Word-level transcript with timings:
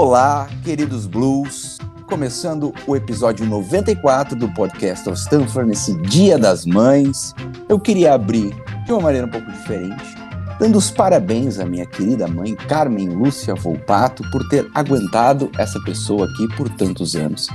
Olá, 0.00 0.48
queridos 0.62 1.08
Blues. 1.08 1.76
Começando 2.06 2.72
o 2.86 2.94
episódio 2.94 3.44
94 3.44 4.36
do 4.36 4.48
podcast 4.50 5.08
of 5.08 5.18
Stanford 5.18 5.68
nesse 5.68 5.92
Dia 6.02 6.38
das 6.38 6.64
Mães, 6.64 7.34
eu 7.68 7.80
queria 7.80 8.14
abrir 8.14 8.54
de 8.86 8.92
uma 8.92 9.00
maneira 9.00 9.26
um 9.26 9.30
pouco 9.30 9.50
diferente, 9.50 10.14
dando 10.60 10.78
os 10.78 10.88
parabéns 10.88 11.58
à 11.58 11.66
minha 11.66 11.84
querida 11.84 12.28
mãe, 12.28 12.54
Carmen 12.54 13.08
Lúcia 13.08 13.56
Volpato, 13.56 14.22
por 14.30 14.48
ter 14.48 14.70
aguentado 14.72 15.50
essa 15.58 15.80
pessoa 15.80 16.26
aqui 16.26 16.46
por 16.56 16.68
tantos 16.68 17.16
anos. 17.16 17.48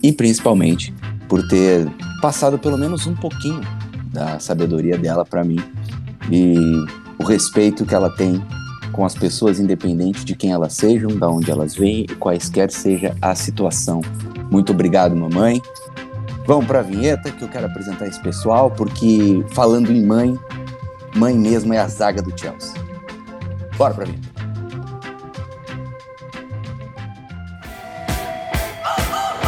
E 0.00 0.12
principalmente 0.12 0.94
por 1.28 1.42
ter 1.48 1.90
passado 2.22 2.56
pelo 2.56 2.78
menos 2.78 3.08
um 3.08 3.16
pouquinho 3.16 3.62
da 4.12 4.38
sabedoria 4.38 4.96
dela 4.96 5.24
para 5.24 5.42
mim 5.42 5.58
e 6.30 6.54
o 7.18 7.24
respeito 7.24 7.84
que 7.84 7.96
ela 7.96 8.14
tem 8.14 8.40
com 9.00 9.06
as 9.06 9.14
pessoas, 9.14 9.58
independente 9.58 10.26
de 10.26 10.36
quem 10.36 10.52
elas 10.52 10.74
sejam, 10.74 11.08
de 11.08 11.24
onde 11.24 11.50
elas 11.50 11.74
vêm 11.74 12.02
e 12.02 12.14
quaisquer 12.16 12.70
seja 12.70 13.16
a 13.22 13.34
situação. 13.34 14.02
Muito 14.50 14.72
obrigado, 14.72 15.16
mamãe. 15.16 15.62
Vamos 16.46 16.66
para 16.66 16.80
a 16.80 16.82
vinheta 16.82 17.30
que 17.30 17.40
eu 17.40 17.48
quero 17.48 17.64
apresentar 17.64 18.06
esse 18.06 18.20
pessoal, 18.20 18.70
porque 18.70 19.42
falando 19.52 19.90
em 19.90 20.04
mãe, 20.04 20.38
mãe 21.16 21.34
mesmo 21.34 21.72
é 21.72 21.78
a 21.78 21.88
zaga 21.88 22.20
do 22.20 22.38
Chelsea. 22.38 22.74
Bora 23.78 23.94
para 23.94 24.04
a 24.04 24.06
vinheta. 24.06 24.28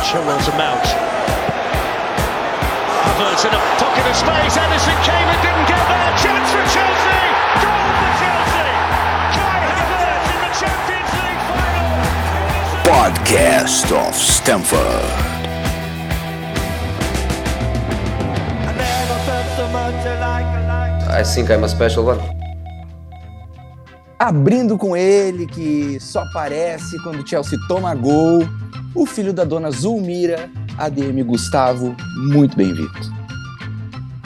Chilwell's 0.02 0.48
a 0.48 0.56
mount. 0.56 0.86
Havertz 3.04 3.44
in 3.44 3.50
a 3.50 3.60
pocket 3.78 4.06
of 4.06 4.16
space. 4.16 4.56
Anderson 4.56 4.96
came 5.04 5.28
and 5.28 5.42
didn't 5.42 5.68
get 5.68 5.88
there. 5.88 6.16
Chance 6.16 6.50
for 6.52 6.64
Chelsea. 6.72 7.31
Podcast 12.84 13.92
of 13.94 14.14
Stanford. 14.14 14.80
I 21.08 21.22
think 21.24 21.50
I'm 21.50 21.64
a 21.64 21.68
special 21.68 22.04
one. 22.06 22.20
Abrindo 24.18 24.76
com 24.76 24.96
ele, 24.96 25.46
que 25.46 25.98
só 26.00 26.20
aparece 26.20 26.98
quando 27.02 27.22
o 27.22 27.26
Chelsea 27.26 27.58
toma 27.68 27.94
gol, 27.94 28.46
o 28.94 29.06
filho 29.06 29.32
da 29.32 29.44
dona 29.44 29.70
Zulmira, 29.70 30.50
ADM 30.76 31.24
Gustavo, 31.24 31.94
muito 32.32 32.56
bem-vindo. 32.56 32.92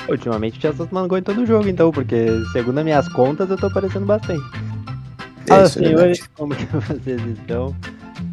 Ultimamente 0.08 0.58
o 0.58 0.60
Chelsea 0.62 0.84
tá 0.84 0.90
tomando 0.90 1.08
gol 1.08 1.18
em 1.18 1.22
todo 1.22 1.46
jogo, 1.46 1.68
então, 1.68 1.90
porque 1.90 2.26
segundo 2.52 2.78
as 2.78 2.84
minhas 2.84 3.08
contas 3.08 3.50
eu 3.50 3.56
tô 3.56 3.66
aparecendo 3.66 4.06
bastante. 4.06 4.44
Fala, 5.46 5.62
é 5.62 5.68
senhores, 5.68 6.18
verdade. 6.18 6.30
como 6.34 6.54
que 6.54 6.66
vocês 6.66 7.20
estão? 7.38 7.74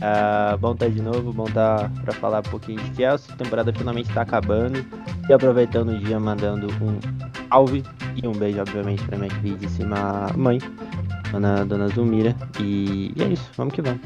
Ah, 0.06 0.58
bom 0.60 0.74
estar 0.74 0.90
de 0.90 1.02
novo, 1.02 1.32
bom 1.32 1.46
estar 1.46 1.90
pra 2.04 2.14
falar 2.14 2.40
um 2.40 2.50
pouquinho 2.50 2.78
de 2.78 2.94
Chelsea. 2.94 3.34
A 3.34 3.38
temporada 3.38 3.72
finalmente 3.72 4.14
tá 4.14 4.24
acabando. 4.24 4.86
E 5.30 5.32
aproveitando 5.32 5.94
o 5.94 5.98
dia, 5.98 6.20
mandando 6.20 6.68
um 6.68 7.00
salve 7.48 7.82
e 8.22 8.28
um 8.28 8.34
beijo, 8.34 8.60
obviamente, 8.60 9.02
pra 9.06 9.18
minha 9.18 9.30
queridíssima 9.30 10.30
mãe, 10.36 10.60
dona, 11.32 11.64
dona 11.64 11.88
Zulmira. 11.88 12.36
E, 12.60 13.14
e 13.16 13.24
é 13.24 13.28
isso, 13.28 13.50
vamos 13.56 13.74
que 13.74 13.82
vamos. 13.82 14.02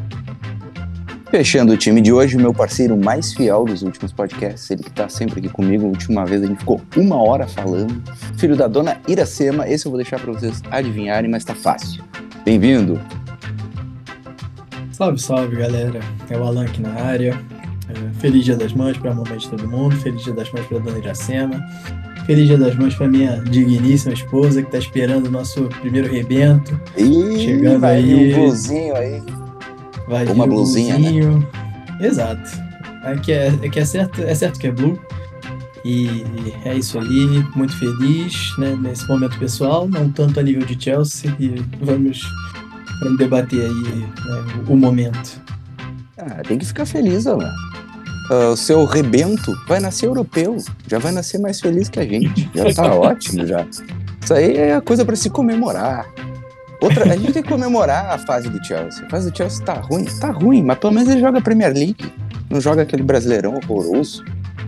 Fechando 1.31 1.73
o 1.73 1.77
time 1.77 1.99
de 1.99 2.13
hoje, 2.13 2.37
o 2.37 2.39
meu 2.39 2.53
parceiro 2.53 2.95
mais 2.95 3.33
fiel 3.33 3.65
dos 3.65 3.81
últimos 3.81 4.13
podcasts, 4.13 4.69
ele 4.69 4.83
que 4.83 4.91
tá 4.91 5.09
sempre 5.09 5.39
aqui 5.39 5.49
comigo. 5.49 5.87
A 5.87 5.89
última 5.89 6.25
vez 6.27 6.43
a 6.43 6.45
gente 6.45 6.59
ficou 6.59 6.79
uma 6.95 7.15
hora 7.15 7.47
falando. 7.47 8.03
Filho 8.37 8.55
da 8.55 8.67
dona 8.67 9.01
Iracema, 9.07 9.67
esse 9.67 9.87
eu 9.87 9.91
vou 9.91 9.97
deixar 9.97 10.19
pra 10.19 10.31
vocês 10.31 10.61
adivinharem, 10.69 11.29
mas 11.29 11.43
tá 11.43 11.55
fácil. 11.55 12.03
Bem-vindo. 12.45 13.01
Salve, 14.97 15.21
salve 15.21 15.55
galera. 15.55 15.99
É 16.27 16.35
o 16.35 16.43
Alan 16.43 16.65
aqui 16.65 16.81
na 16.81 16.91
área. 16.91 17.39
É, 17.87 18.19
feliz 18.19 18.43
Dia 18.43 18.55
das 18.55 18.73
Mães 18.73 18.97
para 18.97 19.11
a 19.11 19.13
mamãe 19.13 19.37
de 19.37 19.47
todo 19.47 19.67
mundo. 19.69 19.95
Feliz 19.97 20.23
Dia 20.23 20.33
das 20.33 20.51
Mães 20.51 20.65
para 20.65 20.77
a 20.77 20.79
dona 20.79 20.97
Iracema. 20.97 21.63
Feliz 22.25 22.47
Dia 22.47 22.57
das 22.57 22.75
Mães 22.75 22.95
para 22.95 23.07
minha 23.07 23.39
digníssima 23.43 24.15
esposa 24.15 24.59
que 24.59 24.69
está 24.69 24.79
esperando 24.79 25.27
o 25.27 25.29
nosso 25.29 25.65
primeiro 25.81 26.11
rebento. 26.11 26.81
Ih, 26.97 27.37
Chegando 27.37 27.81
vai 27.81 27.97
aí. 27.97 28.33
um 28.33 28.39
blusinho 28.39 28.95
aí. 28.95 29.23
Vai 30.07 30.25
Uma 30.25 30.45
vir 30.45 30.49
blusinha, 30.49 30.97
né? 30.97 31.11
blusinho. 31.11 31.47
Exato. 32.01 32.49
É 33.03 33.15
que 33.17 33.31
é, 33.31 33.53
é 33.61 33.69
que 33.69 33.79
é 33.79 33.85
certo, 33.85 34.23
é 34.23 34.33
certo 34.33 34.59
que 34.59 34.65
é 34.65 34.71
blue. 34.71 34.99
E 35.85 36.25
é 36.65 36.75
isso 36.75 36.97
aí, 36.97 37.45
muito 37.55 37.77
feliz 37.77 38.57
né, 38.57 38.75
nesse 38.81 39.07
momento 39.07 39.37
pessoal, 39.37 39.87
não 39.87 40.09
tanto 40.09 40.39
a 40.39 40.43
nível 40.43 40.65
de 40.65 40.83
Chelsea, 40.83 41.33
e 41.39 41.63
vamos, 41.79 42.19
vamos 43.01 43.17
debater 43.17 43.61
aí 43.61 43.83
né, 43.83 44.09
o, 44.67 44.73
o 44.73 44.77
momento. 44.77 45.41
Ah, 46.17 46.41
tem 46.47 46.57
que 46.57 46.65
ficar 46.65 46.85
feliz, 46.85 47.27
Alan. 47.27 47.53
Ah, 48.29 48.49
o 48.49 48.57
seu 48.57 48.85
rebento 48.85 49.53
vai 49.67 49.79
nascer 49.79 50.07
europeu. 50.07 50.57
Já 50.87 50.99
vai 50.99 51.11
nascer 51.11 51.39
mais 51.39 51.59
feliz 51.59 51.89
que 51.89 51.99
a 51.99 52.05
gente. 52.05 52.49
Já 52.53 52.73
tá 52.73 52.93
ótimo 52.95 53.45
já. 53.45 53.65
Isso 54.21 54.33
aí 54.33 54.57
é 54.57 54.75
a 54.75 54.81
coisa 54.81 55.05
pra 55.05 55.15
se 55.15 55.29
comemorar. 55.29 56.05
Outra, 56.81 57.11
a 57.11 57.17
gente 57.17 57.33
tem 57.33 57.41
que 57.41 57.49
comemorar 57.49 58.13
a 58.13 58.17
fase 58.17 58.49
do 58.49 58.63
Chelsea. 58.63 59.05
A 59.05 59.09
fase 59.09 59.31
do 59.31 59.35
Chelsea 59.35 59.65
tá 59.65 59.73
ruim, 59.73 60.05
tá 60.19 60.29
ruim, 60.29 60.63
mas 60.63 60.77
pelo 60.77 60.93
menos 60.93 61.09
ele 61.09 61.21
joga 61.21 61.41
Premier 61.41 61.73
League. 61.73 62.11
Não 62.49 62.61
joga 62.61 62.83
aquele 62.83 63.03
brasileirão 63.03 63.55
horroroso. 63.55 64.23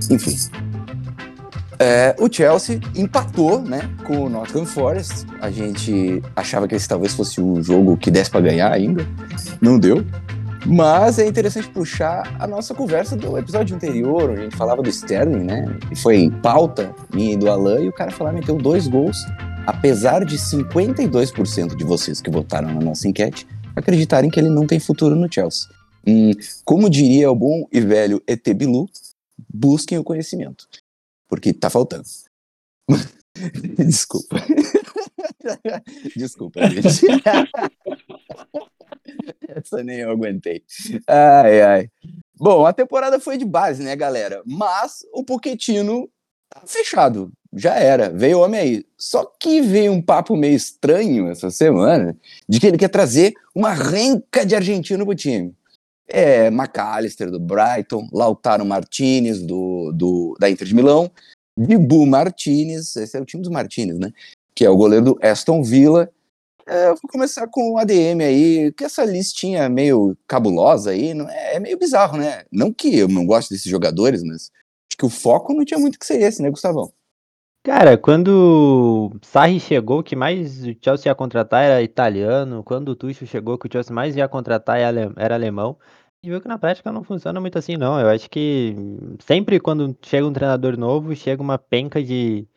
Enfim. 0.09 0.35
É, 1.81 2.13
o 2.19 2.31
Chelsea 2.31 2.79
empatou, 2.94 3.62
né, 3.62 3.90
com 4.06 4.25
o 4.25 4.29
Nottingham 4.29 4.66
Forest. 4.66 5.25
A 5.40 5.50
gente 5.50 6.22
achava 6.35 6.67
que 6.67 6.75
esse 6.75 6.88
talvez 6.88 7.13
fosse 7.13 7.40
o 7.40 7.62
jogo 7.63 7.95
que 7.95 8.12
desse 8.12 8.29
pra 8.29 8.41
ganhar 8.41 8.72
ainda. 8.72 9.07
Não 9.62 9.79
deu. 9.79 10.06
Mas 10.66 11.19
é 11.19 11.25
interessante 11.25 11.69
puxar 11.69 12.35
a 12.38 12.45
nossa 12.45 12.75
conversa 12.75 13.16
do 13.16 13.38
episódio 13.38 13.75
anterior, 13.75 14.29
onde 14.29 14.41
a 14.41 14.44
gente 14.44 14.57
falava 14.57 14.81
do 14.81 14.90
Sterling, 14.90 15.45
né? 15.45 15.78
E 15.90 15.95
foi 15.95 16.29
pauta 16.44 16.94
minha 17.13 17.34
e 17.34 17.38
do 17.38 17.50
Alan, 17.50 17.79
e 17.79 17.88
o 17.88 17.94
cara 17.94 18.11
falou, 18.11 18.34
meteu 18.34 18.57
dois 18.57 18.85
gols, 18.85 19.17
apesar 19.66 20.25
de 20.25 20.38
52% 20.38 21.78
de 21.78 21.84
vocês 21.85 22.19
que 22.19 22.29
votaram 22.29 22.73
na 22.73 22.81
nossa 22.81 23.07
enquete 23.07 23.47
acreditarem 23.73 24.29
que 24.29 24.38
ele 24.38 24.50
não 24.50 24.67
tem 24.67 24.79
futuro 24.79 25.16
no 25.16 25.31
Chelsea. 25.31 25.69
Hum, 26.06 26.31
como 26.66 26.90
diria 26.90 27.31
o 27.31 27.35
bom 27.35 27.66
e 27.72 27.79
velho 27.79 28.22
ET 28.28 28.46
Bilu, 28.53 28.90
busquem 29.51 29.97
o 29.97 30.03
conhecimento, 30.03 30.67
porque 31.29 31.53
tá 31.53 31.69
faltando. 31.69 32.03
Desculpa. 33.78 34.35
Desculpa, 36.17 36.67
gente. 36.69 37.06
Essa 39.47 39.84
nem 39.84 40.00
eu 40.00 40.12
aguentei. 40.12 40.63
Ai, 41.07 41.62
ai. 41.62 41.90
Bom, 42.35 42.66
a 42.66 42.73
temporada 42.73 43.19
foi 43.19 43.38
de 43.38 43.45
base, 43.45 43.84
né, 43.84 43.95
galera? 43.95 44.41
Mas 44.45 45.06
o 45.13 45.23
Poquetino 45.23 46.09
tá 46.50 46.62
fechado. 46.66 47.31
Já 47.53 47.75
era. 47.75 48.09
Veio 48.09 48.40
homem 48.40 48.59
aí. 48.59 48.85
Só 48.97 49.25
que 49.25 49.61
veio 49.61 49.91
um 49.91 50.01
papo 50.01 50.35
meio 50.35 50.56
estranho 50.56 51.29
essa 51.29 51.50
semana 51.50 52.16
de 52.47 52.59
que 52.59 52.67
ele 52.67 52.78
quer 52.78 52.90
trazer 52.90 53.34
uma 53.56 53.73
renca 53.73 54.46
de 54.46 54.56
argentino 54.56 55.06
pro 55.06 55.16
time. 55.16 55.56
É 56.09 56.47
McAllister 56.47 57.30
do 57.30 57.40
Brighton, 57.40 58.08
Lautaro 58.12 58.66
Martinez 58.66 59.42
do, 59.42 59.92
do, 59.94 60.36
da 60.40 60.50
Inter 60.50 60.68
de 60.68 60.74
Milão, 60.75 61.12
Bibu 61.58 62.06
Martinez, 62.06 62.96
esse 62.96 63.18
é 63.18 63.22
o 63.22 63.25
time 63.25 63.44
dos 63.44 63.52
Martinez, 63.52 64.00
né? 64.00 64.12
Que 64.56 64.66
é 64.66 64.70
o 64.70 64.78
goleiro 64.78 65.06
do 65.06 65.20
Aston 65.22 65.62
Villa. 65.62 66.09
É, 66.66 66.86
eu 66.88 66.96
vou 66.96 67.09
começar 67.12 67.47
com 67.47 67.74
o 67.74 67.78
ADM 67.78 68.22
aí, 68.22 68.72
que 68.74 68.84
essa 68.84 69.03
listinha 69.03 69.68
meio 69.68 70.16
cabulosa 70.28 70.92
aí, 70.92 71.14
não 71.14 71.28
é, 71.30 71.56
é 71.56 71.59
meio 71.59 71.78
bizarro, 71.78 72.18
né? 72.18 72.44
Não 72.52 72.72
que 72.72 72.97
eu 72.97 73.08
não 73.08 73.26
goste 73.26 73.53
desses 73.53 73.70
jogadores, 73.70 74.24
mas 74.24 74.52
acho 74.90 74.97
que 74.97 75.05
o 75.05 75.09
foco 75.09 75.53
não 75.53 75.66
tinha 75.66 75.79
muito 75.79 76.00
que 76.00 76.05
ser 76.05 76.22
esse, 76.22 76.41
né, 76.41 76.50
Gustavão? 76.50 76.91
Cara, 77.64 77.97
quando 77.97 79.12
Sarri 79.22 79.59
chegou, 79.59 80.02
que 80.02 80.16
mais 80.16 80.64
o 80.66 80.76
Chelsea 80.82 81.09
ia 81.12 81.16
contratar 81.16 81.64
era 81.66 81.82
italiano. 81.82 82.64
Quando 82.64 82.90
o 82.90 82.96
Tuchel 82.96 83.28
chegou, 83.28 83.58
que 83.58 83.67
o 83.67 83.72
Chelsea 83.72 83.94
mais 83.94 84.16
ia 84.16 84.29
contratar 84.29 84.79
era 84.79 85.35
alemão. 85.35 85.78
E 86.23 86.29
viu 86.29 86.41
que 86.41 86.47
na 86.47 86.59
prática 86.59 86.91
não 86.91 87.03
funciona 87.03 87.39
muito 87.39 87.57
assim, 87.57 87.77
não. 87.77 87.99
Eu 87.99 88.09
acho 88.09 88.29
que 88.29 88.75
sempre 89.19 89.59
quando 89.59 89.97
chega 90.01 90.27
um 90.27 90.33
treinador 90.33 90.77
novo, 90.77 91.16
chega 91.16 91.41
uma 91.41 91.57
penca 91.57 92.03
de 92.03 92.47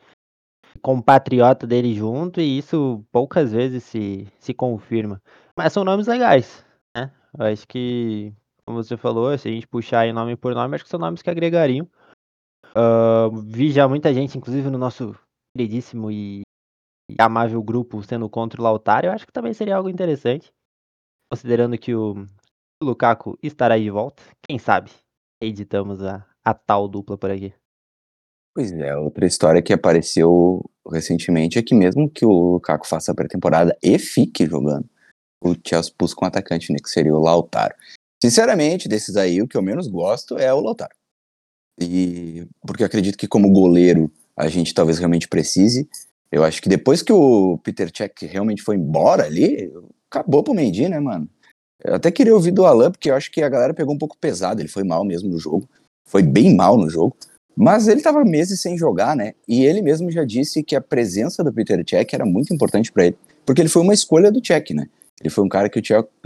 compatriota 0.81 1.65
dele 1.65 1.93
junto, 1.93 2.41
e 2.41 2.57
isso 2.57 3.05
poucas 3.11 3.51
vezes 3.51 3.83
se, 3.83 4.27
se 4.39 4.53
confirma. 4.53 5.21
Mas 5.57 5.71
são 5.71 5.83
nomes 5.83 6.07
legais, 6.07 6.65
né? 6.95 7.11
Eu 7.37 7.45
acho 7.45 7.67
que, 7.67 8.33
como 8.65 8.83
você 8.83 8.97
falou, 8.97 9.37
se 9.37 9.47
a 9.47 9.51
gente 9.51 9.67
puxar 9.67 10.01
aí 10.01 10.13
nome 10.13 10.35
por 10.35 10.53
nome, 10.53 10.75
acho 10.75 10.83
que 10.83 10.89
são 10.89 10.99
nomes 10.99 11.21
que 11.21 11.29
agregariam. 11.29 11.87
Ah, 12.75 13.29
vi 13.45 13.71
já 13.71 13.87
muita 13.87 14.13
gente, 14.13 14.37
inclusive 14.37 14.69
no 14.69 14.77
nosso 14.77 15.15
queridíssimo 15.55 16.11
e 16.11 16.41
e 17.09 17.15
amável 17.19 17.61
grupo 17.61 18.01
sendo 18.01 18.29
contra 18.29 18.61
o 18.61 18.63
Lautaro, 18.63 19.07
eu 19.07 19.11
acho 19.11 19.25
que 19.27 19.33
também 19.33 19.53
seria 19.53 19.75
algo 19.75 19.89
interessante. 19.89 20.51
Considerando 21.29 21.77
que 21.77 21.93
o 21.93 22.25
Lukaku 22.83 23.37
estará 23.41 23.77
de 23.77 23.89
volta, 23.89 24.21
quem 24.47 24.59
sabe 24.59 24.91
editamos 25.41 26.01
a, 26.03 26.25
a 26.43 26.53
tal 26.53 26.87
dupla 26.87 27.17
por 27.17 27.31
aqui. 27.31 27.53
Pois 28.55 28.71
é, 28.71 28.95
outra 28.95 29.25
história 29.25 29.61
que 29.61 29.73
apareceu 29.73 30.63
recentemente 30.91 31.57
é 31.57 31.63
que 31.63 31.73
mesmo 31.73 32.09
que 32.09 32.25
o 32.25 32.53
Lukaku 32.53 32.87
faça 32.87 33.11
a 33.11 33.15
pré-temporada 33.15 33.75
e 33.81 33.97
fique 33.97 34.45
jogando, 34.45 34.87
o 35.43 35.55
Chelsea 35.65 35.93
busca 35.97 36.23
um 36.23 36.27
atacante, 36.27 36.71
né, 36.71 36.77
que 36.81 36.89
seria 36.89 37.13
o 37.13 37.19
Lautaro. 37.19 37.73
Sinceramente, 38.21 38.87
desses 38.87 39.17
aí, 39.17 39.41
o 39.41 39.47
que 39.47 39.57
eu 39.57 39.61
menos 39.61 39.87
gosto 39.87 40.37
é 40.37 40.53
o 40.53 40.61
Lautaro. 40.61 40.95
E 41.81 42.47
porque 42.65 42.83
eu 42.83 42.87
acredito 42.87 43.17
que 43.17 43.27
como 43.27 43.51
goleiro 43.51 44.11
a 44.37 44.47
gente 44.47 44.73
talvez 44.73 44.99
realmente 44.99 45.27
precise. 45.27 45.89
Eu 46.31 46.43
acho 46.43 46.61
que 46.61 46.69
depois 46.69 47.01
que 47.01 47.11
o 47.11 47.57
Peter 47.59 47.91
Cech 47.95 48.25
realmente 48.25 48.61
foi 48.61 48.75
embora 48.75 49.25
ali, 49.25 49.71
acabou 50.09 50.43
pro 50.43 50.53
Mendy, 50.53 50.87
né, 50.87 50.99
mano? 50.99 51.29
Eu 51.83 51.95
até 51.95 52.09
queria 52.09 52.33
ouvir 52.33 52.51
do 52.51 52.65
Alan, 52.65 52.91
porque 52.91 53.09
eu 53.09 53.15
acho 53.15 53.31
que 53.31 53.41
a 53.41 53.49
galera 53.49 53.73
pegou 53.73 53.93
um 53.93 53.97
pouco 53.97 54.17
pesado, 54.17 54.61
ele 54.61 54.69
foi 54.69 54.83
mal 54.83 55.03
mesmo 55.03 55.29
no 55.29 55.37
jogo. 55.37 55.67
Foi 56.05 56.23
bem 56.23 56.55
mal 56.55 56.77
no 56.77 56.89
jogo. 56.89 57.15
Mas 57.55 57.87
ele 57.87 58.01
tava 58.01 58.23
meses 58.23 58.61
sem 58.61 58.77
jogar, 58.77 59.15
né? 59.15 59.33
E 59.47 59.65
ele 59.65 59.81
mesmo 59.81 60.09
já 60.09 60.23
disse 60.23 60.63
que 60.63 60.75
a 60.75 60.81
presença 60.81 61.43
do 61.43 61.53
Peter 61.53 61.83
Cech 61.87 62.15
era 62.15 62.25
muito 62.25 62.53
importante 62.53 62.91
para 62.91 63.07
ele, 63.07 63.17
porque 63.45 63.61
ele 63.61 63.69
foi 63.69 63.81
uma 63.81 63.93
escolha 63.93 64.31
do 64.31 64.45
Cech, 64.45 64.73
né? 64.73 64.87
Ele 65.21 65.29
foi 65.29 65.43
um 65.43 65.49
cara 65.49 65.69
que 65.69 65.79
o 65.79 65.83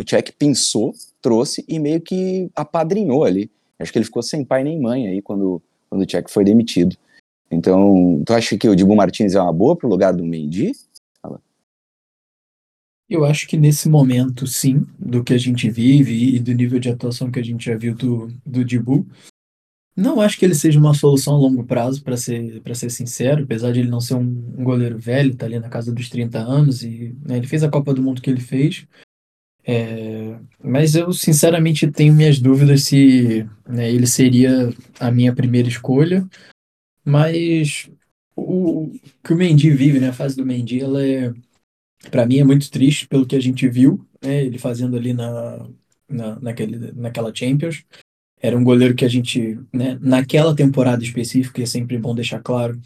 Cech 0.07 0.31
pensou, 0.39 0.93
trouxe 1.21 1.65
e 1.67 1.79
meio 1.79 1.99
que 1.99 2.49
apadrinhou 2.55 3.23
ali. 3.23 3.51
Acho 3.77 3.91
que 3.91 3.97
ele 3.99 4.05
ficou 4.05 4.23
sem 4.23 4.43
pai 4.43 4.63
nem 4.63 4.79
mãe 4.79 5.07
aí 5.07 5.21
quando, 5.21 5.61
quando 5.89 6.03
o 6.03 6.09
Cech 6.09 6.31
foi 6.31 6.43
demitido. 6.43 6.95
Então, 7.51 8.21
tu 8.25 8.33
acha 8.33 8.57
que 8.57 8.67
o 8.67 8.75
Dibu 8.75 8.95
Martins 8.95 9.35
é 9.35 9.41
uma 9.41 9.53
boa 9.53 9.75
pro 9.75 9.87
lugar 9.87 10.13
do 10.13 10.23
Mendy? 10.23 10.71
Eu 13.09 13.23
acho 13.23 13.47
que 13.47 13.55
nesse 13.55 13.87
momento, 13.87 14.45
sim, 14.45 14.85
do 14.99 15.23
que 15.23 15.33
a 15.33 15.37
gente 15.37 15.69
vive 15.69 16.35
e 16.35 16.39
do 16.39 16.53
nível 16.53 16.79
de 16.79 16.89
atuação 16.89 17.31
que 17.31 17.39
a 17.39 17.43
gente 17.43 17.65
já 17.65 17.77
viu 17.77 17.95
do, 17.95 18.27
do 18.45 18.65
Dibu, 18.65 19.07
não 19.95 20.21
acho 20.21 20.37
que 20.37 20.45
ele 20.45 20.53
seja 20.53 20.79
uma 20.79 20.93
solução 20.93 21.33
a 21.35 21.37
longo 21.37 21.63
prazo, 21.63 22.03
para 22.03 22.15
ser, 22.15 22.61
pra 22.61 22.75
ser 22.75 22.91
sincero, 22.91 23.43
apesar 23.43 23.71
de 23.71 23.79
ele 23.79 23.89
não 23.89 23.99
ser 23.99 24.13
um, 24.13 24.53
um 24.57 24.63
goleiro 24.63 24.97
velho, 24.99 25.35
tá 25.35 25.45
ali 25.45 25.57
na 25.57 25.69
casa 25.69 25.91
dos 25.91 26.09
30 26.09 26.37
anos, 26.37 26.83
e 26.83 27.15
né, 27.25 27.37
ele 27.37 27.47
fez 27.47 27.63
a 27.63 27.69
Copa 27.69 27.93
do 27.93 28.03
Mundo 28.03 28.21
que 28.21 28.29
ele 28.29 28.41
fez. 28.41 28.85
É, 29.65 30.37
mas 30.63 30.95
eu, 30.95 31.11
sinceramente, 31.11 31.89
tenho 31.91 32.13
minhas 32.13 32.39
dúvidas 32.39 32.83
se 32.83 33.45
né, 33.67 33.91
ele 33.91 34.05
seria 34.05 34.71
a 34.99 35.09
minha 35.11 35.33
primeira 35.33 35.67
escolha. 35.67 36.27
Mas 37.03 37.89
o 38.35 38.91
que 39.23 39.33
o 39.33 39.35
Mendy 39.35 39.71
vive, 39.71 39.99
né, 39.99 40.09
a 40.09 40.13
fase 40.13 40.37
do 40.37 40.45
Mendy, 40.45 40.79
ela 40.79 41.03
é, 41.03 41.33
para 42.09 42.25
mim, 42.25 42.39
é 42.39 42.43
muito 42.43 42.69
triste 42.71 43.07
pelo 43.07 43.25
que 43.25 43.35
a 43.35 43.39
gente 43.39 43.67
viu, 43.67 44.05
né, 44.21 44.43
ele 44.43 44.57
fazendo 44.57 44.97
ali 44.97 45.13
na, 45.13 45.67
na, 46.07 46.39
naquele, 46.39 46.91
naquela 46.93 47.33
Champions. 47.33 47.83
Era 48.39 48.57
um 48.57 48.63
goleiro 48.63 48.95
que 48.95 49.05
a 49.05 49.07
gente, 49.07 49.59
né, 49.73 49.97
naquela 50.01 50.55
temporada 50.55 51.03
específica, 51.03 51.61
é 51.61 51.65
sempre 51.65 51.97
bom 51.97 52.13
deixar 52.13 52.39
claro, 52.41 52.79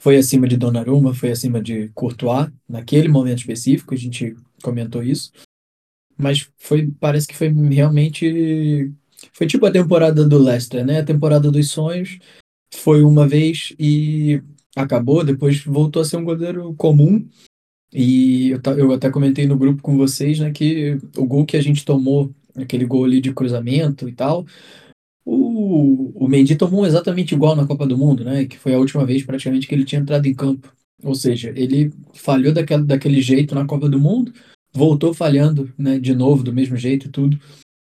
foi 0.00 0.16
acima 0.16 0.46
de 0.46 0.56
Donnarumma, 0.56 1.14
foi 1.14 1.30
acima 1.30 1.60
de 1.60 1.88
Courtois, 1.94 2.50
naquele 2.68 3.08
momento 3.08 3.38
específico, 3.38 3.94
a 3.94 3.96
gente 3.96 4.36
comentou 4.62 5.02
isso. 5.02 5.32
Mas 6.16 6.48
foi, 6.56 6.90
parece 6.98 7.26
que 7.26 7.36
foi 7.36 7.48
realmente 7.48 8.92
foi 9.32 9.46
tipo 9.46 9.66
a 9.66 9.70
temporada 9.70 10.26
do 10.26 10.38
Leicester, 10.38 10.84
né? 10.84 11.00
A 11.00 11.04
temporada 11.04 11.50
dos 11.50 11.70
sonhos 11.70 12.18
foi 12.72 13.02
uma 13.02 13.26
vez 13.26 13.74
e 13.78 14.42
acabou, 14.74 15.24
depois 15.24 15.62
voltou 15.64 16.02
a 16.02 16.04
ser 16.04 16.16
um 16.16 16.24
goleiro 16.24 16.74
comum. 16.74 17.26
E 17.98 18.50
eu, 18.50 18.60
eu 18.76 18.92
até 18.92 19.10
comentei 19.10 19.46
no 19.46 19.56
grupo 19.56 19.80
com 19.80 19.96
vocês, 19.96 20.38
né, 20.38 20.50
que 20.50 20.98
o 21.16 21.24
gol 21.24 21.46
que 21.46 21.56
a 21.56 21.62
gente 21.62 21.82
tomou, 21.82 22.30
aquele 22.54 22.84
gol 22.84 23.06
ali 23.06 23.22
de 23.22 23.32
cruzamento 23.32 24.06
e 24.06 24.12
tal, 24.12 24.44
o, 25.24 26.12
o 26.14 26.28
Mendy 26.28 26.56
tomou 26.56 26.84
exatamente 26.84 27.34
igual 27.34 27.56
na 27.56 27.66
Copa 27.66 27.86
do 27.86 27.96
Mundo, 27.96 28.22
né, 28.22 28.44
que 28.44 28.58
foi 28.58 28.74
a 28.74 28.78
última 28.78 29.06
vez 29.06 29.24
praticamente 29.24 29.66
que 29.66 29.74
ele 29.74 29.86
tinha 29.86 30.02
entrado 30.02 30.26
em 30.26 30.34
campo. 30.34 30.70
Ou 31.02 31.14
seja, 31.14 31.54
ele 31.56 31.90
falhou 32.12 32.52
daquele, 32.52 33.22
jeito 33.22 33.54
na 33.54 33.64
Copa 33.64 33.88
do 33.88 33.98
Mundo, 33.98 34.30
voltou 34.74 35.14
falhando, 35.14 35.72
né, 35.78 35.98
de 35.98 36.14
novo, 36.14 36.42
do 36.42 36.52
mesmo 36.52 36.76
jeito 36.76 37.06
e 37.06 37.10
tudo. 37.10 37.40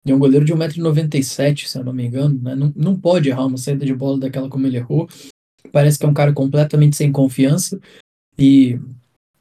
E 0.05 0.11
é 0.11 0.15
um 0.15 0.19
goleiro 0.19 0.45
de 0.45 0.53
1,97m, 0.53 1.69
se 1.69 1.79
eu 1.79 1.85
não 1.85 1.93
me 1.93 2.05
engano, 2.05 2.37
né? 2.43 2.57
Não, 2.57 2.73
não 2.75 2.99
pode 2.99 3.29
errar 3.29 3.47
uma 3.47 3.59
saída 3.59 3.87
de 3.87 3.95
bola 3.95 4.19
daquela 4.19 4.49
como 4.49 4.67
ele 4.67 4.79
errou. 4.79 5.09
Parece 5.71 5.99
que 5.99 6.07
é 6.07 6.09
um 6.09 6.15
cara 6.15 6.33
completamente 6.33 6.97
sem 6.97 7.13
confiança. 7.13 7.79
E 8.39 8.81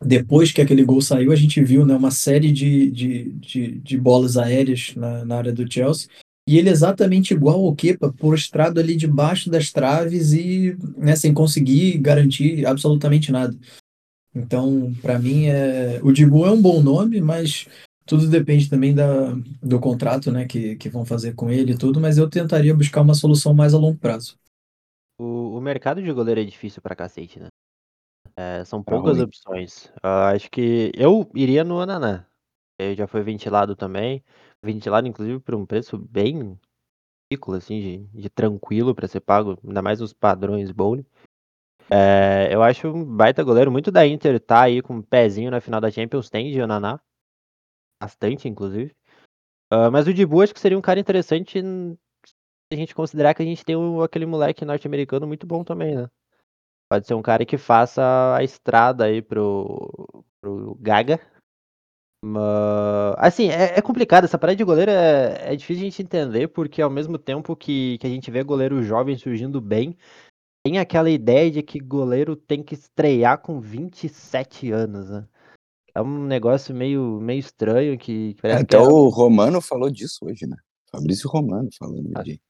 depois 0.03 0.51
que 0.51 0.61
aquele 0.61 0.83
gol 0.83 1.01
saiu, 1.01 1.31
a 1.31 1.35
gente 1.35 1.61
viu 1.61 1.85
né, 1.85 1.95
uma 1.95 2.11
série 2.11 2.51
de, 2.51 2.89
de, 2.89 3.31
de, 3.33 3.71
de 3.79 3.97
bolas 3.97 4.37
aéreas 4.37 4.93
na, 4.95 5.25
na 5.25 5.37
área 5.37 5.51
do 5.51 5.69
Chelsea. 5.69 6.09
E 6.47 6.57
ele 6.57 6.69
é 6.69 6.71
exatamente 6.71 7.33
igual 7.33 7.63
ao 7.63 7.75
Kepa, 7.75 8.11
prostrado 8.11 8.79
ali 8.79 8.95
debaixo 8.95 9.49
das 9.49 9.71
traves 9.71 10.33
e 10.33 10.75
né, 10.97 11.15
sem 11.15 11.33
conseguir 11.33 11.97
garantir 11.99 12.65
absolutamente 12.65 13.31
nada. 13.31 13.55
Então, 14.33 14.93
para 15.01 15.19
mim, 15.19 15.45
é... 15.45 15.99
o 16.01 16.11
Dibu 16.11 16.45
é 16.45 16.51
um 16.51 16.61
bom 16.61 16.81
nome, 16.81 17.19
mas 17.21 17.67
tudo 18.05 18.27
depende 18.27 18.69
também 18.69 18.95
da, 18.95 19.33
do 19.61 19.79
contrato 19.79 20.31
né, 20.31 20.45
que, 20.45 20.75
que 20.77 20.89
vão 20.89 21.05
fazer 21.05 21.35
com 21.35 21.51
ele 21.51 21.73
e 21.73 21.77
tudo, 21.77 21.99
mas 21.99 22.17
eu 22.17 22.27
tentaria 22.27 22.73
buscar 22.73 23.01
uma 23.01 23.13
solução 23.13 23.53
mais 23.53 23.73
a 23.73 23.77
longo 23.77 23.99
prazo. 23.99 24.35
O, 25.19 25.57
o 25.57 25.61
mercado 25.61 26.01
de 26.01 26.11
goleiro 26.11 26.41
é 26.41 26.45
difícil 26.45 26.81
pra 26.81 26.95
cacete, 26.95 27.39
né? 27.39 27.49
É, 28.39 28.63
são 28.63 28.81
poucas 28.81 29.17
ruim. 29.17 29.25
opções. 29.25 29.87
Uh, 29.97 30.31
acho 30.33 30.49
que 30.49 30.93
eu 30.95 31.29
iria 31.35 31.61
no 31.61 31.81
Ananá. 31.81 32.25
Ele 32.79 32.95
já 32.95 33.05
foi 33.05 33.21
ventilado 33.21 33.75
também. 33.75 34.23
Ventilado, 34.63 35.05
inclusive, 35.05 35.41
por 35.41 35.55
um 35.55 35.65
preço 35.65 35.97
bem 35.97 36.57
ridículo, 37.29 37.57
assim, 37.57 37.81
de, 37.81 37.97
de 38.21 38.29
tranquilo 38.29 38.95
para 38.95 39.09
ser 39.09 39.19
pago, 39.19 39.59
ainda 39.61 39.81
mais 39.81 39.99
os 39.99 40.13
padrões 40.13 40.71
bowling. 40.71 41.05
É, 41.91 42.47
eu 42.49 42.63
acho 42.63 42.87
um 42.87 43.03
baita 43.03 43.43
goleiro, 43.43 43.69
muito 43.69 43.91
da 43.91 44.07
Inter 44.07 44.39
tá 44.39 44.61
aí 44.61 44.81
com 44.81 44.95
um 44.95 45.01
pezinho 45.01 45.51
na 45.51 45.59
final 45.59 45.81
da 45.81 45.91
Champions, 45.91 46.29
tem 46.29 46.49
de 46.49 46.61
Ananá 46.61 47.01
bastante, 48.01 48.47
inclusive. 48.47 48.95
Uh, 49.73 49.91
mas 49.91 50.07
o 50.07 50.13
Dibu 50.13 50.41
acho 50.41 50.53
que 50.53 50.61
seria 50.61 50.77
um 50.77 50.81
cara 50.81 50.99
interessante 50.99 51.61
se 51.61 51.97
a 52.71 52.75
gente 52.75 52.95
considerar 52.95 53.33
que 53.33 53.41
a 53.41 53.45
gente 53.45 53.65
tem 53.65 53.75
um, 53.75 54.01
aquele 54.01 54.25
moleque 54.25 54.63
norte-americano 54.63 55.27
muito 55.27 55.45
bom 55.45 55.61
também, 55.61 55.93
né? 55.93 56.09
Pode 56.89 57.05
ser 57.05 57.13
um 57.13 57.21
cara 57.21 57.45
que 57.45 57.57
faça 57.57 58.35
a 58.35 58.43
estrada 58.43 59.05
aí 59.05 59.21
pro, 59.21 60.23
pro 60.41 60.75
Gaga. 60.81 61.19
Mas, 62.23 63.15
assim, 63.17 63.49
é, 63.49 63.77
é, 63.77 63.81
complicado. 63.81 64.25
Essa 64.25 64.37
parada 64.37 64.57
de 64.57 64.63
goleiro 64.63 64.91
é, 64.91 65.53
é, 65.53 65.55
difícil 65.55 65.83
a 65.83 65.85
gente 65.85 66.01
entender, 66.01 66.47
porque 66.49 66.81
ao 66.81 66.89
mesmo 66.89 67.17
tempo 67.17 67.55
que, 67.55 67.97
que 67.99 68.07
a 68.07 68.09
gente 68.09 68.29
vê 68.31 68.43
goleiro 68.43 68.83
jovem 68.83 69.17
surgindo 69.17 69.61
bem, 69.61 69.95
tem 70.65 70.79
aquela 70.79 71.09
ideia 71.09 71.49
de 71.49 71.61
que 71.61 71.79
goleiro 71.79 72.35
tem 72.35 72.61
que 72.61 72.73
estrear 72.73 73.39
com 73.39 73.61
27 73.61 74.71
anos, 74.71 75.09
né? 75.09 75.27
É 75.95 76.01
um 76.01 76.25
negócio 76.25 76.75
meio, 76.75 77.19
meio 77.21 77.39
estranho 77.39 77.97
que, 77.97 78.35
Até 78.43 78.65
que 78.65 78.75
é... 78.75 78.79
o 78.79 79.09
Romano 79.09 79.61
falou 79.61 79.89
disso 79.89 80.25
hoje, 80.25 80.45
né? 80.45 80.57
Fabrício 80.91 81.29
Romano 81.29 81.69
falando 81.77 82.11
Ah, 82.15 82.23
de. 82.23 82.41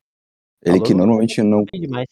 Ele 0.61 0.81
que 0.81 0.93
normalmente 0.93 1.41
não. 1.41 1.63
demais. 1.73 2.07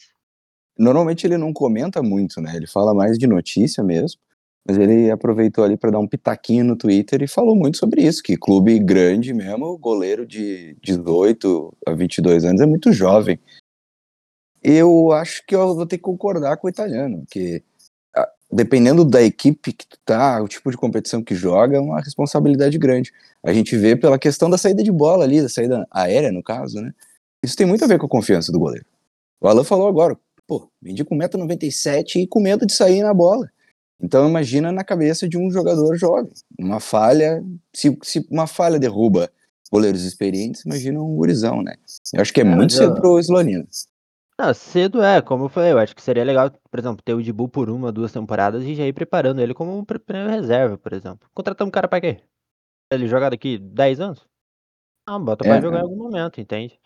Normalmente 0.78 1.26
ele 1.26 1.38
não 1.38 1.52
comenta 1.54 2.02
muito, 2.04 2.40
né? 2.42 2.56
Ele 2.56 2.68
fala 2.68 2.94
mais 2.94 3.18
de 3.18 3.28
notícia 3.28 3.84
mesmo. 3.84 4.20
Mas 4.68 4.78
ele 4.78 5.10
aproveitou 5.10 5.64
ali 5.64 5.78
para 5.78 5.92
dar 5.92 6.00
um 6.00 6.08
pitaquinho 6.08 6.66
no 6.66 6.76
Twitter 6.76 7.24
e 7.24 7.28
falou 7.28 7.56
muito 7.56 7.78
sobre 7.78 8.02
isso, 8.02 8.22
que 8.22 8.36
clube 8.36 8.78
grande 8.80 9.34
mesmo, 9.34 9.78
goleiro 9.78 10.26
de 10.26 10.76
18 10.84 11.74
a 11.88 11.94
22 11.94 12.44
anos 12.44 12.60
é 12.60 12.66
muito 12.66 12.92
jovem. 12.92 13.40
Eu 14.62 15.14
acho 15.14 15.46
que 15.46 15.56
eu 15.56 15.74
vou 15.74 15.86
ter 15.86 15.98
que 15.98 16.04
concordar 16.04 16.58
com 16.58 16.68
o 16.68 16.70
italiano, 16.70 17.24
que 17.32 17.64
ah, 18.14 18.30
dependendo 18.52 19.06
da 19.06 19.22
equipe 19.22 19.72
que 19.72 19.88
tu 19.88 19.98
tá, 20.04 20.42
o 20.42 20.50
tipo 20.50 20.70
de 20.70 20.76
competição 20.76 21.24
que 21.24 21.34
joga, 21.34 21.78
é 21.78 21.80
uma 21.80 22.02
responsabilidade 22.02 22.78
grande. 22.78 23.14
A 23.42 23.54
gente 23.54 23.78
vê 23.78 23.96
pela 23.96 24.20
questão 24.20 24.50
da 24.50 24.58
saída 24.58 24.84
de 24.84 24.92
bola 24.92 25.24
ali, 25.24 25.42
da 25.42 25.48
saída 25.48 25.88
aérea, 25.90 26.30
no 26.30 26.44
caso, 26.44 26.82
né? 26.82 26.94
Isso 27.42 27.56
tem 27.56 27.66
muito 27.66 27.86
a 27.86 27.88
ver 27.88 28.00
com 28.00 28.06
a 28.06 28.10
confiança 28.10 28.52
do 28.52 28.60
goleiro. 28.60 28.86
O 29.40 29.48
Alan 29.48 29.64
falou 29.64 29.88
agora, 29.88 30.18
pô, 30.48 30.70
vendi 30.82 31.04
com 31.04 31.16
1,97m 31.16 32.22
e 32.24 32.27
com 32.27 32.39
medo 32.39 32.66
de 32.66 32.74
sair 32.74 33.04
na 33.04 33.13
bola. 33.13 33.50
Então 34.01 34.27
imagina 34.30 34.72
na 34.72 34.84
cabeça 34.84 35.27
de 35.27 35.38
um 35.38 35.51
jogador 35.51 35.96
jovem. 35.98 36.32
Uma 36.60 36.80
falha, 36.80 37.44
se, 37.75 37.98
se 38.04 38.25
uma 38.32 38.48
falha 38.48 38.80
derruba 38.80 39.30
goleiros 39.72 40.04
experientes, 40.04 40.63
imagina 40.66 41.01
um 41.01 41.16
gurizão, 41.16 41.62
né? 41.62 41.75
Eu 42.13 42.22
acho 42.22 42.32
que 42.34 42.39
é, 42.42 42.44
É, 42.44 42.48
muito 42.48 42.72
mas 42.72 42.74
cedo 42.80 42.96
eu- 42.96 43.01
pro 43.01 43.20
Slonina. 43.20 43.68
Não, 44.39 44.54
cedo 44.54 45.01
é, 45.01 45.20
como 45.20 45.46
eu 45.46 45.50
falei, 45.50 45.72
eu 45.72 45.80
acho 45.80 45.96
que 45.96 46.01
seria 46.01 46.24
legal, 46.24 46.51
por 46.70 46.80
exemplo, 46.80 47.01
ter 47.04 47.16
o 47.16 47.24
Dibu 47.24 47.50
por 47.50 47.72
uma, 47.72 47.92
duas 47.92 48.12
temporadas 48.12 48.63
e 48.63 48.75
já 48.75 48.86
ir 48.86 48.94
preparando 48.94 49.42
ele 49.42 49.54
como 49.54 49.75
um 49.75 49.84
reserva, 50.30 50.77
por 50.77 50.94
exemplo. 50.94 51.27
Contratar 51.34 51.68
um 51.68 51.72
cara 51.72 51.88
pra 51.88 52.00
quê? 52.00 52.22
Pra 52.88 53.00
ele 53.00 53.08
jogar 53.08 53.32
daqui 53.32 53.58
10 53.58 54.00
anos? 54.00 54.27
Não, 55.10 55.24
bota 55.24 55.44
pra 55.44 55.58
É, 55.58 55.62
jogar 55.62 55.77
é. 55.77 55.80
em 55.80 55.84
algum 55.84 55.98
momento, 55.98 56.39
entende? 56.39 56.80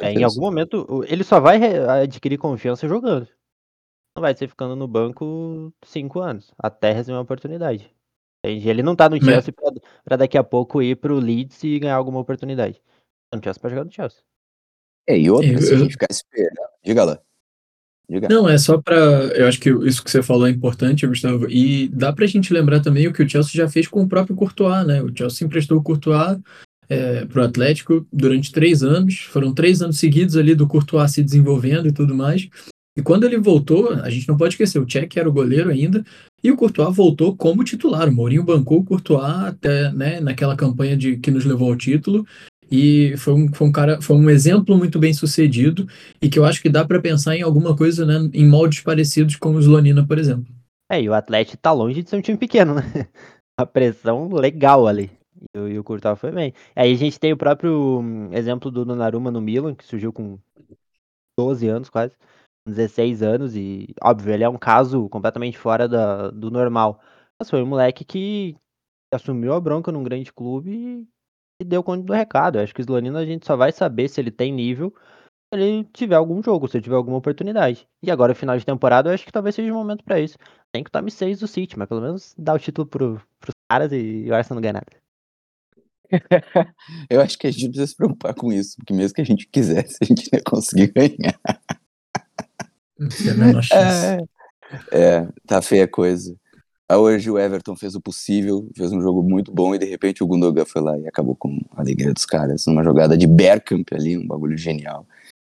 É, 0.00 0.12
em 0.12 0.24
algum 0.24 0.40
momento, 0.40 1.04
ele 1.06 1.22
só 1.24 1.38
vai 1.40 1.58
adquirir 2.02 2.38
confiança 2.38 2.88
jogando. 2.88 3.28
Não 4.16 4.20
vai 4.22 4.34
ser 4.34 4.48
ficando 4.48 4.76
no 4.76 4.86
banco 4.88 5.72
cinco 5.84 6.20
anos, 6.20 6.52
até 6.58 6.92
receber 6.92 7.16
uma 7.16 7.22
oportunidade. 7.22 7.90
Entende? 8.44 8.68
Ele 8.68 8.82
não 8.82 8.96
tá 8.96 9.08
no 9.08 9.22
Chelsea 9.22 9.52
pra, 9.52 9.70
pra 10.04 10.16
daqui 10.16 10.36
a 10.36 10.44
pouco 10.44 10.82
ir 10.82 10.96
pro 10.96 11.18
Leeds 11.18 11.62
e 11.64 11.78
ganhar 11.78 11.96
alguma 11.96 12.20
oportunidade. 12.20 12.80
Tá 13.30 13.36
no 13.38 13.42
Chelsea 13.42 13.60
pra 13.60 13.70
jogar 13.70 13.84
no 13.84 13.92
Chelsea. 13.92 14.20
É, 15.08 15.18
e 15.18 15.30
outra, 15.30 15.48
Eu- 15.48 15.62
se 15.62 15.70
a 15.70 15.74
eu- 15.74 15.78
gente 15.78 15.92
ficar 15.92 16.08
esperando. 16.10 16.68
Diga 16.84 17.04
lá. 17.04 17.18
Diga. 18.10 18.28
Não, 18.28 18.48
é 18.48 18.58
só 18.58 18.80
pra. 18.82 18.96
Eu 18.96 19.46
acho 19.48 19.60
que 19.60 19.70
isso 19.70 20.02
que 20.04 20.10
você 20.10 20.22
falou 20.22 20.46
é 20.46 20.50
importante, 20.50 21.06
Gustavo. 21.06 21.48
E 21.48 21.88
dá 21.88 22.12
pra 22.12 22.26
gente 22.26 22.52
lembrar 22.52 22.80
também 22.82 23.06
o 23.08 23.12
que 23.12 23.22
o 23.22 23.28
Chelsea 23.28 23.52
já 23.54 23.68
fez 23.68 23.86
com 23.88 24.02
o 24.02 24.08
próprio 24.08 24.36
Courtois, 24.36 24.86
né? 24.86 25.00
O 25.02 25.16
Chelsea 25.16 25.46
emprestou 25.46 25.78
o 25.78 25.82
Courtois 25.82 26.38
é, 26.92 27.24
para 27.24 27.42
o 27.42 27.44
Atlético 27.44 28.06
durante 28.12 28.52
três 28.52 28.82
anos. 28.82 29.20
Foram 29.20 29.54
três 29.54 29.80
anos 29.82 29.98
seguidos 29.98 30.36
ali 30.36 30.54
do 30.54 30.66
Courtois 30.66 31.10
se 31.12 31.22
desenvolvendo 31.22 31.88
e 31.88 31.92
tudo 31.92 32.14
mais. 32.14 32.48
E 32.96 33.02
quando 33.02 33.24
ele 33.24 33.38
voltou, 33.38 33.90
a 33.90 34.10
gente 34.10 34.28
não 34.28 34.36
pode 34.36 34.52
esquecer, 34.54 34.78
o 34.78 34.84
Tchek 34.84 35.18
era 35.18 35.28
o 35.28 35.32
goleiro 35.32 35.70
ainda, 35.70 36.04
e 36.44 36.50
o 36.50 36.56
Courtois 36.56 36.94
voltou 36.94 37.34
como 37.34 37.64
titular. 37.64 38.08
O 38.08 38.12
Mourinho 38.12 38.44
bancou 38.44 38.80
o 38.80 38.84
Courtois 38.84 39.24
até 39.24 39.90
né, 39.92 40.20
naquela 40.20 40.54
campanha 40.54 40.96
de, 40.96 41.16
que 41.16 41.30
nos 41.30 41.44
levou 41.44 41.70
ao 41.70 41.76
título. 41.76 42.26
E 42.70 43.14
foi 43.18 43.34
um, 43.34 43.52
foi 43.52 43.66
um 43.68 43.72
cara, 43.72 44.00
foi 44.00 44.16
um 44.16 44.30
exemplo 44.30 44.76
muito 44.76 44.98
bem 44.98 45.12
sucedido 45.12 45.86
e 46.22 46.28
que 46.28 46.38
eu 46.38 46.44
acho 46.44 46.60
que 46.60 46.70
dá 46.70 46.84
para 46.84 47.00
pensar 47.00 47.36
em 47.36 47.42
alguma 47.42 47.76
coisa, 47.76 48.06
né, 48.06 48.30
em 48.32 48.46
moldes 48.46 48.80
parecidos 48.80 49.36
com 49.36 49.54
o 49.54 49.60
Slonina, 49.60 50.06
por 50.06 50.18
exemplo. 50.18 50.46
É, 50.90 51.00
e 51.00 51.08
o 51.08 51.14
Atlético 51.14 51.56
tá 51.56 51.72
longe 51.72 52.02
de 52.02 52.08
ser 52.08 52.16
um 52.16 52.22
time 52.22 52.36
pequeno, 52.36 52.74
né? 52.74 52.82
A 53.58 53.66
pressão 53.66 54.28
legal 54.28 54.86
ali. 54.86 55.10
E, 55.54 55.58
o- 55.58 55.68
e 55.68 55.78
o 55.78 55.84
Courtois 55.84 56.18
foi 56.18 56.30
bem. 56.32 56.52
Aí 56.76 56.92
a 56.92 56.96
gente 56.96 57.18
tem 57.20 57.32
o 57.32 57.36
próprio 57.36 58.00
hum, 58.00 58.32
exemplo 58.32 58.70
do 58.70 58.84
Donnarumma 58.84 59.30
no 59.30 59.40
Milan, 59.40 59.74
que 59.74 59.84
surgiu 59.84 60.12
com 60.12 60.38
12 61.38 61.68
anos 61.68 61.88
quase, 61.90 62.16
16 62.66 63.22
anos, 63.22 63.56
e 63.56 63.94
óbvio, 64.02 64.32
ele 64.34 64.44
é 64.44 64.48
um 64.48 64.58
caso 64.58 65.08
completamente 65.08 65.58
fora 65.58 65.88
da, 65.88 66.30
do 66.30 66.50
normal. 66.50 67.00
Mas 67.40 67.50
foi 67.50 67.62
um 67.62 67.66
moleque 67.66 68.04
que 68.04 68.56
assumiu 69.12 69.54
a 69.54 69.60
bronca 69.60 69.92
num 69.92 70.04
grande 70.04 70.32
clube 70.32 71.06
e, 71.60 71.64
deu 71.64 71.82
conta 71.82 72.04
do 72.04 72.12
recado. 72.12 72.58
Eu 72.58 72.64
acho 72.64 72.74
que 72.74 72.80
o 72.80 72.84
Slonina 72.84 73.20
a 73.20 73.26
gente 73.26 73.46
só 73.46 73.56
vai 73.56 73.72
saber 73.72 74.08
se 74.08 74.20
ele 74.20 74.30
tem 74.32 74.52
nível 74.52 74.94
se 75.54 75.60
ele 75.60 75.84
tiver 75.92 76.16
algum 76.16 76.42
jogo, 76.42 76.68
se 76.68 76.76
ele 76.78 76.84
tiver 76.84 76.96
alguma 76.96 77.18
oportunidade. 77.18 77.88
E 78.02 78.10
agora, 78.10 78.34
final 78.34 78.56
de 78.58 78.66
temporada, 78.66 79.10
eu 79.10 79.14
acho 79.14 79.24
que 79.24 79.32
talvez 79.32 79.54
seja 79.54 79.72
o 79.72 79.76
momento 79.76 80.04
pra 80.04 80.20
isso. 80.20 80.38
Tem 80.72 80.82
que 80.84 80.88
o 80.88 80.92
top 80.92 81.10
6 81.10 81.40
do 81.40 81.46
City, 81.48 81.78
mas 81.78 81.88
pelo 81.88 82.00
menos 82.00 82.34
dá 82.38 82.54
o 82.54 82.58
título 82.58 82.86
pro, 82.86 83.20
pros 83.40 83.54
caras 83.70 83.92
e 83.92 84.28
o 84.30 84.34
Arsenal 84.34 84.56
não 84.56 84.62
ganha 84.62 84.74
nada. 84.74 85.01
Eu 87.08 87.20
acho 87.20 87.38
que 87.38 87.46
a 87.46 87.50
gente 87.50 87.68
precisa 87.68 87.86
se 87.86 87.96
preocupar 87.96 88.34
com 88.34 88.52
isso, 88.52 88.76
porque 88.76 88.92
mesmo 88.92 89.14
que 89.14 89.20
a 89.20 89.24
gente 89.24 89.46
quisesse, 89.46 89.96
a 90.00 90.04
gente 90.04 90.28
não 90.32 90.38
ia 90.38 90.44
conseguir 90.44 90.92
ganhar. 90.92 91.40
Não 92.98 93.08
tem 93.08 93.30
a 93.30 93.34
menor 93.34 93.62
chance. 93.62 94.28
É, 94.90 95.26
tá 95.46 95.60
feia 95.60 95.84
a 95.84 95.88
coisa. 95.88 96.36
Ah, 96.88 96.98
Hoje 96.98 97.30
o 97.30 97.38
Everton 97.38 97.74
fez 97.74 97.94
o 97.94 98.00
possível, 98.00 98.68
fez 98.76 98.92
um 98.92 99.00
jogo 99.00 99.22
muito 99.22 99.52
bom 99.52 99.74
e 99.74 99.78
de 99.78 99.86
repente 99.86 100.22
o 100.22 100.26
Gundogan 100.26 100.64
foi 100.64 100.82
lá 100.82 100.98
e 100.98 101.08
acabou 101.08 101.34
com 101.34 101.58
a 101.74 101.80
alegria 101.80 102.12
dos 102.12 102.26
caras, 102.26 102.66
numa 102.66 102.84
jogada 102.84 103.16
de 103.16 103.26
Bergkamp 103.26 103.88
ali, 103.92 104.16
um 104.16 104.26
bagulho 104.26 104.56
genial. 104.56 105.06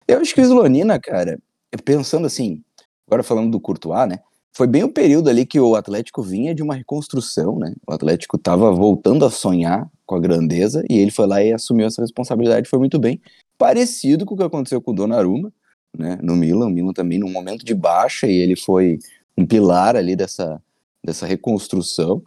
Eu 0.08 0.20
acho 0.20 0.34
que 0.34 0.42
o 0.42 0.44
Slonina, 0.44 1.00
cara, 1.00 1.40
pensando 1.84 2.28
assim, 2.28 2.62
agora 3.08 3.24
falando 3.24 3.52
do 3.52 3.60
Courtois, 3.60 4.08
né? 4.08 4.20
Foi 4.56 4.68
bem 4.68 4.84
o 4.84 4.92
período 4.92 5.30
ali 5.30 5.48
que 5.48 5.60
o 5.60 5.76
Atlético 5.76 6.22
vinha 6.22 6.54
de 6.54 6.62
uma 6.62 6.76
reconstrução, 6.76 7.58
né? 7.58 7.74
O 7.88 7.94
Atlético 7.94 8.38
tava 8.38 8.72
voltando 8.72 9.26
a 9.26 9.32
sonhar 9.32 9.90
com 10.06 10.16
a 10.16 10.20
grandeza 10.20 10.84
e 10.88 11.00
ele 11.00 11.10
foi 11.10 11.26
lá 11.26 11.44
e 11.44 11.52
assumiu 11.52 11.88
essa 11.88 12.02
responsabilidade, 12.02 12.70
foi 12.70 12.78
muito 12.78 13.00
bem. 13.00 13.20
Parecido 13.58 14.26
com 14.26 14.36
o 14.36 14.38
que 14.38 14.44
aconteceu 14.44 14.80
com 14.80 14.92
o 14.92 14.94
Donnarumma, 14.94 15.52
né? 15.98 16.20
No 16.22 16.36
Milan, 16.36 16.68
o 16.68 16.70
Milan 16.70 16.94
também 16.94 17.18
num 17.18 17.32
momento 17.32 17.66
de 17.66 17.74
baixa 17.74 18.28
e 18.28 18.36
ele 18.36 18.56
foi 18.56 19.00
um 19.36 19.44
pilar 19.46 19.96
ali 19.96 20.16
dessa, 20.16 20.62
dessa 21.04 21.26
reconstrução. 21.26 22.22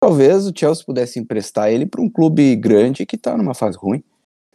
Talvez 0.00 0.46
o 0.46 0.52
Chelsea 0.56 0.84
pudesse 0.84 1.18
emprestar 1.18 1.70
ele 1.70 1.86
para 1.86 2.00
um 2.00 2.08
clube 2.08 2.54
grande 2.54 3.04
que 3.04 3.18
tá 3.18 3.36
numa 3.36 3.54
fase 3.54 3.76
ruim. 3.76 4.04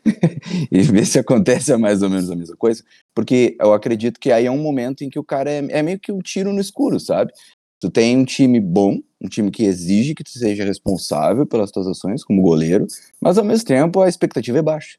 e 0.72 0.82
ver 0.82 1.06
se 1.06 1.20
acontece 1.20 1.76
mais 1.78 2.02
ou 2.02 2.10
menos 2.10 2.30
a 2.30 2.36
mesma 2.36 2.56
coisa. 2.56 2.84
Porque 3.14 3.56
eu 3.60 3.74
acredito 3.74 4.20
que 4.20 4.32
aí 4.32 4.46
é 4.46 4.52
um 4.52 4.62
momento 4.62 5.04
em 5.04 5.10
que 5.10 5.20
o 5.20 5.24
cara 5.24 5.50
é, 5.50 5.66
é 5.70 5.82
meio 5.82 6.00
que 6.00 6.12
um 6.12 6.20
tiro 6.20 6.54
no 6.54 6.62
escuro, 6.62 7.00
sabe? 7.00 7.32
Tu 7.80 7.92
tem 7.92 8.18
um 8.18 8.26
time 8.26 8.60
bom, 8.60 9.00
um 9.22 9.28
time 9.28 9.52
que 9.52 9.64
exige 9.64 10.16
que 10.16 10.24
tu 10.24 10.32
seja 10.32 10.64
responsável 10.64 11.46
pelas 11.46 11.72
tuas 11.72 11.88
ações 11.88 12.24
como 12.24 12.42
goleiro, 12.42 12.88
mas 13.22 13.38
ao 13.38 13.46
mesmo 13.46 13.68
tempo 13.68 14.02
a 14.02 14.10
expectativa 14.10 14.58
é 14.58 14.62
baixa. 14.62 14.98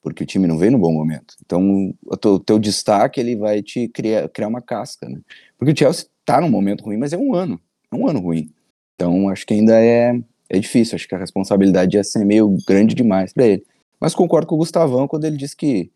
Porque 0.00 0.22
o 0.22 0.26
time 0.26 0.46
não 0.46 0.58
vem 0.58 0.70
no 0.70 0.78
bom 0.78 0.92
momento. 0.92 1.34
Então, 1.44 1.94
o 2.04 2.16
teu, 2.16 2.38
teu 2.38 2.58
destaque 2.58 3.18
ele 3.18 3.36
vai 3.36 3.62
te 3.62 3.88
criar, 3.88 4.28
criar 4.28 4.48
uma 4.48 4.60
casca, 4.60 5.08
né? 5.08 5.18
Porque 5.58 5.72
o 5.72 5.76
Chelsea 5.76 6.06
tá 6.24 6.40
num 6.40 6.50
momento 6.50 6.84
ruim, 6.84 6.98
mas 6.98 7.12
é 7.12 7.16
um 7.16 7.34
ano. 7.34 7.58
É 7.90 7.96
um 7.96 8.06
ano 8.06 8.20
ruim. 8.20 8.50
Então, 8.94 9.28
acho 9.30 9.46
que 9.46 9.54
ainda 9.54 9.80
é, 9.80 10.14
é 10.50 10.58
difícil. 10.58 10.94
Acho 10.94 11.08
que 11.08 11.14
a 11.14 11.18
responsabilidade 11.18 11.96
ia 11.96 12.04
ser 12.04 12.24
meio 12.24 12.54
grande 12.68 12.94
demais 12.94 13.32
para 13.32 13.46
ele. 13.46 13.64
Mas 14.00 14.14
concordo 14.14 14.46
com 14.46 14.54
o 14.54 14.58
Gustavão 14.58 15.08
quando 15.08 15.24
ele 15.24 15.36
disse 15.36 15.56
que, 15.56 15.90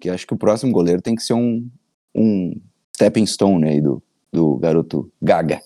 que 0.00 0.10
acho 0.10 0.26
que 0.26 0.34
o 0.34 0.38
próximo 0.38 0.72
goleiro 0.72 1.00
tem 1.00 1.14
que 1.14 1.22
ser 1.22 1.34
um, 1.34 1.68
um 2.14 2.60
stepping 2.94 3.26
stone 3.26 3.68
aí 3.68 3.80
do, 3.80 4.02
do 4.32 4.56
garoto 4.56 5.10
Gaga. 5.20 5.60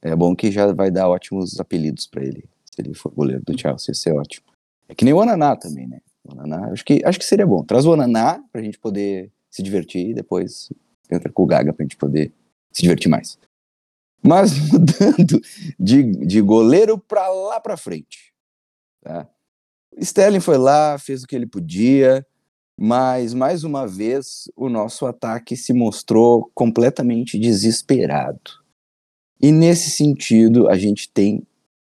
É 0.00 0.14
bom 0.14 0.34
que 0.34 0.50
já 0.50 0.72
vai 0.72 0.90
dar 0.90 1.08
ótimos 1.08 1.58
apelidos 1.58 2.06
para 2.06 2.22
ele, 2.22 2.44
se 2.64 2.80
ele 2.80 2.94
for 2.94 3.12
goleiro 3.12 3.42
do 3.44 3.58
Chelsea, 3.58 3.90
ia 3.90 3.94
ser 3.94 4.12
ótimo. 4.12 4.46
É 4.88 4.94
que 4.94 5.04
nem 5.04 5.12
o 5.12 5.20
Ananá 5.20 5.56
também, 5.56 5.86
né? 5.86 6.00
O 6.24 6.32
Ananá, 6.32 6.70
acho 6.72 6.84
que, 6.84 7.02
acho 7.04 7.18
que 7.18 7.24
seria 7.24 7.46
bom. 7.46 7.64
Traz 7.64 7.84
o 7.84 7.92
Ananá 7.92 8.42
pra 8.52 8.62
gente 8.62 8.78
poder 8.78 9.30
se 9.50 9.62
divertir 9.62 10.10
e 10.10 10.14
depois 10.14 10.72
entra 11.10 11.30
com 11.32 11.42
o 11.42 11.46
Gaga 11.46 11.72
pra 11.72 11.84
gente 11.84 11.96
poder 11.96 12.32
se 12.70 12.82
divertir 12.82 13.08
mais. 13.08 13.38
Mas 14.22 14.52
mudando 14.70 15.40
de, 15.78 16.02
de 16.26 16.40
goleiro 16.40 16.98
pra 16.98 17.28
lá 17.28 17.60
pra 17.60 17.76
frente. 17.76 18.32
Tá? 19.02 19.28
Sterling 20.00 20.40
foi 20.40 20.58
lá, 20.58 20.98
fez 20.98 21.22
o 21.22 21.26
que 21.26 21.34
ele 21.34 21.46
podia, 21.46 22.24
mas 22.78 23.34
mais 23.34 23.64
uma 23.64 23.86
vez 23.86 24.48
o 24.56 24.68
nosso 24.68 25.06
ataque 25.06 25.56
se 25.56 25.72
mostrou 25.72 26.50
completamente 26.54 27.38
desesperado. 27.38 28.40
E 29.40 29.50
nesse 29.50 29.90
sentido, 29.90 30.68
a 30.68 30.76
gente 30.76 31.10
tem 31.10 31.46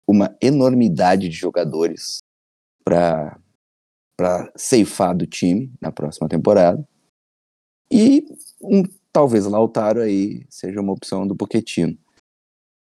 uma 0.08 0.36
enormidade 0.42 1.28
de 1.28 1.36
jogadores 1.36 2.20
para 2.84 3.38
para 4.18 4.52
ceifar 4.56 5.16
do 5.16 5.28
time 5.28 5.72
na 5.80 5.92
próxima 5.92 6.28
temporada. 6.28 6.84
E 7.92 8.26
um 8.60 8.82
talvez 9.14 9.46
Lautaro 9.46 10.02
aí 10.02 10.44
seja 10.50 10.82
uma 10.82 10.92
opção 10.92 11.28
do 11.28 11.36
Pochettino. 11.36 11.96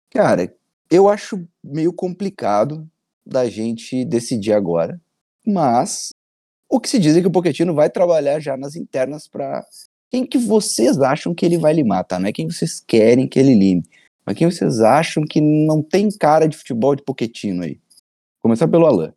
Cara, 0.09 0.55
eu 0.89 1.09
acho 1.09 1.45
meio 1.61 1.91
complicado 1.91 2.89
da 3.25 3.49
gente 3.49 4.05
decidir 4.05 4.53
agora, 4.53 5.01
mas 5.45 6.09
o 6.69 6.79
que 6.79 6.89
se 6.89 6.99
diz 6.99 7.15
é 7.15 7.21
que 7.21 7.27
o 7.27 7.31
Pochettino 7.31 7.73
vai 7.73 7.89
trabalhar 7.89 8.39
já 8.39 8.57
nas 8.57 8.75
internas 8.75 9.27
para 9.27 9.65
quem 10.09 10.25
que 10.25 10.37
vocês 10.37 10.99
acham 10.99 11.33
que 11.33 11.45
ele 11.45 11.57
vai 11.57 11.73
limar, 11.73 12.03
tá? 12.03 12.19
Não 12.19 12.27
é 12.27 12.33
quem 12.33 12.49
vocês 12.49 12.79
querem 12.79 13.27
que 13.27 13.39
ele 13.39 13.53
lime, 13.53 13.83
mas 14.25 14.37
quem 14.37 14.49
vocês 14.49 14.79
acham 14.81 15.23
que 15.23 15.41
não 15.41 15.81
tem 15.81 16.09
cara 16.09 16.47
de 16.47 16.57
futebol 16.57 16.95
de 16.95 17.03
Pochettino 17.03 17.63
aí. 17.63 17.79
Começar 18.39 18.67
pelo 18.67 18.85
Alan. 18.85 19.13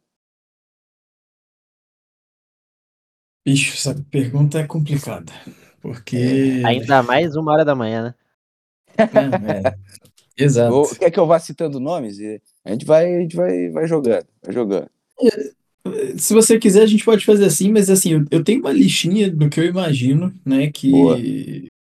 Bicho, 3.47 3.75
essa 3.75 3.95
pergunta 4.11 4.59
é 4.59 4.67
complicada. 4.67 5.33
Porque. 5.81 6.63
Ainda 6.67 7.03
mais 7.03 7.37
uma 7.37 7.53
hora 7.53 7.65
da 7.65 7.75
manhã, 7.75 8.03
né? 8.03 8.15
É, 8.99 9.69
é. 9.69 9.79
Exato. 10.45 10.75
Ou, 10.75 10.97
quer 10.97 11.11
que 11.11 11.19
eu 11.19 11.27
vá 11.27 11.39
citando 11.39 11.81
nomes? 11.81 12.19
E 12.19 12.41
A 12.65 12.71
gente 12.73 12.85
vai, 12.85 13.15
a 13.15 13.21
gente 13.21 13.37
vai, 13.37 13.71
vai 13.71 13.87
jogando, 13.87 14.27
vai 14.43 14.53
jogando. 14.53 14.91
Se 16.17 16.35
você 16.35 16.59
quiser, 16.59 16.83
a 16.83 16.87
gente 16.87 17.05
pode 17.05 17.25
fazer 17.25 17.45
assim, 17.45 17.71
mas 17.73 17.91
assim, 17.91 18.13
eu, 18.13 18.25
eu 18.31 18.45
tenho 18.45 18.61
uma 18.61 18.73
listinha 18.73 19.31
do 19.31 19.49
que 19.49 19.61
eu 19.61 19.65
imagino, 19.65 20.33
né, 20.45 20.71
que 20.71 20.91
Boa. 20.91 21.19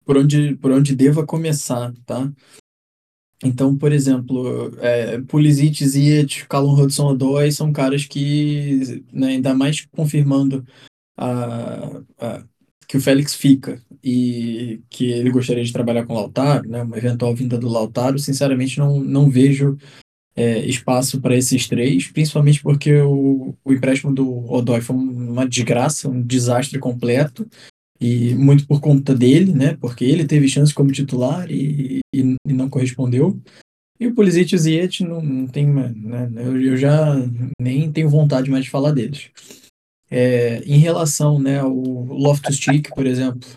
por 0.05 0.17
onde, 0.17 0.55
por 0.55 0.71
onde 0.71 0.95
deva 0.95 1.25
começar, 1.25 1.93
tá? 2.05 2.31
Então, 3.43 3.77
por 3.77 3.91
exemplo, 3.91 4.71
é, 4.79 5.19
Pulisic, 5.21 5.85
Ziyech, 5.85 6.47
Callum 6.47 6.79
Hudson-Odoi 6.81 7.51
são 7.51 7.73
caras 7.73 8.05
que, 8.05 9.03
né, 9.11 9.27
ainda 9.27 9.53
mais 9.53 9.85
confirmando 9.91 10.65
a, 11.17 12.01
a- 12.19 12.43
que 12.87 12.97
o 12.97 13.01
Félix 13.01 13.33
fica 13.35 13.81
e 14.03 14.81
que 14.89 15.05
ele 15.11 15.29
gostaria 15.29 15.63
de 15.63 15.73
trabalhar 15.73 16.05
com 16.05 16.13
o 16.13 16.15
Lautaro, 16.15 16.69
né, 16.69 16.83
uma 16.83 16.97
eventual 16.97 17.35
vinda 17.35 17.57
do 17.57 17.67
Lautaro, 17.67 18.19
sinceramente 18.19 18.77
não, 18.77 18.99
não 18.99 19.29
vejo 19.29 19.77
é, 20.35 20.59
espaço 20.65 21.21
para 21.21 21.35
esses 21.35 21.67
três, 21.67 22.07
principalmente 22.07 22.61
porque 22.61 22.93
o, 23.01 23.55
o 23.63 23.73
empréstimo 23.73 24.13
do 24.13 24.51
Odoi 24.51 24.81
foi 24.81 24.95
uma 24.95 25.47
desgraça, 25.47 26.09
um 26.09 26.21
desastre 26.21 26.79
completo, 26.79 27.47
e 28.01 28.35
muito 28.35 28.67
por 28.67 28.81
conta 28.81 29.15
dele, 29.15 29.53
né? 29.53 29.77
Porque 29.79 30.03
ele 30.03 30.25
teve 30.25 30.49
chance 30.49 30.73
como 30.73 30.91
titular 30.91 31.49
e, 31.49 31.99
e, 32.13 32.35
e 32.45 32.53
não 32.53 32.69
correspondeu. 32.69 33.39
E 33.99 34.07
o 34.07 34.13
Pulisic 34.13 34.51
e 34.51 34.55
o 34.55 34.59
Ziyech 34.59 35.03
não, 35.03 35.21
não 35.21 35.47
tem, 35.47 35.65
né? 35.65 36.29
Eu, 36.35 36.61
eu 36.61 36.75
já 36.75 37.15
nem 37.61 37.89
tenho 37.91 38.09
vontade 38.09 38.51
mais 38.51 38.65
de 38.65 38.71
falar 38.71 38.91
deles. 38.91 39.29
É, 40.11 40.61
em 40.65 40.77
relação, 40.77 41.39
né, 41.39 41.59
ao 41.59 41.73
Loftus-Cheek, 41.73 42.89
por 42.93 43.07
exemplo, 43.07 43.47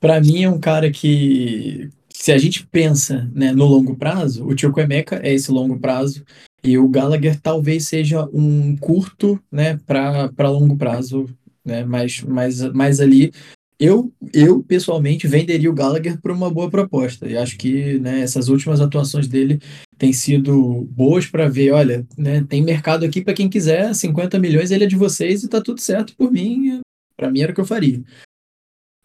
para 0.00 0.20
mim 0.20 0.44
é 0.44 0.48
um 0.48 0.60
cara 0.60 0.90
que, 0.90 1.90
se 2.24 2.32
a 2.32 2.38
gente 2.38 2.66
pensa, 2.66 3.30
né, 3.34 3.52
no 3.52 3.66
longo 3.66 3.96
prazo, 3.96 4.46
o 4.46 4.58
Chukwuemeka 4.58 5.20
é 5.22 5.34
esse 5.34 5.52
longo 5.52 5.78
prazo 5.78 6.24
e 6.64 6.78
o 6.78 6.88
Gallagher 6.88 7.38
talvez 7.38 7.86
seja 7.86 8.26
um 8.32 8.74
curto, 8.78 9.38
né, 9.52 9.78
para 9.86 10.48
longo 10.48 10.74
prazo, 10.74 11.26
né, 11.62 11.84
mais, 11.84 12.22
mais, 12.22 12.62
mais 12.72 12.98
ali. 12.98 13.30
eu, 13.78 14.10
eu 14.32 14.62
pessoalmente 14.62 15.28
venderia 15.28 15.70
o 15.70 15.74
Gallagher 15.74 16.18
por 16.18 16.30
uma 16.30 16.48
boa 16.48 16.70
proposta. 16.70 17.28
E 17.28 17.36
acho 17.36 17.58
que 17.58 17.98
né, 17.98 18.20
essas 18.20 18.48
últimas 18.48 18.80
atuações 18.80 19.28
dele 19.28 19.60
têm 19.98 20.14
sido 20.14 20.88
boas 20.92 21.26
para 21.26 21.46
ver, 21.46 21.72
olha, 21.72 22.06
né, 22.16 22.42
tem 22.48 22.62
mercado 22.62 23.04
aqui 23.04 23.20
para 23.20 23.34
quem 23.34 23.50
quiser, 23.50 23.94
50 23.94 24.38
milhões 24.38 24.70
ele 24.70 24.84
é 24.84 24.86
de 24.86 24.96
vocês 24.96 25.42
e 25.42 25.48
tá 25.48 25.60
tudo 25.60 25.78
certo 25.78 26.16
por 26.16 26.32
mim. 26.32 26.80
Para 27.18 27.30
mim 27.30 27.42
era 27.42 27.52
o 27.52 27.54
que 27.54 27.60
eu 27.60 27.66
faria. 27.66 28.02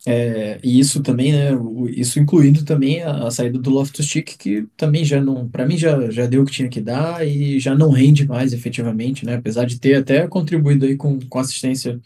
É, 0.07 0.59
e 0.63 0.79
isso 0.79 1.03
também, 1.03 1.33
né, 1.33 1.49
isso 1.91 2.19
incluindo 2.19 2.63
também 2.63 3.03
a, 3.03 3.27
a 3.27 3.31
saída 3.31 3.59
do 3.59 3.69
Loftus 3.69 4.05
Cheek, 4.05 4.37
que 4.37 4.65
também 4.77 5.03
já 5.03 5.21
não, 5.21 5.47
para 5.47 5.65
mim 5.65 5.77
já, 5.77 6.09
já 6.09 6.25
deu 6.25 6.43
o 6.43 6.45
que 6.45 6.53
tinha 6.53 6.69
que 6.69 6.79
dar 6.79 7.27
e 7.27 7.59
já 7.59 7.75
não 7.75 7.91
rende 7.91 8.25
mais 8.25 8.53
efetivamente, 8.53 9.25
né, 9.25 9.35
apesar 9.35 9.65
de 9.65 9.77
ter 9.79 9.95
até 9.95 10.25
contribuído 10.27 10.85
aí 10.85 10.95
com, 10.95 11.19
com 11.19 11.39
assistência 11.39 11.99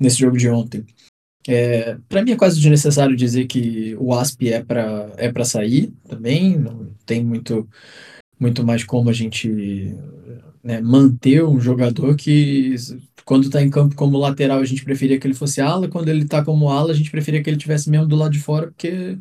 nesse 0.00 0.18
jogo 0.18 0.38
de 0.38 0.48
ontem. 0.48 0.84
É, 1.46 1.96
para 2.08 2.24
mim 2.24 2.32
é 2.32 2.36
quase 2.36 2.56
desnecessário 2.56 3.14
dizer 3.14 3.46
que 3.46 3.94
o 4.00 4.12
ASP 4.12 4.52
é 4.52 4.64
para 4.64 5.12
é 5.16 5.30
para 5.30 5.44
sair 5.44 5.92
também, 6.08 6.58
não 6.58 6.90
tem 7.04 7.22
muito 7.24 7.68
muito 8.38 8.64
mais 8.64 8.82
como 8.82 9.08
a 9.08 9.12
gente 9.12 9.94
né, 10.62 10.80
manter 10.80 11.44
um 11.44 11.60
jogador 11.60 12.16
que 12.16 12.74
quando 13.26 13.46
está 13.46 13.60
em 13.60 13.68
campo 13.68 13.96
como 13.96 14.16
lateral 14.16 14.60
a 14.60 14.64
gente 14.64 14.84
preferia 14.84 15.18
que 15.18 15.26
ele 15.26 15.34
fosse 15.34 15.60
ala, 15.60 15.88
quando 15.88 16.08
ele 16.08 16.22
está 16.22 16.44
como 16.44 16.70
ala 16.70 16.92
a 16.92 16.94
gente 16.94 17.10
preferia 17.10 17.42
que 17.42 17.50
ele 17.50 17.56
tivesse 17.56 17.90
mesmo 17.90 18.06
do 18.06 18.14
lado 18.14 18.30
de 18.30 18.38
fora, 18.38 18.68
porque 18.68 19.18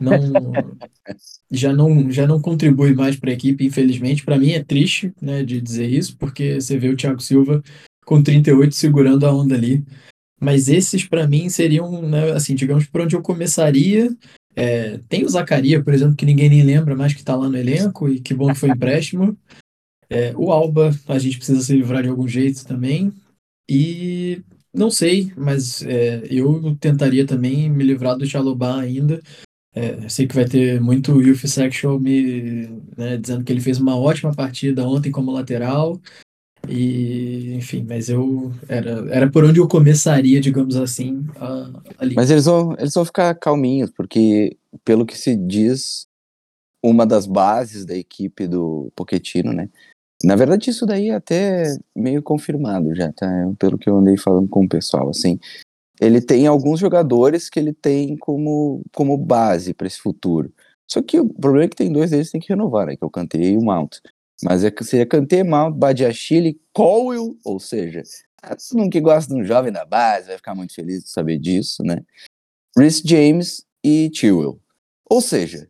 não 0.00 0.18
já 1.50 1.72
não 1.72 2.10
já 2.10 2.26
não 2.26 2.40
contribui 2.40 2.92
mais 2.92 3.16
para 3.16 3.30
a 3.30 3.34
equipe, 3.34 3.64
infelizmente. 3.64 4.24
Para 4.24 4.36
mim 4.36 4.50
é 4.50 4.64
triste, 4.64 5.12
né, 5.22 5.44
de 5.44 5.60
dizer 5.60 5.88
isso, 5.88 6.16
porque 6.18 6.60
você 6.60 6.76
vê 6.76 6.88
o 6.88 6.96
Thiago 6.96 7.20
Silva 7.22 7.62
com 8.04 8.20
38 8.20 8.74
segurando 8.74 9.24
a 9.24 9.32
onda 9.32 9.54
ali. 9.54 9.84
Mas 10.40 10.68
esses, 10.68 11.04
para 11.04 11.26
mim, 11.26 11.48
seriam, 11.48 12.02
né, 12.02 12.32
assim, 12.32 12.54
digamos, 12.54 12.86
por 12.86 13.00
onde 13.00 13.16
eu 13.16 13.22
começaria. 13.22 14.14
É, 14.54 14.98
tem 15.08 15.24
o 15.24 15.28
Zacaria, 15.28 15.82
por 15.82 15.94
exemplo, 15.94 16.16
que 16.16 16.26
ninguém 16.26 16.48
nem 16.48 16.62
lembra 16.62 16.94
mais 16.96 17.12
que 17.12 17.20
está 17.20 17.34
lá 17.34 17.48
no 17.48 17.56
elenco, 17.56 18.08
e 18.08 18.20
que 18.20 18.34
bom 18.34 18.48
que 18.48 18.58
foi 18.58 18.68
empréstimo. 18.70 19.36
É, 20.08 20.32
o 20.36 20.52
Alba, 20.52 20.90
a 21.08 21.18
gente 21.18 21.38
precisa 21.38 21.60
se 21.60 21.74
livrar 21.74 22.02
de 22.02 22.08
algum 22.08 22.28
jeito 22.28 22.64
também. 22.64 23.12
E 23.68 24.42
não 24.72 24.90
sei, 24.90 25.32
mas 25.36 25.82
é, 25.82 26.22
eu 26.30 26.76
tentaria 26.76 27.26
também 27.26 27.68
me 27.70 27.82
livrar 27.82 28.16
do 28.16 28.26
Chalobah 28.26 28.80
ainda. 28.80 29.20
É, 29.74 30.08
sei 30.08 30.26
que 30.26 30.34
vai 30.34 30.46
ter 30.46 30.80
muito 30.80 31.20
Youth 31.20 31.46
Sexual 31.46 32.00
me 32.00 32.66
né, 32.96 33.16
dizendo 33.18 33.44
que 33.44 33.52
ele 33.52 33.60
fez 33.60 33.78
uma 33.78 33.96
ótima 33.96 34.34
partida 34.34 34.86
ontem 34.86 35.10
como 35.10 35.30
lateral. 35.30 36.00
E, 36.68 37.54
enfim, 37.54 37.86
mas 37.88 38.08
eu 38.08 38.52
era, 38.68 39.06
era 39.14 39.30
por 39.30 39.44
onde 39.44 39.60
eu 39.60 39.68
começaria, 39.68 40.40
digamos 40.40 40.76
assim, 40.76 41.24
a, 41.36 41.70
ali. 41.98 42.14
Mas 42.14 42.30
eles 42.30 42.44
vão, 42.44 42.74
eles 42.78 42.92
vão 42.92 43.04
ficar 43.04 43.34
calminhos, 43.34 43.90
porque, 43.90 44.56
pelo 44.84 45.06
que 45.06 45.16
se 45.16 45.36
diz, 45.36 46.06
uma 46.82 47.06
das 47.06 47.26
bases 47.26 47.84
da 47.84 47.96
equipe 47.96 48.46
do 48.46 48.90
Pochettino, 48.96 49.52
né? 49.52 49.68
Na 50.24 50.34
verdade, 50.34 50.70
isso 50.70 50.86
daí 50.86 51.10
é 51.10 51.14
até 51.14 51.76
meio 51.94 52.22
confirmado 52.22 52.94
já, 52.94 53.12
tá? 53.12 53.26
Pelo 53.58 53.78
que 53.78 53.88
eu 53.88 53.98
andei 53.98 54.16
falando 54.16 54.48
com 54.48 54.64
o 54.64 54.68
pessoal, 54.68 55.10
assim. 55.10 55.38
Ele 56.00 56.20
tem 56.20 56.46
alguns 56.46 56.80
jogadores 56.80 57.48
que 57.48 57.58
ele 57.58 57.72
tem 57.72 58.16
como, 58.16 58.82
como 58.94 59.16
base 59.16 59.72
para 59.74 59.86
esse 59.86 59.98
futuro. 59.98 60.52
Só 60.88 61.02
que 61.02 61.18
o 61.18 61.28
problema 61.28 61.64
é 61.64 61.68
que 61.68 61.76
tem 61.76 61.92
dois 61.92 62.10
deles 62.10 62.28
que 62.28 62.32
tem 62.32 62.40
que 62.40 62.48
renovar, 62.48 62.86
né? 62.86 62.96
Que 62.96 63.04
é 63.04 63.06
o 63.06 63.10
Kanté 63.10 63.38
e 63.38 63.56
o 63.56 63.62
Mount. 63.62 63.98
Mas 64.42 64.64
é 64.64 64.72
seria 64.82 65.06
Kanté, 65.06 65.42
Mount, 65.42 65.74
Badiachile, 65.76 66.60
Colwell, 66.72 67.36
ou 67.44 67.58
seja, 67.58 68.02
todo 68.42 68.78
mundo 68.78 68.90
que 68.90 69.00
gosta 69.00 69.34
de 69.34 69.40
um 69.40 69.44
jovem 69.44 69.72
da 69.72 69.84
base 69.84 70.28
vai 70.28 70.36
ficar 70.36 70.54
muito 70.54 70.74
feliz 70.74 71.04
de 71.04 71.10
saber 71.10 71.38
disso, 71.38 71.82
né? 71.82 72.02
Rhys 72.76 73.00
James 73.04 73.64
e 73.82 74.10
Chilwell. 74.12 74.60
Ou 75.08 75.20
seja, 75.20 75.68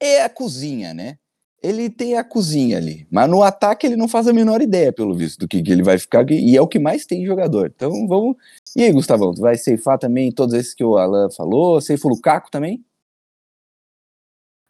é 0.00 0.22
a 0.22 0.28
cozinha, 0.28 0.92
né? 0.92 1.18
Ele 1.60 1.90
tem 1.90 2.16
a 2.16 2.22
cozinha 2.22 2.76
ali, 2.76 3.06
mas 3.10 3.28
no 3.28 3.42
ataque 3.42 3.86
ele 3.86 3.96
não 3.96 4.06
faz 4.06 4.28
a 4.28 4.32
menor 4.32 4.60
ideia, 4.62 4.92
pelo 4.92 5.12
visto, 5.14 5.40
do 5.40 5.48
que, 5.48 5.60
que 5.60 5.72
ele 5.72 5.82
vai 5.82 5.98
ficar, 5.98 6.24
e 6.30 6.56
é 6.56 6.60
o 6.62 6.68
que 6.68 6.78
mais 6.78 7.04
tem 7.04 7.26
jogador. 7.26 7.72
Então 7.74 7.90
vamos. 8.06 8.36
E 8.76 8.82
aí, 8.84 8.92
Gustavão, 8.92 9.34
tu 9.34 9.40
vai 9.40 9.56
ceifar 9.56 9.98
também 9.98 10.30
todos 10.30 10.54
esses 10.54 10.72
que 10.72 10.84
o 10.84 10.96
Alan 10.96 11.28
falou? 11.30 11.80
Ceifa 11.80 12.06
o 12.06 12.10
Lukaku 12.10 12.48
também? 12.50 12.84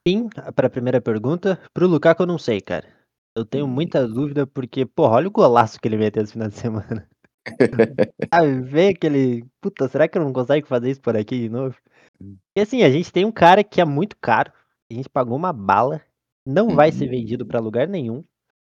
Sim, 0.07 0.29
para 0.55 0.67
a 0.69 0.71
primeira 0.71 1.01
pergunta. 1.01 1.61
Pro 1.75 1.87
Lukaku 1.87 2.23
eu 2.23 2.27
não 2.27 2.39
sei, 2.39 2.61
cara. 2.61 2.89
Eu 3.37 3.45
tenho 3.45 3.67
Hum. 3.67 3.69
muita 3.69 4.07
dúvida, 4.09 4.47
porque, 4.47 4.87
porra, 4.87 5.17
olha 5.17 5.29
o 5.29 5.31
golaço 5.31 5.79
que 5.79 5.87
ele 5.87 5.97
meteu 5.99 6.23
esse 6.23 6.33
final 6.33 6.49
de 6.49 6.57
semana. 6.57 7.07
Ah, 8.31 8.43
ver 8.45 8.95
aquele. 8.95 9.45
Puta, 9.61 9.89
será 9.89 10.07
que 10.09 10.19
eu 10.19 10.23
não 10.23 10.33
consigo 10.33 10.67
fazer 10.67 10.91
isso 10.91 11.01
por 11.01 11.17
aqui 11.17 11.39
de 11.39 11.49
novo? 11.49 11.75
E 12.57 12.61
assim, 12.61 12.83
a 12.83 12.91
gente 12.91 13.11
tem 13.13 13.25
um 13.25 13.33
cara 13.33 13.65
que 13.65 13.81
é 13.81 13.85
muito 13.85 14.17
caro. 14.21 14.53
A 14.91 14.95
gente 14.95 15.09
pagou 15.09 15.37
uma 15.37 15.53
bala. 15.53 16.03
Não 16.49 16.75
vai 16.75 16.91
ser 16.91 17.05
Uhum. 17.05 17.11
vendido 17.11 17.47
pra 17.47 17.61
lugar 17.61 17.87
nenhum. 17.87 18.25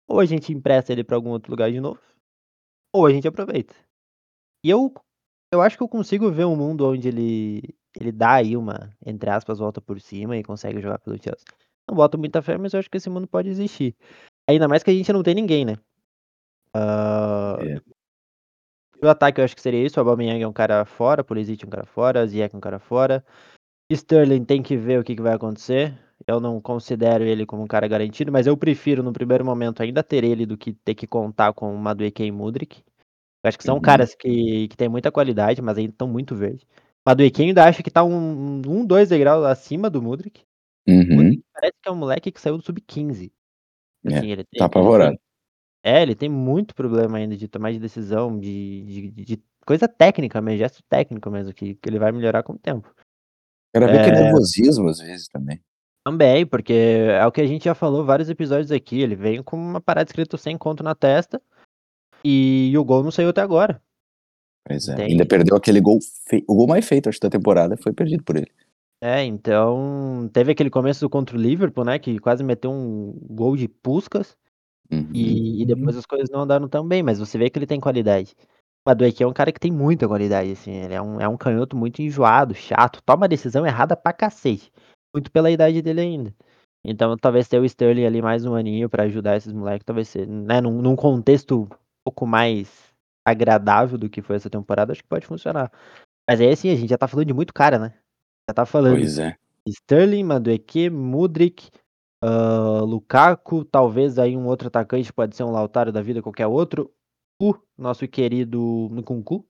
Ou 0.06 0.20
a 0.20 0.26
gente 0.26 0.52
empresta 0.52 0.92
ele 0.92 1.02
pra 1.02 1.16
algum 1.16 1.30
outro 1.30 1.50
lugar 1.50 1.72
de 1.72 1.80
novo. 1.80 1.98
Ou 2.92 3.06
a 3.06 3.10
gente 3.10 3.26
aproveita. 3.26 3.74
E 4.62 4.68
eu, 4.68 4.92
eu 5.52 5.62
acho 5.62 5.76
que 5.78 5.82
eu 5.82 5.88
consigo 5.88 6.30
ver 6.30 6.44
um 6.44 6.54
mundo 6.54 6.86
onde 6.86 7.08
ele, 7.08 7.62
ele 7.98 8.12
dá 8.12 8.34
aí 8.34 8.56
uma, 8.56 8.90
entre 9.04 9.30
aspas, 9.30 9.58
volta 9.58 9.80
por 9.80 10.00
cima 10.00 10.36
e 10.36 10.42
consegue 10.44 10.80
jogar 10.80 10.98
pelo 10.98 11.16
Chelsea. 11.16 11.44
Não 11.88 11.96
boto 11.96 12.18
muita 12.18 12.42
fé, 12.42 12.58
mas 12.58 12.74
eu 12.74 12.78
acho 12.80 12.90
que 12.90 12.98
esse 12.98 13.08
mundo 13.08 13.26
pode 13.26 13.48
existir. 13.48 13.96
Ainda 14.48 14.68
mais 14.68 14.82
que 14.82 14.90
a 14.90 14.94
gente 14.94 15.12
não 15.12 15.22
tem 15.22 15.34
ninguém, 15.34 15.64
né? 15.64 15.76
Ah, 16.74 17.56
É. 17.60 17.80
O 19.04 19.08
ataque 19.08 19.40
eu 19.40 19.44
acho 19.44 19.56
que 19.56 19.62
seria 19.62 19.84
isso. 19.84 19.98
O 19.98 20.00
Aubameyang 20.00 20.40
é 20.42 20.46
um 20.46 20.52
cara 20.52 20.84
fora, 20.84 21.24
Pulisic 21.24 21.64
é 21.64 21.66
um 21.66 21.70
cara 21.70 21.84
fora, 21.86 22.24
Ziyech 22.26 22.54
é 22.54 22.58
um 22.58 22.60
cara 22.60 22.78
fora. 22.78 23.24
Sterling 23.90 24.44
tem 24.44 24.62
que 24.62 24.76
ver 24.76 25.00
o 25.00 25.04
que, 25.04 25.16
que 25.16 25.22
vai 25.22 25.34
acontecer. 25.34 25.98
Eu 26.26 26.40
não 26.40 26.60
considero 26.60 27.24
ele 27.24 27.44
como 27.44 27.62
um 27.62 27.66
cara 27.66 27.88
garantido, 27.88 28.30
mas 28.30 28.46
eu 28.46 28.56
prefiro 28.56 29.02
no 29.02 29.12
primeiro 29.12 29.44
momento 29.44 29.82
ainda 29.82 30.02
ter 30.02 30.24
ele 30.24 30.46
do 30.46 30.56
que 30.56 30.72
ter 30.72 30.94
que 30.94 31.06
contar 31.06 31.52
com 31.52 31.74
Madueke 31.76 32.22
e 32.22 32.30
Mudrik. 32.30 32.82
Eu 33.42 33.48
acho 33.48 33.58
que 33.58 33.64
são 33.64 33.76
Uhum. 33.76 33.82
caras 33.82 34.14
que, 34.14 34.68
que 34.68 34.76
têm 34.76 34.88
muita 34.88 35.10
qualidade, 35.10 35.60
mas 35.60 35.76
ainda 35.76 35.90
estão 35.92 36.06
muito 36.06 36.36
verdes. 36.36 36.64
Madueke 37.04 37.42
ainda 37.42 37.64
acho 37.64 37.82
que 37.82 37.90
tá 37.90 38.04
um, 38.04 38.62
um, 38.66 38.86
dois 38.86 39.08
degraus 39.08 39.44
acima 39.44 39.90
do 39.90 40.00
Mudrik. 40.00 40.44
Uhum. 40.88 41.42
Parece 41.52 41.74
que 41.82 41.88
é 41.88 41.92
um 41.92 41.96
moleque 41.96 42.30
que 42.30 42.40
saiu 42.40 42.56
do 42.56 42.64
sub-15. 42.64 43.32
É, 44.04 44.18
Assim, 44.18 44.30
ele 44.30 44.44
tem, 44.44 44.58
tá 44.58 44.66
apavorado. 44.66 45.18
é, 45.82 46.02
ele 46.02 46.14
tem 46.14 46.28
muito 46.28 46.74
problema 46.74 47.18
ainda 47.18 47.36
de 47.36 47.48
tomar 47.48 47.72
de 47.72 47.78
decisão, 47.78 48.38
de, 48.38 49.10
de, 49.10 49.24
de- 49.24 49.42
coisa 49.66 49.88
técnica 49.88 50.40
mesmo, 50.40 50.58
gesto 50.58 50.82
técnico 50.88 51.30
mesmo, 51.30 51.52
que, 51.52 51.74
que 51.74 51.88
ele 51.88 51.98
vai 51.98 52.12
melhorar 52.12 52.42
com 52.42 52.52
o 52.54 52.58
tempo. 52.58 52.92
Quero 53.72 53.86
ver 53.86 54.04
que 54.04 54.10
é 54.10 54.12
É. 54.12 54.22
nervosismo 54.22 54.88
às 54.88 54.98
vezes 54.98 55.28
também. 55.28 55.60
Também, 56.04 56.44
porque 56.44 56.72
é 56.72 57.24
o 57.26 57.32
que 57.32 57.40
a 57.40 57.46
gente 57.46 57.64
já 57.64 57.74
falou 57.74 58.04
vários 58.04 58.28
episódios 58.28 58.72
aqui, 58.72 59.00
ele 59.00 59.14
vem 59.14 59.42
com 59.42 59.56
uma 59.56 59.80
parada 59.80 60.08
escrito 60.08 60.36
sem 60.36 60.58
conto 60.58 60.82
na 60.82 60.94
testa 60.94 61.40
e 62.24 62.72
o 62.76 62.84
gol 62.84 63.02
não 63.02 63.10
saiu 63.10 63.28
até 63.28 63.40
agora. 63.40 63.80
Pois 64.66 64.88
é. 64.88 64.96
Tem. 64.96 65.06
Ainda 65.12 65.26
perdeu 65.26 65.56
aquele 65.56 65.80
gol. 65.80 65.98
Fe... 66.26 66.44
O 66.48 66.54
gol 66.54 66.66
mais 66.66 66.86
feito, 66.86 67.08
acho, 67.08 67.20
da 67.20 67.30
temporada 67.30 67.76
foi 67.76 67.92
perdido 67.92 68.24
por 68.24 68.36
ele. 68.36 68.50
É, 69.00 69.24
então 69.24 70.30
teve 70.32 70.52
aquele 70.52 70.70
começo 70.70 71.00
do 71.00 71.10
contra 71.10 71.36
o 71.36 71.40
Liverpool, 71.40 71.84
né, 71.84 71.98
que 71.98 72.18
quase 72.18 72.44
meteu 72.44 72.70
um 72.70 73.16
gol 73.30 73.56
de 73.56 73.66
puscas 73.68 74.36
Uhum. 74.92 75.08
e, 75.14 75.62
e 75.62 75.66
depois 75.66 75.96
as 75.96 76.04
coisas 76.04 76.28
não 76.28 76.40
andaram 76.40 76.68
tão 76.68 76.86
bem, 76.86 77.02
mas 77.02 77.18
você 77.18 77.38
vê 77.38 77.48
que 77.48 77.58
ele 77.58 77.66
tem 77.66 77.80
qualidade. 77.80 78.36
O 78.84 78.90
Madueke 78.90 79.22
é 79.22 79.26
um 79.26 79.32
cara 79.32 79.50
que 79.50 79.58
tem 79.58 79.72
muita 79.72 80.06
qualidade, 80.06 80.52
assim, 80.52 80.72
ele 80.72 80.92
é 80.92 81.00
um, 81.00 81.18
é 81.18 81.26
um 81.26 81.36
canhoto 81.36 81.74
muito 81.74 82.02
enjoado, 82.02 82.54
chato, 82.54 83.00
toma 83.02 83.26
decisão 83.26 83.66
errada 83.66 83.96
pra 83.96 84.12
cacete, 84.12 84.70
muito 85.14 85.30
pela 85.30 85.50
idade 85.50 85.82
dele 85.82 86.00
ainda. 86.00 86.34
Então 86.84 87.16
talvez 87.16 87.48
ter 87.48 87.60
o 87.60 87.64
Sterling 87.64 88.04
ali 88.04 88.20
mais 88.20 88.44
um 88.44 88.54
aninho 88.54 88.88
pra 88.88 89.04
ajudar 89.04 89.36
esses 89.36 89.52
moleques, 89.52 89.84
talvez 89.84 90.08
ser, 90.08 90.26
né, 90.26 90.60
num, 90.60 90.82
num 90.82 90.96
contexto 90.96 91.62
um 91.62 91.68
pouco 92.04 92.26
mais 92.26 92.92
agradável 93.24 93.96
do 93.96 94.10
que 94.10 94.20
foi 94.20 94.36
essa 94.36 94.50
temporada, 94.50 94.92
acho 94.92 95.02
que 95.02 95.08
pode 95.08 95.26
funcionar. 95.26 95.70
Mas 96.28 96.40
aí 96.40 96.50
assim, 96.50 96.70
a 96.70 96.74
gente 96.74 96.90
já 96.90 96.98
tá 96.98 97.06
falando 97.06 97.26
de 97.26 97.34
muito 97.34 97.54
cara, 97.54 97.78
né? 97.78 97.94
Já 98.48 98.54
tá 98.54 98.66
falando 98.66 98.96
Pois 98.96 99.18
é. 99.18 99.36
Sterling, 99.68 100.24
Madueke, 100.24 100.90
Mudrik, 100.90 101.70
ah, 102.22 102.80
Lukaku, 102.82 103.64
talvez 103.64 104.18
aí 104.18 104.36
um 104.36 104.46
outro 104.46 104.68
atacante, 104.68 105.12
pode 105.12 105.36
ser 105.36 105.42
um 105.42 105.50
Lautaro 105.50 105.92
da 105.92 106.00
vida, 106.00 106.22
qualquer 106.22 106.46
outro. 106.46 106.92
O 107.40 107.54
nosso 107.76 108.06
querido 108.06 108.88
Nkunku. 108.92 109.44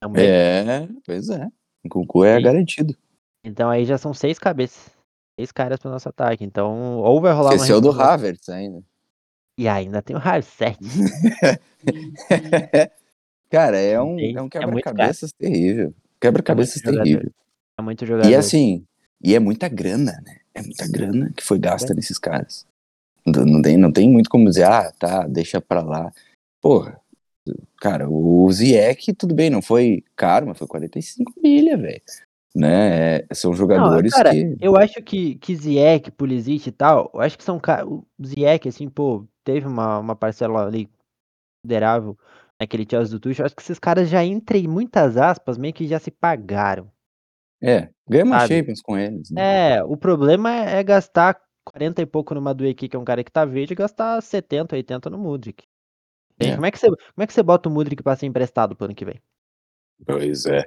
Também. 0.00 0.28
É, 0.28 0.88
pois 1.04 1.30
é. 1.30 1.48
Cucu 1.88 2.24
é 2.24 2.36
Sim. 2.36 2.42
garantido. 2.42 2.96
Então 3.44 3.68
aí 3.70 3.84
já 3.84 3.98
são 3.98 4.12
seis 4.14 4.38
cabeças. 4.38 4.90
Seis 5.38 5.52
caras 5.52 5.78
pro 5.78 5.90
nosso 5.90 6.08
ataque. 6.08 6.44
Então, 6.44 6.98
ou 6.98 7.20
vai 7.20 7.32
rolar 7.32 7.50
uma 7.50 7.54
Esqueceu 7.56 7.80
do 7.80 7.88
reformulação- 7.90 8.14
Havertz 8.14 8.48
ainda. 8.48 8.82
E 9.58 9.66
ainda 9.68 10.00
tem 10.02 10.14
o 10.14 10.18
Harset. 10.20 10.78
Cara, 13.50 13.78
é 13.78 14.00
um, 14.00 14.18
é 14.18 14.42
um 14.42 14.46
é 14.46 14.50
quebra-cabeças 14.50 15.32
terrível. 15.32 15.94
Quebra-cabeças 16.20 16.82
É 16.84 16.90
terrível. 16.92 17.30
É 17.78 17.82
muito 17.82 18.04
jogador. 18.04 18.28
E 18.28 18.34
assim, 18.34 18.84
e 19.22 19.34
é 19.34 19.38
muita 19.38 19.68
grana, 19.68 20.12
né? 20.24 20.38
É 20.54 20.62
muita 20.62 20.86
grana 20.88 21.32
que 21.36 21.42
foi 21.42 21.58
gasta 21.58 21.92
É. 21.92 21.96
nesses 21.96 22.18
caras. 22.18 22.66
Não 23.26 23.62
tem, 23.62 23.76
não 23.76 23.92
tem 23.92 24.10
muito 24.10 24.28
como 24.30 24.48
dizer, 24.48 24.64
ah, 24.64 24.92
tá, 24.98 25.26
deixa 25.26 25.60
pra 25.60 25.82
lá. 25.82 26.10
Porra, 26.60 26.98
cara, 27.80 28.08
o 28.08 28.50
Ziyech, 28.52 29.12
tudo 29.14 29.34
bem, 29.34 29.50
não 29.50 29.62
foi 29.62 30.02
caro, 30.16 30.46
mas 30.46 30.58
foi 30.58 30.66
45 30.66 31.32
milha, 31.42 31.76
velho. 31.76 32.02
Né? 32.58 33.18
É, 33.18 33.26
são 33.32 33.54
jogadores 33.54 34.10
não, 34.10 34.18
cara, 34.18 34.30
que. 34.30 34.56
Eu 34.60 34.76
acho 34.76 35.00
que, 35.02 35.36
que 35.36 35.54
Ziyech, 35.54 36.10
Pulisic 36.10 36.68
e 36.68 36.72
tal, 36.72 37.08
eu 37.14 37.20
acho 37.20 37.38
que 37.38 37.44
são 37.44 37.58
caras. 37.60 37.86
O 37.86 38.04
Ziyech, 38.20 38.68
assim, 38.68 38.88
pô, 38.88 39.24
teve 39.44 39.66
uma, 39.66 39.98
uma 39.98 40.16
parcela 40.16 40.66
ali 40.66 40.90
considerável 41.62 42.18
naquele 42.60 42.86
Chelsea 42.88 43.12
do 43.12 43.20
Tuchel. 43.20 43.44
Eu 43.44 43.46
acho 43.46 43.54
que 43.54 43.62
esses 43.62 43.78
caras 43.78 44.08
já, 44.08 44.24
entre 44.24 44.66
muitas 44.66 45.16
aspas, 45.16 45.56
meio 45.56 45.72
que 45.72 45.86
já 45.86 46.00
se 46.00 46.10
pagaram. 46.10 46.90
É, 47.62 47.90
ganha 48.08 48.24
uma 48.24 48.40
Sabe? 48.40 48.56
Champions 48.56 48.80
com 48.82 48.98
eles. 48.98 49.30
Né? 49.30 49.76
É, 49.76 49.84
o 49.84 49.96
problema 49.96 50.52
é, 50.52 50.80
é 50.80 50.82
gastar 50.82 51.40
40 51.64 52.02
e 52.02 52.06
pouco 52.06 52.34
no 52.34 52.42
Madueke, 52.42 52.88
que 52.88 52.96
é 52.96 52.98
um 52.98 53.04
cara 53.04 53.22
que 53.22 53.30
tá 53.30 53.44
verde, 53.44 53.72
e 53.72 53.76
gastar 53.76 54.20
70, 54.20 54.74
80 54.74 55.10
no 55.10 55.18
Mudrik. 55.18 55.64
É. 56.40 56.54
Como, 56.54 56.66
é 56.66 56.70
que 56.70 56.78
você, 56.78 56.86
como 56.86 57.22
é 57.22 57.26
que 57.26 57.32
você 57.32 57.42
bota 57.42 57.68
o 57.68 57.72
Mudrik 57.72 58.02
pra 58.02 58.16
ser 58.16 58.26
emprestado 58.26 58.74
pro 58.74 58.86
ano 58.86 58.94
que 58.94 59.04
vem? 59.04 59.20
Pois 60.04 60.46
é. 60.46 60.64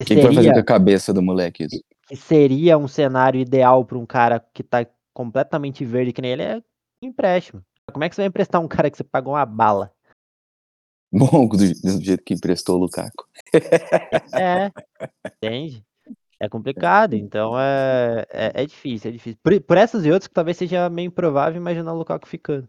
O 0.00 0.04
Que 0.04 0.14
vai 0.16 0.34
fazer 0.34 0.52
com 0.52 0.58
a 0.58 0.64
cabeça 0.64 1.12
do 1.12 1.22
moleque 1.22 1.64
isso? 1.64 1.82
que 2.06 2.14
seria 2.14 2.78
um 2.78 2.86
cenário 2.86 3.40
ideal 3.40 3.84
pra 3.84 3.98
um 3.98 4.06
cara 4.06 4.38
que 4.54 4.62
tá 4.62 4.86
completamente 5.12 5.84
verde 5.84 6.12
que 6.12 6.22
nem 6.22 6.32
ele 6.32 6.42
é 6.42 6.62
empréstimo. 7.02 7.64
Como 7.92 8.04
é 8.04 8.08
que 8.08 8.14
você 8.14 8.22
vai 8.22 8.28
emprestar 8.28 8.60
um 8.60 8.68
cara 8.68 8.90
que 8.90 8.96
você 8.96 9.04
pagou 9.04 9.32
uma 9.34 9.44
bala? 9.44 9.92
Bom, 11.12 11.48
do, 11.48 11.56
do 11.56 12.04
jeito 12.04 12.22
que 12.22 12.34
emprestou 12.34 12.76
o 12.76 12.80
Lukaku. 12.80 13.26
É, 14.38 14.70
entende? 15.34 15.84
É 16.38 16.48
complicado, 16.48 17.14
então 17.14 17.58
é, 17.58 18.26
é, 18.30 18.62
é 18.62 18.66
difícil, 18.66 19.08
é 19.08 19.12
difícil. 19.12 19.38
Por, 19.42 19.58
por 19.62 19.76
essas 19.78 20.04
e 20.04 20.10
outras 20.10 20.28
que 20.28 20.34
talvez 20.34 20.56
seja 20.56 20.90
meio 20.90 21.06
improvável 21.06 21.58
imaginar 21.60 21.94
o 21.94 21.98
Lukaku 21.98 22.28
ficando. 22.28 22.68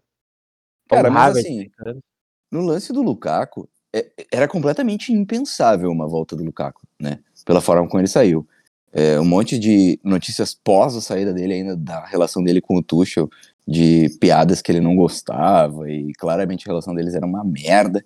Cara, 0.90 1.12
mas 1.12 1.36
assim, 1.36 1.64
ficando. 1.64 2.02
No 2.50 2.62
lance 2.62 2.94
do 2.94 3.02
Lukaku, 3.02 3.70
é- 3.94 4.10
era 4.32 4.48
completamente 4.48 5.12
impensável 5.12 5.90
uma 5.92 6.08
volta 6.08 6.34
do 6.36 6.46
Lukaku, 6.46 6.87
né? 7.00 7.20
Pela 7.46 7.62
forma 7.62 7.88
como 7.88 8.00
ele 8.02 8.08
saiu. 8.08 8.48
É, 8.92 9.20
um 9.20 9.26
monte 9.26 9.60
de 9.60 10.00
notícias 10.04 10.54
pós 10.56 10.96
a 10.96 11.02
saída 11.02 11.34
dele 11.34 11.54
ainda, 11.54 11.76
da 11.76 12.06
relação 12.06 12.44
dele 12.44 12.62
com 12.62 12.78
o 12.78 12.84
Tuchel, 12.84 13.30
de 13.68 14.10
piadas 14.20 14.62
que 14.62 14.72
ele 14.72 14.80
não 14.80 14.96
gostava, 14.96 15.90
e 15.92 16.14
claramente 16.14 16.66
a 16.66 16.72
relação 16.72 16.96
deles 16.96 17.14
era 17.14 17.26
uma 17.26 17.44
merda. 17.44 18.04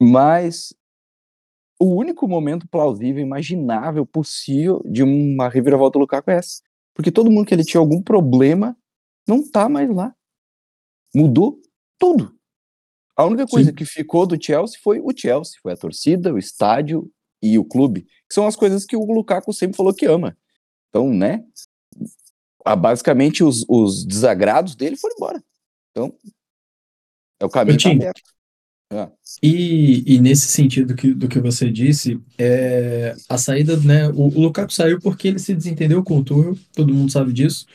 Mas 0.00 0.74
o 1.80 1.94
único 1.94 2.28
momento 2.28 2.68
plausível, 2.68 3.22
imaginável, 3.22 4.06
possível 4.06 4.82
de 4.84 5.02
uma 5.02 5.48
reviravolta 5.48 5.98
do 5.98 6.02
Lukaku 6.02 6.30
é 6.30 6.36
essa. 6.36 6.62
Porque 6.94 7.10
todo 7.10 7.30
mundo 7.30 7.46
que 7.46 7.54
ele 7.54 7.64
tinha 7.64 7.80
algum 7.80 8.02
problema 8.02 8.76
não 9.26 9.42
tá 9.48 9.68
mais 9.68 9.88
lá. 9.88 10.14
Mudou 11.14 11.60
tudo. 11.98 12.34
A 13.16 13.24
única 13.24 13.46
coisa 13.46 13.70
Sim. 13.70 13.74
que 13.74 13.84
ficou 13.84 14.26
do 14.26 14.42
Chelsea 14.42 14.78
foi 14.82 15.00
o 15.00 15.10
Chelsea, 15.14 15.58
foi 15.62 15.72
a 15.72 15.76
torcida, 15.76 16.32
o 16.32 16.38
estádio 16.38 17.10
e 17.42 17.58
o 17.58 17.64
clube, 17.64 18.02
que 18.02 18.34
são 18.34 18.46
as 18.46 18.56
coisas 18.56 18.84
que 18.84 18.96
o 18.96 19.04
Lukaku 19.04 19.52
sempre 19.52 19.76
falou 19.76 19.94
que 19.94 20.06
ama. 20.06 20.36
Então, 20.88 21.12
né? 21.12 21.44
Basicamente, 22.78 23.44
os, 23.44 23.64
os 23.68 24.04
desagrados 24.04 24.74
dele 24.74 24.96
foram 24.96 25.14
embora. 25.16 25.44
Então, 25.90 26.12
é 27.40 27.44
o 27.44 27.48
caminho 27.48 27.78
tá 27.78 27.90
aberto. 27.90 28.22
Ah, 28.92 29.10
E, 29.42 30.14
e 30.14 30.20
nesse 30.20 30.46
sentido 30.46 30.94
que, 30.94 31.12
do 31.12 31.28
que 31.28 31.40
você 31.40 31.70
disse, 31.70 32.20
é, 32.38 33.14
a 33.28 33.36
saída, 33.36 33.76
né? 33.78 34.08
O, 34.08 34.28
o 34.28 34.40
Lukaku 34.40 34.72
saiu 34.72 35.00
porque 35.00 35.28
ele 35.28 35.38
se 35.38 35.54
desentendeu 35.54 36.02
com 36.02 36.18
o 36.18 36.24
Tuchel, 36.24 36.56
todo 36.72 36.94
mundo 36.94 37.10
sabe 37.10 37.32
disso. 37.32 37.66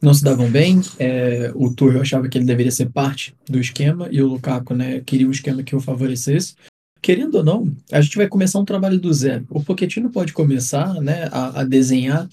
Não 0.00 0.14
se 0.14 0.24
davam 0.24 0.50
bem. 0.50 0.80
é, 0.98 1.52
o 1.54 1.74
Tuchel 1.74 2.00
achava 2.00 2.28
que 2.28 2.38
ele 2.38 2.46
deveria 2.46 2.72
ser 2.72 2.90
parte 2.90 3.34
do 3.48 3.58
esquema 3.58 4.08
e 4.10 4.22
o 4.22 4.28
Lukaku, 4.28 4.74
né, 4.74 5.00
queria 5.00 5.26
um 5.26 5.32
esquema 5.32 5.62
que 5.62 5.76
o 5.76 5.80
favorecesse. 5.80 6.54
Querendo 7.02 7.36
ou 7.36 7.44
não, 7.44 7.72
a 7.90 8.00
gente 8.00 8.16
vai 8.16 8.28
começar 8.28 8.58
um 8.58 8.64
trabalho 8.64 8.98
do 8.98 9.12
zero. 9.12 9.46
O 9.50 9.62
Pochettino 9.62 10.10
pode 10.10 10.32
começar, 10.32 10.94
né, 11.00 11.28
a, 11.32 11.60
a 11.60 11.64
desenhar 11.64 12.28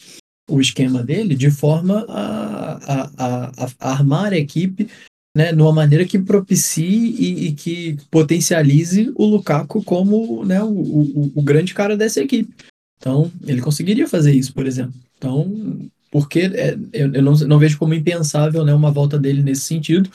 o 0.49 0.61
esquema 0.61 1.03
dele 1.03 1.35
de 1.35 1.51
forma 1.51 2.05
a, 2.07 3.09
a, 3.17 3.51
a, 3.55 3.91
armar 3.91 4.31
a 4.31 4.37
equipe 4.37 4.87
né, 5.35 5.51
numa 5.51 5.73
maneira 5.73 6.05
que 6.05 6.17
propicie 6.17 7.15
e, 7.17 7.47
e 7.47 7.51
que 7.53 7.97
potencialize 8.09 9.11
o 9.15 9.25
Lukaku 9.25 9.83
como 9.83 10.43
né, 10.43 10.63
o, 10.63 10.69
o, 10.69 11.31
o 11.35 11.41
grande 11.41 11.73
cara 11.73 11.95
dessa 11.95 12.21
equipe. 12.21 12.51
Então, 12.97 13.31
ele 13.45 13.61
conseguiria 13.61 14.07
fazer 14.07 14.33
isso, 14.33 14.53
por 14.53 14.65
exemplo. 14.65 14.95
Então, 15.17 15.89
porque 16.09 16.39
é, 16.39 16.75
eu, 16.91 17.13
eu 17.13 17.21
não, 17.21 17.33
não 17.33 17.59
vejo 17.59 17.77
como 17.77 17.93
impensável 17.93 18.65
né, 18.65 18.73
uma 18.73 18.91
volta 18.91 19.19
dele 19.19 19.43
nesse 19.43 19.61
sentido. 19.61 20.09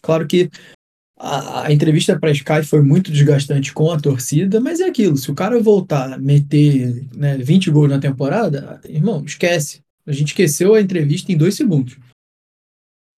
Claro 0.00 0.26
que 0.26 0.50
a, 1.16 1.66
a 1.66 1.72
entrevista 1.72 2.18
para 2.18 2.32
Sky 2.32 2.62
foi 2.64 2.82
muito 2.82 3.10
desgastante 3.10 3.72
com 3.72 3.90
a 3.90 4.00
torcida, 4.00 4.60
mas 4.60 4.80
é 4.80 4.86
aquilo: 4.86 5.16
se 5.16 5.30
o 5.30 5.34
cara 5.34 5.60
voltar 5.60 6.12
a 6.12 6.18
meter 6.18 7.06
né, 7.14 7.36
20 7.38 7.70
gols 7.70 7.90
na 7.90 8.00
temporada, 8.00 8.80
irmão, 8.84 9.24
esquece. 9.24 9.82
A 10.06 10.12
gente 10.12 10.28
esqueceu 10.28 10.74
a 10.74 10.80
entrevista 10.80 11.32
em 11.32 11.36
dois 11.36 11.54
segundos. 11.54 11.96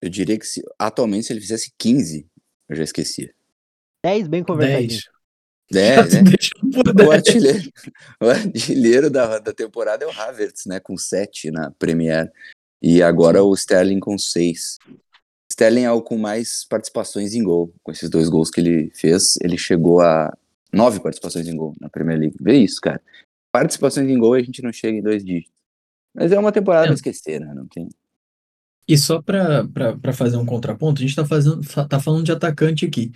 eu 0.00 0.08
diria 0.08 0.38
que 0.38 0.46
se, 0.46 0.62
atualmente, 0.78 1.26
se 1.26 1.32
ele 1.32 1.40
fizesse 1.40 1.72
15, 1.76 2.26
eu 2.68 2.76
já 2.76 2.84
esquecia. 2.84 3.34
10 4.04 4.28
bem 4.28 4.44
conversadinhos. 4.44 5.08
10. 5.68 6.12
10, 6.12 6.22
né? 6.22 6.30
O 6.62 6.92
10. 6.92 7.10
artilheiro, 7.10 7.72
o 8.22 8.28
artilheiro 8.28 9.10
da, 9.10 9.40
da 9.40 9.52
temporada 9.52 10.04
é 10.04 10.06
o 10.06 10.12
Havertz, 10.12 10.66
né? 10.66 10.78
Com 10.78 10.96
7 10.96 11.50
na 11.50 11.72
Premier. 11.72 12.30
E 12.80 13.02
agora 13.02 13.42
o 13.42 13.52
Sterling 13.52 13.98
com 13.98 14.16
6. 14.16 14.78
Sterling 15.56 15.84
é 15.84 15.90
o 15.90 16.02
com 16.02 16.18
mais 16.18 16.66
participações 16.68 17.34
em 17.34 17.42
gol. 17.42 17.72
Com 17.82 17.90
esses 17.90 18.10
dois 18.10 18.28
gols 18.28 18.50
que 18.50 18.60
ele 18.60 18.90
fez, 18.94 19.36
ele 19.42 19.56
chegou 19.56 20.02
a 20.02 20.30
9 20.70 21.00
participações 21.00 21.48
em 21.48 21.56
gol 21.56 21.74
na 21.80 21.88
Premier 21.88 22.18
League. 22.18 22.36
Vê 22.38 22.58
isso, 22.58 22.78
cara. 22.78 23.00
Participações 23.50 24.06
em 24.06 24.18
gol 24.18 24.34
a 24.34 24.42
gente 24.42 24.60
não 24.62 24.70
chega 24.70 24.98
em 24.98 25.02
dois 25.02 25.24
dígitos. 25.24 25.56
Mas 26.14 26.30
é 26.30 26.38
uma 26.38 26.52
temporada 26.52 26.90
É. 26.90 26.92
esquecer, 26.92 27.40
né? 27.40 27.54
Não 27.54 27.66
tem. 27.66 27.88
E 28.86 28.98
só 28.98 29.22
para 29.22 30.12
fazer 30.12 30.36
um 30.36 30.44
contraponto, 30.44 31.00
a 31.02 31.06
gente 31.06 31.18
está 31.18 31.86
tá 31.88 31.98
falando 32.00 32.24
de 32.24 32.32
atacante 32.32 32.84
aqui. 32.84 33.10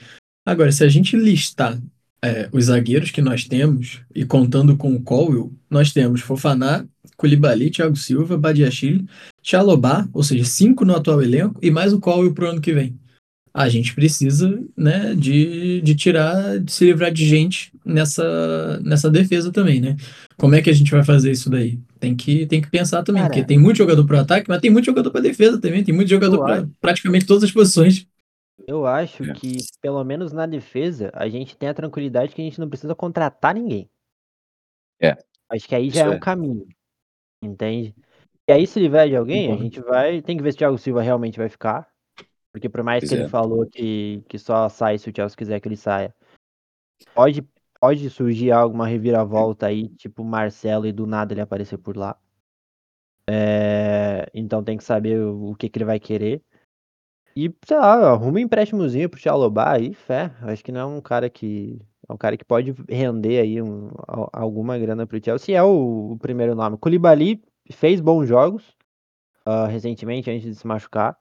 Agora, 0.46 0.72
se 0.72 0.82
a 0.82 0.88
gente 0.88 1.16
listar 1.16 1.78
é, 2.22 2.48
os 2.52 2.66
zagueiros 2.66 3.10
que 3.10 3.22
nós 3.22 3.44
temos, 3.44 4.00
e 4.14 4.24
contando 4.24 4.76
com 4.76 4.94
o 4.94 5.00
Colwell, 5.00 5.52
nós 5.68 5.92
temos 5.92 6.20
Fofaná, 6.20 6.84
Koulibaly, 7.16 7.70
Thiago 7.70 7.96
Silva, 7.96 8.36
Badiachile, 8.36 9.06
Chalobah, 9.42 10.08
ou 10.12 10.22
seja, 10.22 10.44
cinco 10.44 10.84
no 10.84 10.94
atual 10.94 11.22
elenco, 11.22 11.58
e 11.62 11.70
mais 11.70 11.92
o 11.92 12.00
Colwell 12.00 12.32
pro 12.32 12.48
ano 12.48 12.60
que 12.60 12.72
vem. 12.72 12.98
A 13.52 13.68
gente 13.68 13.94
precisa 13.94 14.62
né, 14.76 15.14
de, 15.14 15.80
de 15.80 15.94
tirar, 15.96 16.60
de 16.60 16.70
se 16.70 16.84
livrar 16.84 17.10
de 17.10 17.26
gente 17.26 17.72
nessa, 17.84 18.80
nessa 18.84 19.10
defesa 19.10 19.50
também, 19.50 19.80
né? 19.80 19.96
Como 20.36 20.54
é 20.54 20.62
que 20.62 20.70
a 20.70 20.72
gente 20.72 20.90
vai 20.92 21.02
fazer 21.02 21.32
isso 21.32 21.50
daí? 21.50 21.80
Tem 21.98 22.14
que, 22.14 22.46
tem 22.46 22.60
que 22.60 22.70
pensar 22.70 23.02
também, 23.02 23.22
porque 23.24 23.42
tem 23.42 23.58
muito 23.58 23.78
jogador 23.78 24.04
para 24.04 24.20
ataque, 24.20 24.48
mas 24.48 24.60
tem 24.60 24.70
muito 24.70 24.86
jogador 24.86 25.10
para 25.10 25.20
defesa 25.20 25.58
também, 25.58 25.82
tem 25.82 25.94
muito 25.94 26.08
jogador 26.08 26.38
para 26.38 26.68
praticamente 26.80 27.26
todas 27.26 27.42
as 27.42 27.50
posições. 27.50 28.06
Eu 28.66 28.86
acho 28.86 29.24
É. 29.24 29.32
que, 29.34 29.56
pelo 29.80 30.02
menos 30.04 30.32
na 30.32 30.46
defesa, 30.46 31.10
a 31.14 31.28
gente 31.28 31.56
tem 31.56 31.68
a 31.68 31.74
tranquilidade 31.74 32.34
que 32.34 32.40
a 32.40 32.44
gente 32.44 32.60
não 32.60 32.68
precisa 32.68 32.94
contratar 32.94 33.54
ninguém. 33.54 33.88
É. 35.00 35.16
Acho 35.48 35.66
que 35.68 35.74
aí 35.74 35.90
já 35.90 36.02
é 36.02 36.06
é. 36.06 36.10
um 36.10 36.20
caminho. 36.20 36.66
Entende? 37.42 37.94
E 38.48 38.52
aí, 38.52 38.66
se 38.66 38.78
livrar 38.80 39.08
de 39.08 39.16
alguém, 39.16 39.46
a 39.46 39.50
Concordo. 39.50 39.62
gente 39.64 39.80
vai. 39.80 40.22
Tem 40.22 40.36
que 40.36 40.42
ver 40.42 40.52
se 40.52 40.56
o 40.56 40.58
Thiago 40.58 40.78
Silva 40.78 41.02
realmente 41.02 41.38
vai 41.38 41.48
ficar. 41.48 41.88
Porque 42.52 42.68
por 42.68 42.82
mais 42.82 43.00
Pois 43.02 43.10
que 43.10 43.14
ele 43.16 43.24
é. 43.24 43.28
falou 43.28 43.64
que, 43.66 44.24
que 44.28 44.38
só 44.38 44.68
sai 44.68 44.98
se 44.98 45.08
o 45.08 45.12
Chelsea 45.14 45.36
quiser 45.36 45.60
que 45.60 45.68
ele 45.68 45.76
saia. 45.76 46.14
Pode, 47.14 47.42
pode 47.80 48.10
surgir 48.10 48.50
alguma 48.50 48.86
reviravolta 48.86 49.66
aí, 49.66 49.88
tipo 49.90 50.24
Marcelo, 50.24 50.86
e 50.86 50.92
do 50.92 51.06
nada 51.06 51.32
ele 51.32 51.40
aparecer 51.40 51.78
por 51.78 51.96
lá. 51.96 52.18
É, 53.28 54.28
então 54.34 54.64
tem 54.64 54.76
que 54.76 54.82
saber 54.84 55.20
o, 55.20 55.50
o 55.50 55.54
que, 55.54 55.68
que 55.68 55.78
ele 55.78 55.84
vai 55.84 56.00
querer. 56.00 56.42
E, 57.36 57.52
sei 57.64 57.76
lá, 57.76 58.10
arruma 58.10 58.38
um 58.38 58.42
empréstimozinho 58.42 59.08
pro 59.08 59.20
Chalobah 59.20 59.72
aí, 59.72 59.94
fé. 59.94 60.30
Acho 60.42 60.64
que 60.64 60.72
não 60.72 60.80
é 60.80 60.84
um 60.86 61.00
cara 61.00 61.30
que. 61.30 61.80
É 62.08 62.12
um 62.12 62.16
cara 62.16 62.36
que 62.36 62.44
pode 62.44 62.74
render 62.88 63.40
aí 63.40 63.62
um- 63.62 63.90
al- 64.08 64.28
alguma 64.32 64.76
grana 64.78 65.06
pro 65.06 65.22
Chelsea. 65.24 65.56
É 65.56 65.62
o, 65.62 66.12
o 66.12 66.18
primeiro 66.18 66.54
nome. 66.56 66.76
Koulibaly 66.76 67.40
fez 67.70 68.00
bons 68.00 68.26
jogos 68.26 68.64
ah, 69.46 69.66
recentemente, 69.66 70.28
antes 70.30 70.42
de 70.44 70.54
se 70.56 70.66
machucar. 70.66 71.16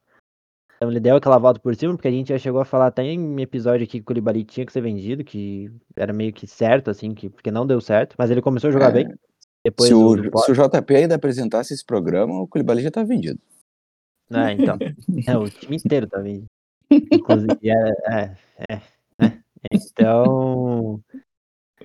Então 0.78 0.90
ele 0.90 1.00
deu 1.00 1.18
aquela 1.18 1.38
volta 1.38 1.60
por 1.60 1.76
cima, 1.76 1.94
porque 1.94 2.08
a 2.08 2.12
gente 2.12 2.30
já 2.30 2.38
chegou 2.38 2.62
a 2.62 2.66
falar 2.66 2.88
até 2.88 3.04
em 3.04 3.42
episódio 3.42 3.84
aqui 3.84 4.00
que 4.00 4.02
o 4.02 4.06
Koulibaly 4.06 4.44
tinha 4.46 4.66
que 4.66 4.72
ser 4.72 4.82
vendido, 4.82 5.24
que 5.24 5.70
era 5.96 6.14
meio 6.14 6.32
que 6.34 6.48
certo, 6.48 6.90
assim, 6.90 7.14
que, 7.14 7.30
porque 7.30 7.52
não 7.52 7.68
deu 7.68 7.80
certo. 7.82 8.16
Mas 8.18 8.32
ele 8.32 8.42
começou 8.42 8.70
a 8.70 8.74
jogar 8.74 8.90
É, 8.90 9.04
bem. 9.04 9.14
Depois 9.64 9.90
Se 9.90 9.94
o, 9.94 10.40
se 10.40 10.52
o 10.52 10.56
JP 10.56 10.96
ainda 10.96 11.16
apresentasse 11.16 11.74
esse 11.74 11.86
programa, 11.86 12.42
o 12.42 12.48
Koulibaly 12.48 12.82
já 12.82 12.90
tá 12.90 13.04
vendido. 13.04 13.40
É, 14.32 14.52
então. 14.54 14.78
É, 15.28 15.38
o 15.38 15.50
time 15.50 15.76
inteiro 15.76 16.08
tá 16.08 16.20
vendo. 16.20 16.46
Inclusive, 16.92 17.58
é, 17.64 17.90
é, 18.08 18.36
é, 18.70 18.82
né? 19.20 19.44
Então. 19.72 21.02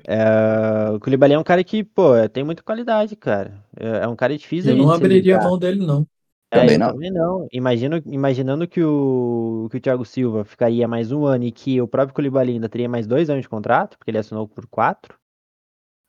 é, 0.06 0.90
o 0.90 1.00
Koulibaly 1.00 1.34
é 1.34 1.38
um 1.38 1.44
cara 1.44 1.62
que, 1.64 1.82
pô, 1.84 2.12
tem 2.28 2.44
muita 2.44 2.62
qualidade, 2.62 3.16
cara. 3.16 3.64
É, 3.78 4.04
é 4.04 4.08
um 4.08 4.16
cara 4.16 4.36
difícil 4.36 4.72
Eu 4.72 4.76
não 4.76 4.90
abriria 4.90 5.34
livrar. 5.34 5.44
mão 5.44 5.58
dele, 5.58 5.84
não. 5.84 6.06
É, 6.50 6.60
Também 6.60 6.74
eu 6.74 6.78
não. 6.78 6.92
também 6.92 7.10
não. 7.10 7.48
Imagino, 7.52 8.02
imaginando 8.06 8.68
que 8.68 8.82
o, 8.82 9.68
que 9.70 9.78
o 9.78 9.80
Thiago 9.80 10.04
Silva 10.04 10.44
ficaria 10.44 10.86
mais 10.86 11.10
um 11.10 11.24
ano 11.24 11.44
e 11.44 11.52
que 11.52 11.80
o 11.80 11.88
próprio 11.88 12.14
Koulibaly 12.14 12.52
ainda 12.52 12.68
teria 12.68 12.88
mais 12.88 13.06
dois 13.06 13.28
anos 13.28 13.42
de 13.42 13.48
contrato, 13.48 13.98
porque 13.98 14.10
ele 14.10 14.18
assinou 14.18 14.46
por 14.46 14.66
quatro. 14.66 15.18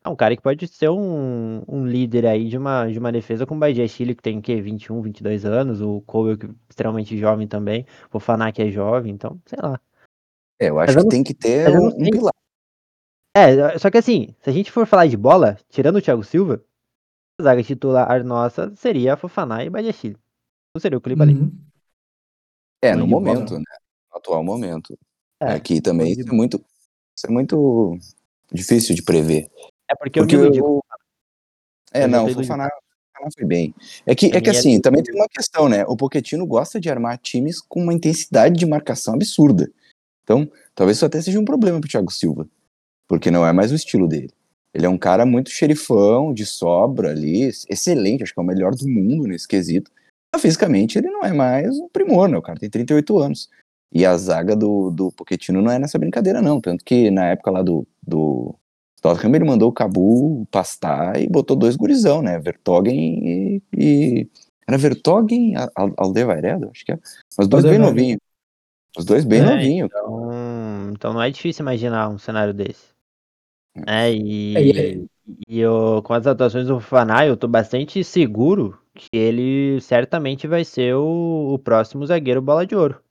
É 0.06 0.10
um 0.10 0.16
cara 0.16 0.36
que 0.36 0.42
pode 0.44 0.68
ser 0.68 0.88
um, 0.90 1.64
um 1.68 1.84
líder 1.88 2.28
aí 2.28 2.48
de 2.48 2.58
uma, 2.60 2.86
de 2.86 3.00
uma 3.00 3.12
defesa 3.12 3.44
com 3.44 3.56
o 3.56 3.58
Badia 3.60 3.88
Chile, 3.88 4.14
que 4.14 4.22
tem 4.22 4.38
o 4.38 4.42
quê? 4.42 4.62
21, 4.62 5.02
22 5.02 5.46
anos, 5.46 5.82
o 5.82 6.00
Cole 6.02 6.38
que 6.38 6.46
é 6.46 6.50
extremamente 6.70 7.18
jovem 7.18 7.48
também, 7.48 7.88
o 8.14 8.20
Faná 8.20 8.52
que 8.52 8.62
é 8.62 8.70
jovem, 8.70 9.12
então, 9.12 9.42
sei 9.48 9.58
lá. 9.60 9.82
É, 10.62 10.70
eu 10.70 10.80
acho 10.80 10.94
Mas 10.94 10.98
que 10.98 11.04
não- 11.04 11.10
tem 11.10 11.24
que 11.24 11.34
ter 11.34 11.72
um, 11.72 11.88
um 11.88 12.10
pilar. 12.12 12.34
É, 13.36 13.80
só 13.80 13.90
que 13.90 13.98
assim, 13.98 14.36
se 14.42 14.50
a 14.50 14.54
gente 14.54 14.72
for 14.72 14.86
falar 14.86 15.08
de 15.08 15.18
bola, 15.18 15.58
tirando 15.70 15.96
o 15.96 16.02
Thiago 16.02 16.24
Silva, 16.24 16.64
a 17.40 17.44
zaga 17.44 17.64
titular 17.64 18.24
nossa 18.24 18.74
seria 18.76 19.16
a 19.16 19.18
Fofaná 19.18 19.64
e 19.64 19.72
Badia 19.72 19.92
Chile. 19.92 20.18
Não 20.76 20.80
seria 20.80 21.00
o 21.00 21.02
Koulibaly. 21.02 21.34
Uhum. 21.34 21.52
É, 22.84 22.96
no 22.96 23.06
de 23.06 23.12
bola. 23.12 23.26
momento, 23.26 23.56
né? 23.58 23.66
No 24.12 24.18
atual 24.20 24.44
momento. 24.44 24.96
É, 25.42 25.54
Aqui 25.54 25.82
também 25.82 26.14
falando 26.14 26.16
de 26.16 26.22
isso 26.22 26.30
é 26.32 26.36
muito, 26.36 26.66
isso 27.18 27.28
é 27.28 27.30
muito 27.32 27.98
difícil 28.54 28.96
de 28.96 29.02
prever. 29.02 29.50
É 29.90 29.96
porque, 29.96 30.20
eu 30.20 30.24
Porque 30.24 30.38
me 30.38 30.44
iludi. 30.44 30.62
o- 30.62 30.82
É, 31.94 32.04
Eu 32.04 32.08
não, 32.08 32.26
o 32.26 32.30
iludido. 32.30 32.42
Fofana, 32.48 32.70
Fofana 33.14 33.32
foi 33.38 33.46
bem. 33.46 33.74
É 34.06 34.14
que, 34.16 34.28
é 34.28 34.42
que 34.42 34.52
mim, 34.52 34.58
assim, 34.58 34.82
também 34.82 35.02
tem 35.04 35.16
uma 35.16 35.28
questão, 35.30 35.70
né? 35.70 35.86
O 35.86 35.96
Pochettino 35.96 36.46
gosta 36.46 36.80
de 36.80 36.90
armar 36.90 37.18
times 37.20 37.62
com 37.62 37.82
uma 37.82 37.94
intensidade 37.94 38.56
de 38.56 38.66
marcação 38.66 39.14
absurda. 39.14 39.72
Então, 40.24 40.50
talvez 40.74 40.98
isso 40.98 41.06
até 41.06 41.22
seja 41.22 41.40
um 41.40 41.46
problema 41.46 41.80
pro 41.80 41.90
Thiago 41.90 42.12
Silva. 42.12 42.48
Porque 43.08 43.30
não 43.30 43.46
é 43.46 43.54
mais 43.54 43.72
o 43.72 43.76
estilo 43.76 44.08
dele. 44.08 44.32
Ele 44.74 44.86
é 44.86 44.90
um 44.90 44.98
cara 44.98 45.26
muito 45.26 45.52
xerifão, 45.52 46.34
de 46.34 46.46
sobra 46.46 47.12
ali, 47.12 47.44
excelente, 47.70 48.24
acho 48.24 48.34
que 48.34 48.40
é 48.40 48.44
o 48.44 48.46
melhor 48.46 48.76
do 48.76 48.88
mundo 48.90 49.28
nesse 49.28 49.48
quesito. 49.48 49.90
Mas 50.34 50.42
fisicamente 50.42 50.98
ele 50.98 51.10
não 51.10 51.24
é 51.24 51.32
mais 51.32 51.80
um 51.80 51.88
primor, 51.88 52.28
né? 52.28 52.38
O 52.38 52.42
cara 52.42 52.60
tem 52.60 52.70
38 52.70 53.18
anos. 53.18 53.50
E 53.94 54.06
a 54.06 54.18
zaga 54.18 54.54
do, 54.56 54.90
do 54.90 55.12
Pochettino 55.14 55.62
não 55.62 55.72
é 55.72 55.80
nessa 55.80 55.98
brincadeira, 55.98 56.42
não. 56.42 56.60
Tanto 56.60 56.84
que 56.84 57.10
na 57.10 57.28
época 57.28 57.52
lá 57.52 57.62
do, 57.62 57.88
do 58.06 58.54
Tottenham 59.14 59.36
ele 59.36 59.46
mandou 59.46 59.70
o 59.70 59.74
Cabu 59.74 60.48
pastar 60.50 61.22
e 61.22 61.28
botou 61.30 61.56
dois 61.56 61.76
gurizão, 61.76 62.22
né? 62.22 62.40
Vertogen 62.40 63.20
e. 63.24 63.62
e- 63.78 64.30
Era 64.68 64.78
Vertogen 64.78 65.56
Al- 65.56 65.70
Al- 65.76 65.94
Aldevarello, 65.98 66.72
acho 66.72 66.84
que 66.84 66.92
é. 66.92 67.00
Os 67.40 67.48
dois 67.48 67.64
bem 67.64 67.78
novinhos. 67.78 68.20
Os 68.98 69.06
dois 69.06 69.24
bem 69.26 69.42
É, 69.42 69.46
novinhos. 69.46 69.90
Então, 69.92 70.92
então 70.94 71.14
não 71.14 71.22
é 71.22 71.30
difícil 71.30 71.64
imaginar 71.64 72.10
um 72.10 72.18
cenário 72.18 72.54
desse. 72.54 72.96
É, 73.86 74.10
É, 74.10 74.14
e 74.14 74.56
e, 74.58 75.08
e 75.48 75.60
eu, 75.60 76.02
com 76.04 76.14
as 76.14 76.26
atuações 76.26 76.68
do 76.68 76.80
Faná, 76.80 77.26
eu 77.28 77.36
tô 77.38 77.48
bastante 77.48 78.04
seguro 78.04 78.80
que 78.94 79.10
ele 79.14 79.80
certamente 79.82 80.48
vai 80.48 80.64
ser 80.64 80.96
o, 80.96 81.54
o 81.54 81.60
próximo 81.60 82.06
zagueiro 82.06 82.42
bola 82.42 82.66
de 82.66 82.76
ouro. 82.76 83.02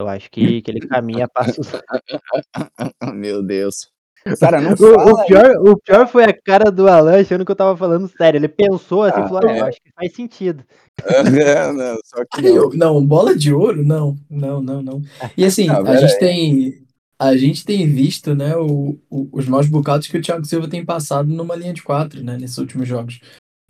Eu 0.00 0.08
acho 0.08 0.30
que, 0.30 0.60
que 0.62 0.70
ele 0.70 0.80
caminha 0.80 1.28
passos. 1.28 1.68
Meu 3.14 3.42
Deus. 3.42 3.91
Cara, 4.40 4.60
não 4.60 4.72
O, 4.74 4.76
fala 4.76 5.12
o 5.12 5.26
pior, 5.26 5.50
o 5.68 5.76
pior 5.78 6.08
foi 6.08 6.24
a 6.24 6.32
cara 6.32 6.70
do 6.70 6.88
Alan 6.88 7.20
achando 7.20 7.44
que 7.44 7.50
eu 7.52 7.56
tava 7.56 7.76
falando 7.76 8.08
sério. 8.08 8.38
Ele 8.38 8.48
pensou 8.48 9.02
assim 9.02 9.20
e 9.20 9.22
Ah, 9.24 9.28
falou: 9.28 9.50
"Ah, 9.50 9.52
é. 9.52 9.60
eu 9.60 9.64
acho 9.66 9.82
que 9.82 9.90
faz 9.94 10.12
sentido. 10.14 10.64
É, 11.04 11.22
não, 11.72 11.96
só 12.04 12.24
que 12.32 12.42
não. 12.42 12.54
eu- 12.56 12.70
não, 12.74 13.04
bola 13.04 13.36
de 13.36 13.52
ouro? 13.52 13.84
Não, 13.84 14.16
não, 14.30 14.62
não, 14.62 14.82
não. 14.82 15.02
E 15.36 15.44
assim, 15.44 15.66
Não, 15.66 15.86
a 15.86 15.96
gente 15.96 16.12
aí. 16.14 16.18
tem. 16.18 16.82
A 17.18 17.36
gente 17.36 17.64
tem 17.64 17.86
visto, 17.88 18.34
né, 18.34 18.56
o, 18.56 18.98
o- 19.08 19.28
os 19.30 19.46
maus 19.46 19.68
bocados 19.68 20.08
que 20.08 20.18
o 20.18 20.20
Thiago 20.20 20.44
Silva 20.44 20.66
tem 20.66 20.84
passado 20.84 21.28
numa 21.32 21.54
linha 21.54 21.72
de 21.72 21.80
quatro, 21.80 22.20
né, 22.24 22.36
nesses 22.36 22.58
últimos 22.58 22.88
jogos. 22.88 23.20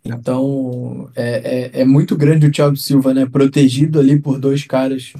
Então, 0.03 1.09
é, 1.15 1.69
é, 1.77 1.81
é 1.81 1.85
muito 1.85 2.15
grande 2.17 2.47
o 2.47 2.51
Thiago 2.51 2.75
Silva, 2.75 3.13
né, 3.13 3.25
protegido 3.25 3.99
ali 3.99 4.19
por 4.19 4.39
dois 4.39 4.65
caras, 4.65 5.13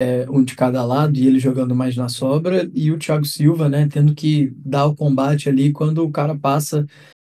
é, 0.00 0.26
um 0.30 0.42
de 0.44 0.54
cada 0.54 0.84
lado, 0.84 1.16
e 1.18 1.26
ele 1.26 1.38
jogando 1.38 1.74
mais 1.74 1.96
na 1.96 2.08
sobra, 2.08 2.70
e 2.74 2.90
o 2.90 2.98
Thiago 2.98 3.24
Silva, 3.24 3.68
né, 3.68 3.88
tendo 3.90 4.14
que 4.14 4.52
dar 4.56 4.86
o 4.86 4.94
combate 4.94 5.48
ali 5.48 5.72
quando 5.72 6.04
o 6.04 6.10
cara 6.10 6.36
passa, 6.36 6.86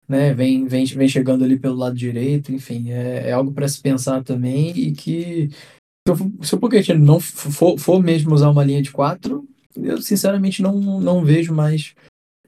né, 0.08 0.34
vem, 0.34 0.66
vem, 0.66 0.84
vem 0.84 1.08
chegando 1.08 1.44
ali 1.44 1.58
pelo 1.58 1.76
lado 1.76 1.96
direito, 1.96 2.52
enfim, 2.52 2.90
é, 2.90 3.28
é 3.30 3.32
algo 3.32 3.52
para 3.52 3.68
se 3.68 3.80
pensar 3.80 4.22
também, 4.22 4.70
e 4.76 4.92
que 4.92 5.50
se 6.42 6.54
o- 6.54 6.58
Pochettino 6.58 7.04
não 7.04 7.20
for, 7.20 7.78
for 7.78 8.02
mesmo 8.02 8.34
usar 8.34 8.50
uma 8.50 8.64
linha 8.64 8.82
de 8.82 8.90
quatro, 8.90 9.46
eu 9.76 10.00
sinceramente 10.00 10.62
não, 10.62 11.00
não 11.00 11.24
vejo 11.24 11.54
mais 11.54 11.94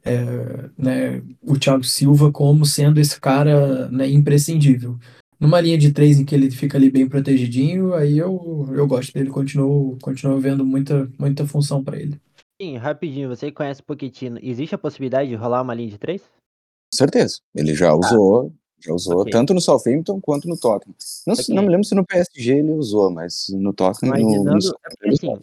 é, 0.04 0.70
né, 0.78 1.22
o 1.42 1.58
Thiago 1.58 1.84
Silva 1.84 2.32
como 2.32 2.64
sendo 2.64 2.98
esse 3.00 3.20
cara 3.20 3.88
né, 3.90 4.08
imprescindível. 4.08 4.98
Numa 5.40 5.58
linha 5.58 5.78
de 5.78 5.90
três 5.90 6.20
em 6.20 6.24
que 6.24 6.34
ele 6.34 6.50
fica 6.50 6.76
ali 6.76 6.90
bem 6.90 7.08
protegidinho, 7.08 7.94
aí 7.94 8.18
eu, 8.18 8.68
eu 8.74 8.86
gosto 8.86 9.10
dele, 9.14 9.30
continuo, 9.30 9.98
continuo 10.02 10.38
vendo 10.38 10.66
muita, 10.66 11.10
muita 11.18 11.46
função 11.46 11.82
para 11.82 11.98
ele. 11.98 12.20
Sim, 12.60 12.76
rapidinho, 12.76 13.30
você 13.30 13.46
que 13.46 13.56
conhece 13.56 13.80
o 13.80 13.84
Pochettino, 13.84 14.38
existe 14.42 14.74
a 14.74 14.78
possibilidade 14.78 15.30
de 15.30 15.34
rolar 15.36 15.62
uma 15.62 15.72
linha 15.72 15.88
de 15.88 15.98
três? 15.98 16.20
Com 16.20 16.96
certeza. 16.96 17.38
Ele 17.54 17.74
já 17.74 17.94
usou, 17.94 18.52
já 18.78 18.92
usou 18.92 19.20
Ok. 19.22 19.32
tanto 19.32 19.54
no 19.54 19.62
Southampton 19.62 20.20
quanto 20.20 20.46
no 20.46 20.58
Tottenham. 20.58 20.94
Não, 21.26 21.32
Ok. 21.32 21.54
não 21.54 21.62
me 21.62 21.70
lembro 21.70 21.84
se 21.84 21.94
no 21.94 22.04
PSG 22.04 22.58
ele 22.58 22.72
usou, 22.72 23.10
mas 23.10 23.46
no 23.48 23.72
Tottenham, 23.72 24.18
no, 24.18 24.20
no 24.20 24.30
Imaginando. 24.34 24.60
Southampton 24.60 25.06
É 25.06 25.08
assim, 25.08 25.40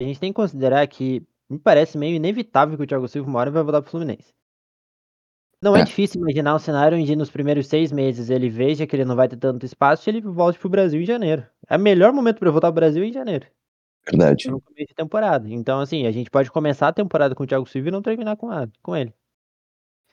a 0.00 0.04
gente 0.04 0.20
tem 0.20 0.30
que 0.30 0.36
considerar 0.36 0.86
que 0.86 1.26
me 1.50 1.58
parece 1.58 1.98
meio 1.98 2.14
inevitável 2.14 2.76
que 2.76 2.84
o 2.84 2.86
Thiago 2.86 3.08
Silva 3.08 3.28
uma 3.28 3.40
hora 3.40 3.50
vai 3.50 3.64
voltar 3.64 3.82
pro 3.82 3.90
Fluminense. 3.90 4.28
Não 5.64 5.74
é. 5.74 5.80
É. 5.80 5.84
difícil 5.84 6.20
imaginar 6.20 6.54
um 6.54 6.58
cenário 6.58 6.98
onde 6.98 7.16
nos 7.16 7.30
primeiros 7.30 7.66
seis 7.68 7.90
meses 7.90 8.28
ele 8.28 8.50
veja 8.50 8.86
que 8.86 8.94
ele 8.94 9.06
não 9.06 9.16
vai 9.16 9.26
ter 9.26 9.38
tanto 9.38 9.64
espaço 9.64 10.06
e 10.06 10.10
ele 10.10 10.20
volte 10.20 10.58
pro 10.58 10.68
Brasil 10.68 11.00
em 11.00 11.06
janeiro. 11.06 11.42
É 11.70 11.78
o 11.78 11.80
melhor 11.80 12.12
momento 12.12 12.38
para 12.38 12.50
voltar 12.50 12.68
pro 12.68 12.82
Brasil 12.82 13.02
é 13.02 13.06
em 13.06 13.12
janeiro, 13.12 13.46
Verdade. 14.06 14.50
no 14.50 14.60
começo 14.60 14.88
de 14.88 14.94
temporada. 14.94 15.48
Então, 15.48 15.80
assim, 15.80 16.06
a 16.06 16.10
gente 16.10 16.30
pode 16.30 16.50
começar 16.50 16.88
a 16.88 16.92
temporada 16.92 17.34
com 17.34 17.44
o 17.44 17.46
Thiago 17.46 17.66
Silva 17.66 17.88
e 17.88 17.90
não 17.90 18.02
terminar 18.02 18.36
com, 18.36 18.50
a, 18.50 18.68
com 18.82 18.94
ele. 18.94 19.14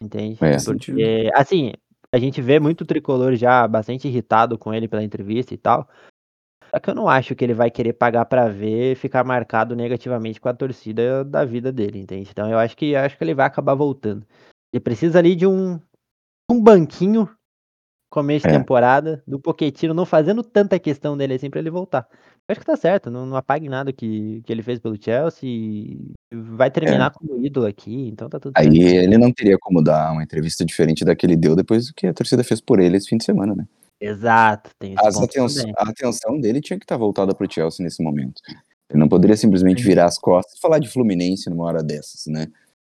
Entende? 0.01 0.37
É. 0.41 0.55
Porque, 0.63 1.29
assim, 1.35 1.73
a 2.13 2.17
gente 2.17 2.41
vê 2.41 2.57
muito 2.57 2.85
tricolor 2.85 3.35
já 3.35 3.67
bastante 3.67 4.07
irritado 4.07 4.57
com 4.57 4.73
ele 4.73 4.87
pela 4.87 5.03
entrevista 5.03 5.53
e 5.53 5.57
tal. 5.57 5.85
Só 6.69 6.79
que 6.79 6.89
eu 6.89 6.95
não 6.95 7.09
acho 7.09 7.35
que 7.35 7.43
ele 7.43 7.53
vai 7.53 7.69
querer 7.69 7.91
pagar 7.91 8.23
pra 8.23 8.47
ver 8.47 8.93
e 8.93 8.95
ficar 8.95 9.25
marcado 9.25 9.75
negativamente 9.75 10.39
com 10.39 10.47
a 10.47 10.53
torcida 10.53 11.25
da 11.25 11.43
vida 11.43 11.73
dele, 11.73 11.99
entende? 11.99 12.29
Então 12.31 12.49
eu 12.49 12.57
acho 12.57 12.77
que 12.77 12.91
eu 12.91 12.99
acho 13.01 13.17
que 13.17 13.23
ele 13.25 13.33
vai 13.33 13.45
acabar 13.45 13.75
voltando. 13.75 14.25
Ele 14.73 14.81
precisa 14.81 15.19
ali 15.19 15.35
de 15.35 15.45
um, 15.45 15.79
um 16.49 16.61
banquinho 16.61 17.29
começo 18.09 18.47
de 18.47 18.53
É. 18.53 18.57
temporada, 18.57 19.23
do 19.25 19.39
Pochettino 19.39 19.93
não 19.93 20.05
fazendo 20.05 20.43
tanta 20.43 20.77
questão 20.77 21.15
dele 21.15 21.35
assim 21.35 21.49
pra 21.49 21.59
ele 21.59 21.69
voltar. 21.69 22.07
Eu 22.11 22.53
acho 22.53 22.59
que 22.59 22.65
tá 22.65 22.75
certo, 22.75 23.09
não, 23.09 23.25
não 23.25 23.37
apague 23.37 23.69
nada 23.69 23.93
que, 23.93 24.41
que 24.45 24.51
ele 24.51 24.61
fez 24.61 24.79
pelo 24.79 25.01
Chelsea 25.01 25.47
e 25.49 26.11
vai 26.33 26.69
terminar 26.69 27.11
como 27.11 27.41
ídolo 27.43 27.65
aqui, 27.65 28.09
então 28.09 28.27
tá 28.29 28.37
tudo 28.39 28.53
certo. 28.57 28.69
Aí 28.69 28.77
ele 28.81 29.17
não 29.17 29.31
teria 29.31 29.57
como 29.57 29.81
dar 29.81 30.11
uma 30.11 30.23
entrevista 30.23 30.65
diferente 30.65 31.05
da 31.05 31.15
que 31.15 31.25
ele 31.25 31.37
deu 31.37 31.55
depois 31.55 31.87
do 31.87 31.93
que 31.93 32.07
a 32.07 32.13
torcida 32.13 32.43
fez 32.43 32.59
por 32.59 32.79
ele 32.81 32.97
esse 32.97 33.07
fim 33.07 33.17
de 33.17 33.23
semana, 33.23 33.55
né? 33.55 33.65
Exato, 33.99 34.71
tem 34.79 34.93
esse 34.93 35.07
aten- 35.07 35.47
também. 35.47 35.73
a 35.77 35.89
atenção 35.89 36.39
dele 36.39 36.59
tinha 36.59 36.77
que 36.77 36.83
estar 36.83 36.97
voltada 36.97 37.33
pro 37.33 37.49
Chelsea 37.49 37.83
nesse 37.83 38.03
momento. 38.03 38.41
Ele 38.89 38.99
não 38.99 39.07
poderia 39.07 39.37
simplesmente 39.37 39.81
virar 39.83 40.05
as 40.05 40.17
costas 40.17 40.57
e 40.57 40.59
falar 40.59 40.79
de 40.79 40.89
Fluminense 40.89 41.49
numa 41.49 41.63
hora 41.63 41.81
dessas, 41.81 42.25
né? 42.27 42.47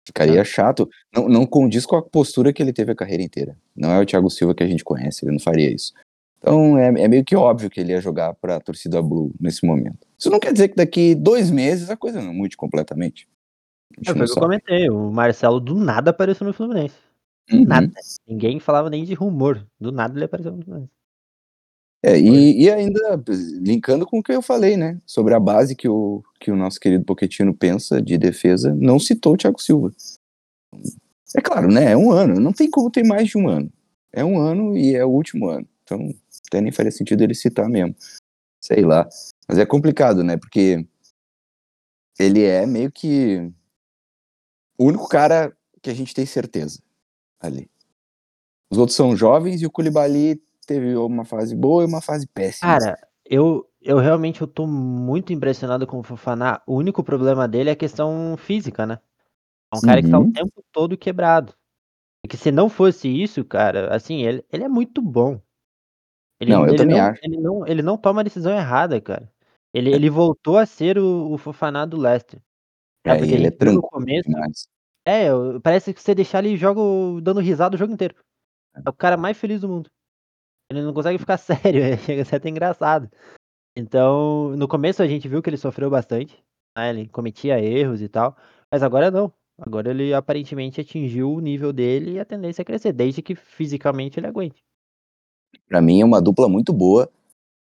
Ficaria 0.06 0.40
É. 0.40 0.44
chato. 0.44 0.88
Não, 1.14 1.28
não 1.28 1.44
condiz 1.46 1.84
com 1.84 1.96
a 1.96 2.02
postura 2.02 2.52
que 2.52 2.62
ele 2.62 2.72
teve 2.72 2.92
a 2.92 2.94
carreira 2.94 3.22
inteira. 3.22 3.56
Não 3.74 3.90
é 3.90 4.00
o 4.00 4.06
Thiago 4.06 4.30
Silva 4.30 4.54
que 4.54 4.62
a 4.62 4.66
gente 4.66 4.84
conhece, 4.84 5.24
ele 5.24 5.32
não 5.32 5.40
faria 5.40 5.70
isso. 5.70 5.92
Então 6.38 6.78
é, 6.78 6.86
é 6.86 7.08
meio 7.08 7.24
que 7.24 7.34
óbvio 7.34 7.68
que 7.68 7.80
ele 7.80 7.92
ia 7.92 8.00
jogar 8.00 8.34
pra 8.34 8.60
torcida 8.60 9.02
Blue 9.02 9.32
nesse 9.40 9.66
momento. 9.66 10.06
Isso 10.16 10.30
não 10.30 10.38
quer 10.38 10.52
dizer 10.52 10.68
que 10.68 10.76
daqui 10.76 11.14
dois 11.14 11.50
meses 11.50 11.90
a 11.90 11.96
coisa 11.96 12.22
não 12.22 12.32
mude 12.32 12.56
completamente. 12.56 13.26
A 14.06 14.10
É, 14.10 14.14
foi 14.14 14.22
o 14.22 14.24
que 14.26 14.30
eu 14.32 14.42
comentei, 14.42 14.90
o 14.90 15.10
Marcelo 15.10 15.58
do 15.58 15.74
nada 15.74 16.10
apareceu 16.10 16.46
no 16.46 16.52
Fluminense. 16.52 16.94
Uhum. 17.50 17.64
Nada. 17.64 17.90
Ninguém 18.28 18.60
falava 18.60 18.90
nem 18.90 19.04
de 19.04 19.14
rumor. 19.14 19.66
Do 19.80 19.90
nada 19.90 20.16
ele 20.16 20.24
apareceu 20.24 20.52
no 20.52 20.62
Fluminense. 20.62 20.92
É, 22.02 22.18
e, 22.18 22.62
e 22.62 22.70
ainda 22.70 23.22
linkando 23.60 24.06
com 24.06 24.18
o 24.18 24.22
que 24.22 24.32
eu 24.32 24.42
falei, 24.42 24.76
né? 24.76 25.00
Sobre 25.04 25.34
a 25.34 25.40
base 25.40 25.74
que 25.74 25.88
o, 25.88 26.22
que 26.38 26.50
o 26.50 26.56
nosso 26.56 26.78
querido 26.78 27.04
Pochettino 27.04 27.54
pensa 27.54 28.00
de 28.00 28.16
defesa, 28.18 28.74
não 28.74 28.98
citou 28.98 29.34
o 29.34 29.36
Thiago 29.36 29.60
Silva. 29.60 29.92
É 31.36 31.40
claro, 31.40 31.68
né? 31.68 31.92
É 31.92 31.96
um 31.96 32.10
ano, 32.10 32.38
não 32.40 32.52
tem 32.52 32.70
como 32.70 32.90
ter 32.90 33.04
mais 33.04 33.28
de 33.28 33.38
um 33.38 33.48
ano. 33.48 33.72
É 34.12 34.24
um 34.24 34.38
ano 34.38 34.76
e 34.76 34.94
é 34.94 35.04
o 35.04 35.10
último 35.10 35.48
ano. 35.48 35.66
Então, 35.82 36.14
até 36.46 36.60
nem 36.60 36.72
faria 36.72 36.92
sentido 36.92 37.22
ele 37.22 37.34
citar 37.34 37.68
mesmo. 37.68 37.94
Sei 38.60 38.82
lá. 38.82 39.08
Mas 39.48 39.58
é 39.58 39.66
complicado, 39.66 40.22
né? 40.22 40.36
Porque 40.36 40.86
ele 42.18 42.42
é 42.42 42.66
meio 42.66 42.90
que 42.90 43.52
o 44.78 44.86
único 44.86 45.08
cara 45.08 45.56
que 45.82 45.90
a 45.90 45.94
gente 45.94 46.14
tem 46.14 46.26
certeza 46.26 46.80
ali. 47.40 47.68
Os 48.70 48.78
outros 48.78 48.96
são 48.96 49.16
jovens 49.16 49.62
e 49.62 49.66
o 49.66 49.70
Koulibaly 49.70 50.42
teve 50.66 50.96
uma 50.96 51.24
fase 51.24 51.54
boa 51.54 51.82
e 51.82 51.86
uma 51.86 52.02
fase 52.02 52.26
péssima. 52.26 52.78
Cara, 52.78 52.98
eu, 53.24 53.68
eu 53.80 53.98
realmente 53.98 54.40
eu 54.40 54.46
tô 54.46 54.66
muito 54.66 55.32
impressionado 55.32 55.86
com 55.86 55.98
o 55.98 56.02
Fofaná. 56.02 56.60
O 56.66 56.74
único 56.74 57.02
problema 57.02 57.46
dele 57.46 57.70
é 57.70 57.72
a 57.72 57.76
questão 57.76 58.36
física, 58.36 58.84
né? 58.84 58.98
É 59.72 59.76
um 59.76 59.80
cara 59.80 60.02
que 60.02 60.10
tá 60.10 60.18
o 60.18 60.22
Uhum. 60.22 60.32
tempo 60.32 60.64
todo 60.72 60.96
quebrado. 60.96 61.54
E 62.24 62.28
que 62.28 62.36
se 62.36 62.50
não 62.50 62.68
fosse 62.68 63.08
isso, 63.08 63.44
cara, 63.44 63.94
assim, 63.94 64.22
ele, 64.22 64.44
ele 64.52 64.64
é 64.64 64.68
muito 64.68 65.00
bom. 65.00 65.40
Ele, 66.40 66.52
Não, 66.52 66.62
eu 66.62 66.68
ele 66.68 66.78
também 66.78 66.98
não, 66.98 67.06
acho. 67.06 67.20
Ele 67.24 67.36
não, 67.36 67.66
ele 67.66 67.82
não 67.82 67.96
toma 67.96 68.20
a 68.20 68.24
decisão 68.24 68.52
errada, 68.52 69.00
cara. 69.00 69.30
Ele, 69.72 69.92
ele 69.92 70.10
voltou 70.10 70.58
a 70.58 70.66
ser 70.66 70.98
o, 70.98 71.32
o 71.32 71.38
Fofaná 71.38 71.84
do 71.84 71.96
Leicester. 71.96 72.40
É, 73.04 73.16
porque 73.16 73.34
a 73.34 73.36
ele 73.36 73.46
é 73.46 73.50
tranquilo 73.50 73.82
começo. 73.82 74.28
demais. 74.28 74.68
É, 75.04 75.28
parece 75.62 75.94
que 75.94 76.02
você 76.02 76.14
deixar 76.14 76.44
ele 76.44 76.56
joga 76.56 76.80
dando 77.22 77.40
risada 77.40 77.76
o 77.76 77.78
jogo 77.78 77.92
inteiro. 77.92 78.14
É 78.84 78.90
o 78.90 78.92
cara 78.92 79.16
mais 79.16 79.36
feliz 79.36 79.60
do 79.60 79.68
mundo. 79.68 79.90
Ele 80.70 80.82
não 80.82 80.92
consegue 80.92 81.18
ficar 81.18 81.36
sério, 81.38 81.82
é, 81.82 81.96
chega 81.96 82.22
a 82.22 82.24
ser 82.24 82.36
até 82.36 82.48
engraçado. 82.48 83.10
Então, 83.76 84.56
no 84.56 84.66
começo 84.66 85.02
a 85.02 85.06
gente 85.06 85.28
viu 85.28 85.42
que 85.42 85.50
ele 85.50 85.56
sofreu 85.56 85.90
bastante, 85.90 86.42
né, 86.76 86.90
Ele 86.90 87.08
cometia 87.08 87.60
erros 87.60 88.00
e 88.00 88.08
tal, 88.08 88.36
mas 88.70 88.82
agora 88.82 89.10
não. 89.10 89.32
Agora 89.58 89.90
ele 89.90 90.12
aparentemente 90.12 90.80
atingiu 90.80 91.32
o 91.32 91.40
nível 91.40 91.72
dele 91.72 92.12
e 92.12 92.20
a 92.20 92.24
tendência 92.26 92.60
é 92.60 92.64
crescer, 92.64 92.92
desde 92.92 93.22
que 93.22 93.34
fisicamente 93.34 94.20
ele 94.20 94.26
aguente. 94.26 94.62
Pra 95.66 95.80
mim 95.80 96.00
é 96.02 96.04
uma 96.04 96.20
dupla 96.20 96.46
muito 96.48 96.72
boa, 96.74 97.10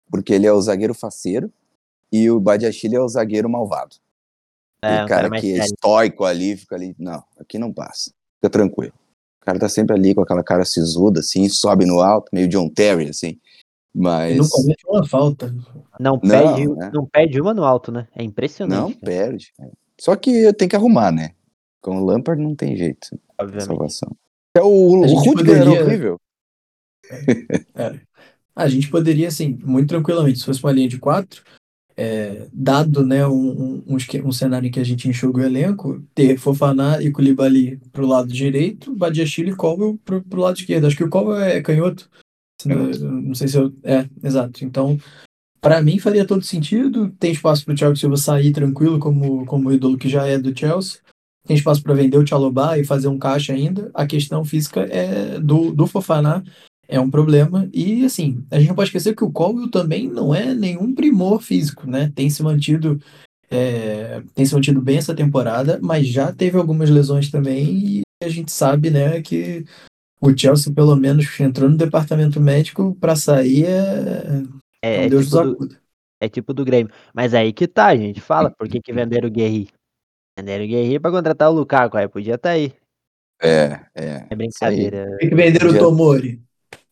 porque 0.10 0.34
ele 0.34 0.46
é 0.46 0.52
o 0.52 0.62
zagueiro 0.62 0.94
faceiro 0.94 1.52
e 2.12 2.30
o 2.30 2.40
Badiachile 2.40 2.96
é 2.96 3.00
o 3.00 3.08
zagueiro 3.08 3.50
malvado. 3.50 3.96
É, 4.82 5.04
um 5.04 5.08
cara, 5.08 5.30
cara 5.30 5.40
que 5.40 5.54
é 5.54 5.56
sério. 5.56 5.74
estoico 5.74 6.26
ali, 6.26 6.58
fica 6.58 6.76
ali. 6.76 6.96
Não, 7.00 7.24
aqui 7.40 7.58
não 7.58 7.74
passa. 7.74 8.12
Fica 8.36 8.50
tranquilo. 8.50 8.94
O 9.46 9.52
cara 9.54 9.60
tá 9.60 9.70
sempre 9.70 9.96
ali 9.96 10.16
com 10.16 10.22
aquela 10.22 10.44
cara 10.44 10.66
sisuda, 10.66 11.20
assim, 11.20 11.48
sobe 11.50 11.86
no 11.86 12.02
alto, 12.02 12.30
meio 12.34 12.48
John 12.48 12.68
Terry, 12.68 13.10
assim. 13.10 13.40
Mas 13.94 14.36
não 14.38 14.50
comete 14.50 14.84
uma 14.88 15.08
falta. 15.08 15.56
Não, 16.00 16.14
Não, 16.14 16.20
perde, 16.20 16.68
né? 16.68 16.92
não 16.92 17.06
perde 17.06 17.40
uma 17.40 17.54
no 17.54 17.64
alto, 17.64 17.92
né? 17.92 18.08
É 18.16 18.24
impressionante. 18.24 18.80
não 18.82 18.90
cara, 18.92 19.06
perde. 19.06 19.54
Só 20.02 20.16
que 20.16 20.52
tem 20.54 20.68
que 20.68 20.76
arrumar, 20.76 21.12
né? 21.12 21.30
Com 21.80 22.02
o 22.02 22.04
Lampard 22.06 22.42
não 22.42 22.56
tem 22.56 22.76
jeito. 22.76 23.08
obviamente. 23.40 23.68
Salvação. 23.68 24.16
É, 24.58 24.62
o, 24.64 24.66
A 24.66 25.06
o 25.06 25.08
gente 25.08 25.28
Rudiger 25.30 25.56
era 25.58 25.66
poderia- 25.66 25.86
horrível. 25.86 26.20
É. 27.76 28.00
A 28.56 28.68
gente 28.68 28.90
poderia, 28.90 29.28
assim, 29.28 29.60
muito 29.64 29.90
tranquilamente, 29.90 30.40
se 30.40 30.46
fosse 30.46 30.64
uma 30.64 30.72
linha 30.72 30.88
de 30.88 30.98
quatro, 30.98 31.44
é, 31.98 32.48
dado 32.52 33.06
né, 33.06 33.26
um, 33.26 33.84
um, 33.88 33.98
um 34.26 34.32
cenário 34.32 34.68
em 34.68 34.72
que 34.72 34.80
a 34.80 34.84
gente 34.84 35.08
enxuga 35.08 35.42
o 35.42 35.46
elenco, 35.46 36.04
ter 36.14 36.38
Fofaná 36.38 37.02
e 37.02 37.12
Koulibaly 37.12 37.80
pro 37.92 38.06
lado 38.06 38.28
direito, 38.28 38.96
Badiachile 38.96 39.52
e 39.52 39.56
Colwell 39.56 39.98
pro, 40.04 40.22
pro 40.22 40.42
lado 40.42 40.58
esquerdo. 40.58 40.88
Acho 40.88 40.98
que 40.98 41.04
o 41.04 41.10
Colwell 41.10 41.40
é 41.42 41.62
canhoto. 41.62 42.10
Se 42.62 42.68
Não, 42.68 42.88
não 42.88 43.36
sei 43.36 43.48
se 43.48 43.58
eu... 43.58 43.74
É, 43.84 44.08
exato. 44.24 44.66
Então, 44.66 44.98
para 45.62 45.82
mim 45.82 45.98
faria 45.98 46.26
todo 46.26 46.44
sentido. 46.44 47.10
Tem 47.18 47.32
espaço 47.32 47.64
pro 47.64 47.76
Thiago 47.76 47.96
Silva 47.96 48.18
sair 48.18 48.52
tranquilo 48.52 49.00
como, 49.00 49.46
como 49.46 49.72
ídolo 49.72 49.98
que 49.98 50.10
já 50.10 50.28
é 50.28 50.38
do 50.38 50.58
Chelsea. 50.58 51.00
Tem 51.48 51.56
espaço 51.56 51.82
para 51.82 51.94
vender 51.94 52.18
o 52.18 52.26
Tchalobá 52.26 52.78
e 52.78 52.84
fazer 52.84 53.08
um 53.08 53.20
caixa 53.20 53.54
ainda. 53.54 53.90
A 53.94 54.06
questão 54.06 54.44
física 54.44 54.82
é 54.82 55.40
do, 55.40 55.72
do 55.72 55.88
Fofaná 55.88 56.44
é 56.88 57.00
um 57.00 57.10
problema. 57.10 57.70
E 57.74 58.06
assim, 58.06 58.46
a 58.52 58.60
gente 58.60 58.70
não 58.70 58.76
pode 58.76 58.90
esquecer 58.90 59.16
que 59.16 59.24
o 59.24 59.32
Colwell 59.32 59.70
também 59.70 60.08
não 60.08 60.34
é 60.34 60.54
nenhum 60.54 60.94
primor 60.94 61.42
físico, 61.42 61.90
né? 61.90 62.12
Tem 62.16 62.30
se 62.30 62.44
mantido, 62.44 63.00
é, 63.50 64.22
tem 64.34 64.46
se 64.46 64.54
mantido 64.54 64.82
bem 64.82 64.98
essa 64.98 65.16
temporada, 65.16 65.80
mas 65.82 66.08
já 66.08 66.32
teve 66.32 66.58
algumas 66.58 66.90
lesões 66.90 67.30
também. 67.30 68.00
E 68.00 68.02
a 68.24 68.30
gente 68.30 68.52
sabe, 68.52 68.90
né, 68.90 69.22
que 69.22 69.66
o 70.22 70.36
Chelsea, 70.36 70.74
pelo 70.74 70.96
menos, 70.96 71.40
entrou 71.40 71.70
no 71.70 71.78
departamento 71.78 72.40
médico 72.40 72.96
para 73.00 73.16
sair 73.16 73.66
é. 73.66 74.44
É, 74.82 74.98
Não 74.98 75.04
é 75.04 75.10
Deus 75.10 75.26
tipo 75.26 75.44
do, 75.44 75.52
acuda. 75.52 75.82
é 76.22 76.30
tipo 76.30 76.54
do 76.54 76.66
Grêmio. 76.66 76.94
Mas 77.14 77.34
aí 77.34 77.52
que 77.52 77.68
tá, 77.68 77.96
gente. 77.96 78.22
Fala, 78.22 78.52
por 78.52 78.68
que, 78.68 78.80
que 78.80 78.94
venderam 78.94 79.28
o 79.28 79.32
Guerri? 79.32 79.70
Venderam 80.38 80.66
o 80.66 80.68
Guerri 80.68 81.00
pra 81.00 81.12
contratar 81.12 81.50
o 81.50 81.54
Lukaku, 81.54 81.98
aí 81.98 82.08
podia 82.08 82.38
tá 82.38 82.52
aí. 82.52 82.74
É, 83.42 83.86
é. 83.96 84.28
É 84.30 84.36
brincadeira. 84.36 85.18
Tem 85.20 85.30
que 85.30 85.36
vender 85.36 85.66
o 85.66 85.78
Tomori. 85.78 86.45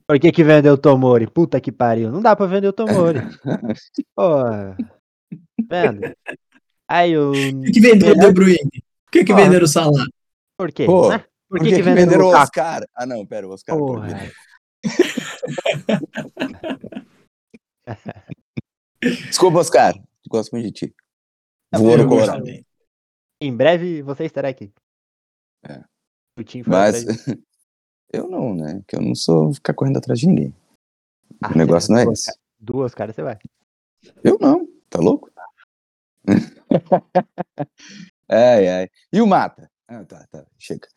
Por 0.08 0.20
que, 0.20 0.32
que 0.32 0.44
vendeu 0.44 0.74
o 0.74 0.78
Tomori? 0.78 1.28
Puta 1.28 1.62
que 1.62 1.72
pariu. 1.72 2.12
Não 2.12 2.22
dá 2.22 2.36
pra 2.36 2.46
vender 2.46 2.68
o 2.68 2.74
Tomori. 2.74 3.20
Porra. 4.16 4.78
Vendo? 5.70 6.02
Aí 6.88 7.18
o. 7.18 7.32
Por 7.32 7.66
que, 7.66 7.72
que 7.72 7.80
venderam 7.80 8.14
o 8.14 8.20
De 8.20 8.34
Bruyne? 8.34 8.84
Por 9.06 9.12
que, 9.12 9.24
que 9.24 9.34
venderam 9.34 9.66
o 9.66 9.68
Salah? 9.68 10.06
Por 10.58 10.72
quê? 10.72 10.86
Pô, 10.86 11.10
né? 11.10 11.20
Por 11.50 11.60
Por 11.60 11.68
que, 11.68 11.76
que 11.76 11.82
venderam, 11.82 11.96
venderam 11.96 12.26
o 12.26 12.28
o 12.28 12.28
Lukaku? 12.28 12.44
Oscar? 12.44 12.88
Ah, 12.96 13.06
não, 13.06 13.26
pera, 13.26 13.48
o 13.48 13.52
Oscar. 13.52 13.78
Porra. 13.78 14.32
Desculpa, 19.28 19.60
Oscar. 19.60 19.94
Gosto 20.30 20.52
muito 20.52 20.66
de 20.66 20.72
ti. 20.72 20.94
Voa 21.74 21.98
no 21.98 22.04
Eu 22.04 22.08
gosto 22.08 22.32
Colorado. 22.32 22.66
Em 23.42 23.56
breve 23.56 24.02
você 24.02 24.26
estará 24.26 24.50
aqui. 24.50 24.72
É. 25.64 25.82
Mas 26.66 27.06
eu 28.14 28.30
não, 28.30 28.56
né? 28.56 28.82
Que 28.88 28.96
eu 28.96 29.02
não 29.02 29.14
sou 29.16 29.54
ficar 29.54 29.74
correndo 29.74 29.98
atrás 29.98 30.20
de 30.20 30.28
ninguém. 30.28 30.56
Ah, 31.42 31.52
o 31.54 31.58
negócio 31.58 31.92
não 31.92 32.00
é 32.00 32.06
duas, 32.06 32.20
esse. 32.20 32.26
cara- 32.28 32.40
Duas, 32.60 32.96
cara, 32.96 33.12
você 33.14 33.22
vai. 33.24 33.38
Eu 34.24 34.38
não, 34.40 34.66
tá 34.90 35.00
louco? 35.00 35.30
ai, 38.30 38.68
ai. 38.68 38.90
E 39.12 39.22
o 39.22 39.28
Mata? 39.28 39.70
Ah, 39.88 40.04
tá, 40.06 40.26
tá, 40.32 40.46
chega. 40.58 40.88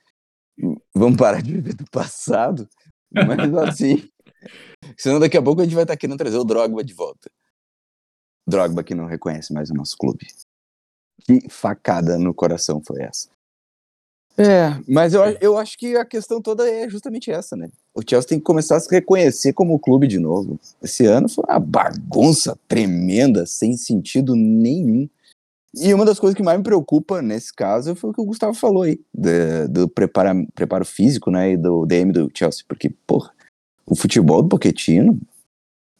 Vamos 0.95 1.17
parar 1.19 1.43
de 1.43 1.53
viver 1.53 1.75
do 1.75 1.85
passado, 1.91 2.69
mas 3.11 3.55
assim. 3.69 4.09
Senão 4.97 5.19
daqui 5.19 5.37
a 5.37 5.43
pouco 5.43 5.61
a 5.61 5.65
gente 5.65 5.75
vai 5.75 5.85
estar 5.85 5.97
querendo 5.97 6.17
trazer 6.19 6.37
o 6.39 6.45
Drogba 6.45 6.85
de 6.85 6.95
volta. 6.95 7.31
Drogba 8.47 8.85
que 8.85 8.95
não 8.95 9.07
reconhece 9.07 9.53
mais 9.53 9.71
o 9.71 9.75
nosso 9.75 9.97
clube. 9.99 10.27
Que 11.25 11.49
facada 11.51 12.17
no 12.19 12.33
coração 12.33 12.81
foi 12.81 13.03
essa? 13.03 13.29
É, 14.39 14.79
mas 14.87 15.15
eu, 15.15 15.23
eu 15.41 15.57
acho 15.57 15.79
que 15.79 15.97
a 15.97 16.05
questão 16.05 16.43
toda 16.43 16.69
é 16.69 16.89
justamente 16.91 17.31
essa, 17.31 17.57
né? 17.57 17.71
O 17.95 18.03
Chelsea 18.07 18.29
tem 18.29 18.39
que 18.39 18.45
começar 18.45 18.77
a 18.77 18.81
se 18.81 18.91
reconhecer 18.91 19.55
como 19.55 19.79
clube 19.79 20.07
de 20.07 20.19
novo. 20.19 20.61
Esse 20.83 21.07
ano 21.07 21.29
foi 21.29 21.43
uma 21.49 21.59
bagunça 21.59 22.59
tremenda, 22.69 23.47
sem 23.47 23.75
sentido 23.77 24.35
nenhum. 24.37 25.09
E 25.75 25.93
uma 25.95 26.05
das 26.05 26.19
coisas 26.21 26.37
que 26.37 26.43
mais 26.43 26.59
me 26.59 26.65
preocupa 26.65 27.23
nesse 27.23 27.53
caso 27.55 27.95
foi 27.97 28.11
o 28.11 28.13
que 28.13 28.21
o 28.21 28.25
Gustavo 28.27 28.55
falou 28.55 28.83
aí, 28.83 29.01
da- 29.13 29.67
do, 29.69 29.89
prepara, 29.89 30.35
preparo 30.55 30.85
físico, 30.85 31.31
né, 31.31 31.53
e 31.53 31.57
do 31.57 31.85
DM 31.87 32.13
do 32.13 32.31
Chelsea, 32.35 32.65
porque, 32.69 32.91
porra, 33.07 33.31
o 33.87 33.95
futebol 33.95 34.43
do 34.43 34.49
Pochettino 34.49 35.19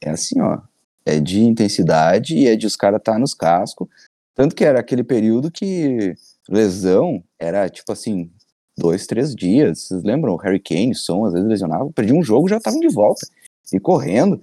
é 0.01 0.11
assim, 0.11 0.41
ó, 0.41 0.61
é 1.05 1.21
de 1.21 1.41
intensidade 1.43 2.37
e 2.37 2.47
é 2.49 2.57
de 2.57 2.67
os 2.67 2.75
caras 2.77 2.99
estar 3.01 3.19
nos 3.19 3.35
cascos, 3.35 3.87
tanto 4.35 4.55
que 4.55 4.65
era 4.65 4.81
aquele 4.81 5.05
período 5.05 5.51
que 5.51 6.15
lesão 6.49 7.23
era, 7.39 7.69
tipo 7.69 7.93
assim, 7.93 8.31
dois, 8.77 9.07
três 9.07 9.35
dias, 9.35 9.81
vocês 9.81 10.03
lembram? 10.03 10.35
O 10.35 10.37
Harry 10.37 10.61
Kane, 10.61 10.95
Son, 10.95 11.25
às 11.25 11.33
vezes 11.33 11.49
lesionava, 11.49 11.91
perdia 11.93 12.15
um 12.15 12.23
jogo 12.23 12.49
já 12.49 12.59
estavam 12.59 12.81
de 12.81 12.89
volta, 12.89 13.27
e 13.73 13.81
correndo, 13.81 14.41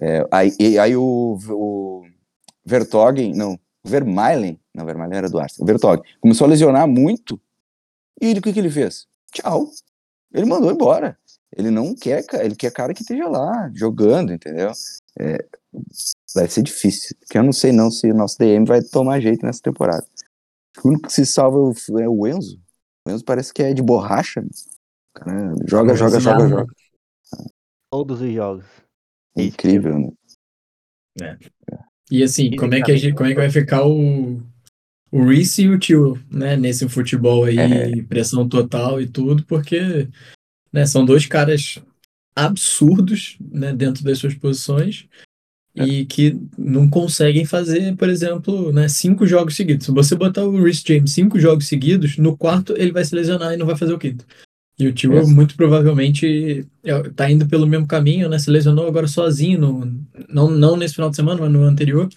É, 0.00 0.26
aí, 0.30 0.52
e 0.58 0.78
aí 0.78 0.96
o, 0.96 1.38
o 1.50 2.02
Vertonghen, 2.64 3.34
não, 3.34 3.54
o 3.84 3.88
Vermaelen, 3.88 4.58
não, 4.74 4.84
Vermaelen 4.84 5.18
era 5.18 5.28
do 5.28 5.38
Arsenal, 5.38 5.64
o 5.64 5.66
Vertonghen, 5.66 6.02
começou 6.20 6.46
a 6.46 6.50
lesionar 6.50 6.88
muito, 6.88 7.38
e 8.20 8.26
ele, 8.26 8.38
o 8.38 8.42
que, 8.42 8.52
que 8.52 8.58
ele 8.58 8.70
fez? 8.70 9.06
Tchau. 9.32 9.68
Ele 10.32 10.46
mandou 10.46 10.70
embora. 10.70 11.18
Ele 11.56 11.70
não 11.70 11.94
quer, 11.94 12.24
ele 12.40 12.54
quer 12.54 12.72
cara 12.72 12.94
que 12.94 13.02
esteja 13.02 13.28
lá, 13.28 13.70
jogando, 13.74 14.32
entendeu? 14.32 14.72
É, 15.18 15.44
vai 16.34 16.48
ser 16.48 16.62
difícil, 16.62 17.16
porque 17.20 17.36
eu 17.36 17.42
não 17.42 17.52
sei 17.52 17.72
não 17.72 17.90
se 17.90 18.10
o 18.10 18.14
nosso 18.14 18.38
DM 18.38 18.64
vai 18.64 18.80
tomar 18.80 19.20
jeito 19.20 19.44
nessa 19.44 19.60
temporada. 19.60 20.06
O 20.82 20.88
único 20.88 21.08
que 21.08 21.12
se 21.12 21.26
salva 21.26 21.58
é 21.58 22.08
o, 22.08 22.26
é 22.26 22.30
Enzo. 22.30 22.60
O 23.06 23.10
Enzo 23.10 23.24
parece 23.24 23.52
que 23.52 23.62
é 23.62 23.74
de 23.74 23.82
borracha. 23.82 24.44
Cara 25.14 25.54
joga, 25.66 25.94
joga, 25.94 26.20
joga, 26.20 26.48
joga. 26.48 26.74
Todos 27.90 28.20
os 28.20 28.32
jogos. 28.32 28.64
Incrível, 29.36 30.14
né? 31.18 31.38
E 32.10 32.22
assim, 32.22 32.54
como 32.56 32.74
é 32.74 32.82
que, 32.82 32.92
a 32.92 32.96
gente, 32.96 33.14
como 33.14 33.26
é 33.26 33.30
que 33.30 33.40
vai 33.40 33.50
ficar 33.50 33.86
o, 33.86 34.42
o 35.10 35.24
Reece 35.24 35.62
e 35.62 35.68
o 35.68 35.78
Tio, 35.78 36.22
né, 36.30 36.56
nesse 36.56 36.88
futebol 36.88 37.44
aí, 37.44 37.58
É. 37.58 38.02
pressão 38.02 38.48
total 38.48 39.00
e 39.00 39.06
tudo, 39.06 39.44
porque 39.44 40.08
né, 40.72 40.86
são 40.86 41.04
dois 41.04 41.26
caras 41.26 41.78
absurdos 42.34 43.36
né, 43.40 43.72
dentro 43.74 44.02
das 44.04 44.18
suas 44.18 44.34
posições 44.34 45.08
e 45.74 46.04
que 46.04 46.38
não 46.58 46.88
conseguem 46.88 47.44
fazer, 47.44 47.96
por 47.96 48.08
exemplo, 48.08 48.72
né, 48.72 48.88
cinco 48.88 49.26
jogos 49.26 49.56
seguidos. 49.56 49.86
Se 49.86 49.92
você 49.92 50.14
botar 50.14 50.44
o 50.44 50.62
Reece 50.62 50.82
James 50.86 51.12
cinco 51.12 51.38
jogos 51.40 51.66
seguidos, 51.66 52.18
no 52.18 52.36
quarto 52.36 52.74
ele 52.76 52.92
vai 52.92 53.04
se 53.04 53.14
lesionar 53.14 53.54
e 53.54 53.56
não 53.56 53.66
vai 53.66 53.76
fazer 53.76 53.92
o 53.92 53.98
quinto. 53.98 54.26
E 54.78 54.86
o 54.86 54.92
Tio 54.92 55.26
muito 55.28 55.54
provavelmente 55.56 56.66
é, 56.82 57.02
tá 57.10 57.30
indo 57.30 57.46
pelo 57.46 57.66
mesmo 57.66 57.86
caminho, 57.86 58.28
né? 58.28 58.38
Se 58.38 58.50
lesionou 58.50 58.86
agora 58.86 59.06
sozinho, 59.06 59.60
no, 59.60 60.04
não, 60.28 60.50
não 60.50 60.76
nesse 60.76 60.94
final 60.94 61.10
de 61.10 61.16
semana, 61.16 61.40
mas 61.40 61.52
no 61.52 61.62
anterior. 61.62 62.08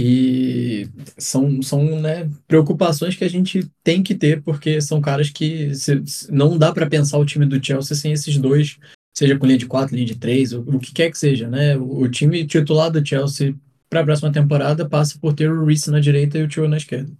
E 0.00 0.88
são, 1.16 1.60
são 1.60 2.00
né, 2.00 2.30
preocupações 2.46 3.16
que 3.16 3.24
a 3.24 3.28
gente 3.28 3.68
tem 3.82 4.00
que 4.00 4.14
ter, 4.14 4.42
porque 4.42 4.80
são 4.80 5.00
caras 5.00 5.28
que 5.28 5.74
se- 5.74 6.30
não 6.30 6.56
dá 6.56 6.72
para 6.72 6.86
pensar 6.88 7.18
o 7.18 7.24
time 7.26 7.44
do 7.44 7.64
Chelsea 7.64 7.96
sem 7.96 8.12
esses 8.12 8.38
dois, 8.38 8.78
seja 9.18 9.38
com 9.38 9.46
linha 9.46 9.58
de 9.58 9.66
quatro, 9.66 9.94
linha 9.94 10.06
de 10.06 10.16
três, 10.16 10.52
o, 10.52 10.60
o 10.60 10.78
que 10.78 10.92
quer 10.92 11.10
que 11.10 11.18
seja, 11.18 11.48
né? 11.48 11.76
O, 11.76 12.02
o 12.02 12.08
time 12.10 12.46
titular 12.46 12.90
do 12.90 13.04
Chelsea 13.04 13.54
para 13.90 14.00
a 14.00 14.04
próxima 14.04 14.32
temporada 14.32 14.88
passa 14.88 15.18
por 15.18 15.34
ter 15.34 15.50
o 15.50 15.64
Reece 15.64 15.90
na 15.90 16.00
direita 16.00 16.38
e 16.38 16.42
o 16.42 16.48
Tio 16.48 16.68
na 16.68 16.76
esquerda. 16.76 17.10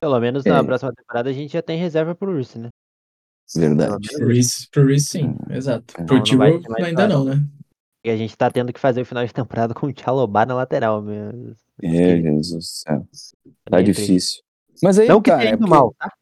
Pelo 0.00 0.18
menos 0.20 0.44
É. 0.44 0.50
na 0.50 0.64
próxima 0.64 0.92
temporada 0.92 1.30
a 1.30 1.32
gente 1.32 1.52
já 1.52 1.62
tem 1.62 1.78
reserva 1.78 2.14
pro 2.14 2.32
Urso, 2.36 2.58
né? 2.58 2.68
Verdade. 3.54 4.08
Pro 4.16 4.26
Reece, 4.28 4.68
pro 4.70 4.86
Reece 4.86 5.06
sim, 5.06 5.36
exato. 5.50 5.94
Não, 5.98 6.06
Pro 6.06 6.16
não 6.16 6.22
Tio 6.22 6.38
vai 6.38 6.58
ter 6.58 6.68
mais 6.68 6.84
ainda 6.84 7.06
não, 7.08 7.24
né? 7.24 7.44
E 8.04 8.10
a 8.10 8.16
gente 8.16 8.36
tá 8.36 8.50
tendo 8.50 8.72
que 8.72 8.80
fazer 8.80 9.02
o 9.02 9.06
final 9.06 9.24
de 9.24 9.32
temporada 9.32 9.74
com 9.74 9.86
o 9.86 9.92
Tchalobá 9.92 10.44
na 10.44 10.54
lateral, 10.54 11.00
meu. 11.02 11.54
É, 11.82 12.20
Jesus 12.20 12.48
do 12.50 12.62
céu. 12.62 13.06
Tá 13.64 13.76
Bem 13.76 13.84
difícil. 13.84 14.40
Mas 14.82 14.98
aí 14.98 15.06
Não 15.06 15.22
que 15.22 15.30
tá, 15.30 15.38
tenha 15.38 15.50
é 15.50 15.52
ido 15.54 15.58
porque- 15.58 15.70
mal, 15.74 15.94
tá? 15.96 16.12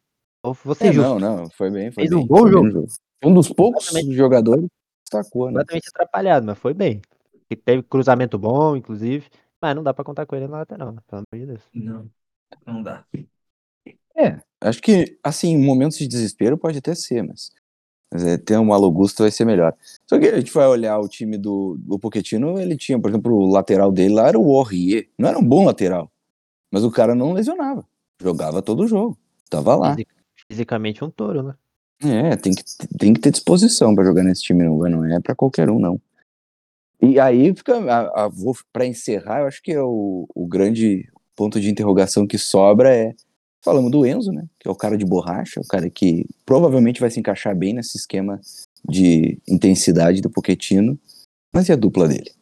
Ser 0.74 0.88
É, 0.88 0.92
justo. 0.92 1.18
não, 1.18 1.18
não, 1.18 1.51
foi 1.51 1.70
bem, 1.70 1.90
foi 1.90 2.03
Fez 2.05 2.11
bem. 2.11 2.18
um 2.22 2.26
bom 2.26 2.46
jogo. 2.51 2.86
Um 3.24 3.32
dos 3.32 3.48
poucos 3.51 3.86
Completamente. 3.86 4.16
jogadores 4.16 4.66
destacou, 5.11 5.46
né? 5.46 5.61
Completamente 5.61 5.88
atrapalhado, 5.88 6.46
mas 6.46 6.58
foi 6.58 6.72
bem. 6.74 7.00
E 7.50 7.56
teve 7.56 7.82
cruzamento 7.82 8.38
bom, 8.38 8.76
inclusive. 8.76 9.28
Mas 9.61 9.74
não 9.74 9.82
dá 9.82 9.92
pra 9.92 10.04
contar 10.04 10.24
com 10.24 10.36
ele 10.36 10.46
na 10.46 10.58
lateral, 10.58 10.92
né? 10.92 11.00
Pelo 11.06 11.22
amor 11.32 11.40
de 11.40 11.46
Deus. 11.46 11.62
Não, 11.74 12.11
não 12.66 12.82
dá. 12.82 13.04
É, 14.16 14.40
acho 14.61 14.80
que, 14.80 15.18
assim, 15.22 15.48
em 15.48 15.64
momentos 15.64 15.98
de 15.98 16.06
desespero 16.06 16.56
pode 16.56 16.78
até 16.78 16.94
ser, 16.94 17.22
mas, 17.22 17.50
mas 18.12 18.24
é, 18.24 18.38
ter 18.38 18.58
um 18.58 18.64
Malo 18.66 18.84
Augusto 18.84 19.22
vai 19.22 19.30
ser 19.30 19.44
melhor. 19.44 19.74
Só 20.08 20.18
que 20.18 20.26
a 20.26 20.38
gente 20.38 20.52
vai 20.52 20.66
olhar 20.66 20.98
o 20.98 21.08
time 21.08 21.36
do, 21.36 21.76
do 21.78 21.98
Pochettino, 21.98 22.58
ele 22.58 22.76
tinha, 22.76 23.00
por 23.00 23.11
exemplo, 23.11 23.32
o 23.34 23.50
lateral 23.50 23.90
dele 23.92 24.14
lá 24.14 24.28
era 24.28 24.38
o 24.38 24.48
Orrier. 24.50 25.08
Não 25.18 25.28
era 25.28 25.38
um 25.38 25.46
bom 25.46 25.64
lateral, 25.64 26.11
mas 26.70 26.84
o 26.84 26.90
cara 26.90 27.14
não 27.14 27.32
lesionava. 27.32 27.86
Jogava 28.20 28.62
todo 28.62 28.84
o 28.84 28.88
jogo. 28.88 29.18
Tava 29.48 29.74
lá. 29.76 29.96
Fisi- 29.96 30.06
Fisicamente 30.50 31.04
um 31.04 31.11
touro, 31.11 31.42
né? 31.42 31.54
É, 32.03 32.36
tem 32.36 32.55
que, 32.55 32.64
tem 32.98 33.12
que 33.12 33.20
ter 33.20 33.30
disposição 33.30 33.94
pra 33.94 34.05
jogar 34.05 34.22
nesse 34.22 34.42
time, 34.42 34.64
não, 34.64 34.78
não 34.78 35.05
é 35.05 35.20
pra 35.20 35.34
qualquer 35.34 35.68
um, 35.70 35.78
não. 35.78 36.01
E 37.03 37.18
aí 37.20 37.55
fica, 37.55 37.76
a, 37.76 38.26
a, 38.26 38.30
pra 38.72 38.86
encerrar, 38.86 39.40
eu 39.40 39.46
acho 39.46 39.62
que 39.62 39.72
é 39.72 39.82
o, 39.82 40.26
o 40.34 40.46
grande 40.46 41.09
ponto 41.36 41.61
de 41.61 41.70
interrogação 41.70 42.26
que 42.26 42.38
sobra 42.38 42.94
é, 42.94 43.14
falamos 43.62 43.90
do 43.90 44.05
Enzo, 44.07 44.32
né, 44.32 44.46
que 44.59 44.68
é 44.68 44.70
o 44.70 44.76
cara 44.76 44.96
de 44.96 45.05
borracha, 45.05 45.61
o 45.61 45.66
cara 45.66 45.88
que 45.90 46.26
provavelmente 46.44 47.01
vai 47.01 47.11
se 47.11 47.20
encaixar 47.20 47.55
bem 47.55 47.74
nesse 47.74 47.96
esquema 47.96 48.40
de 48.88 49.38
intensidade 49.48 50.20
do 50.20 50.30
Pochettino, 50.30 50.98
mas 51.53 51.68
e 51.68 51.72
a 51.72 51.76
dupla 51.76 52.09
dele? 52.09 52.32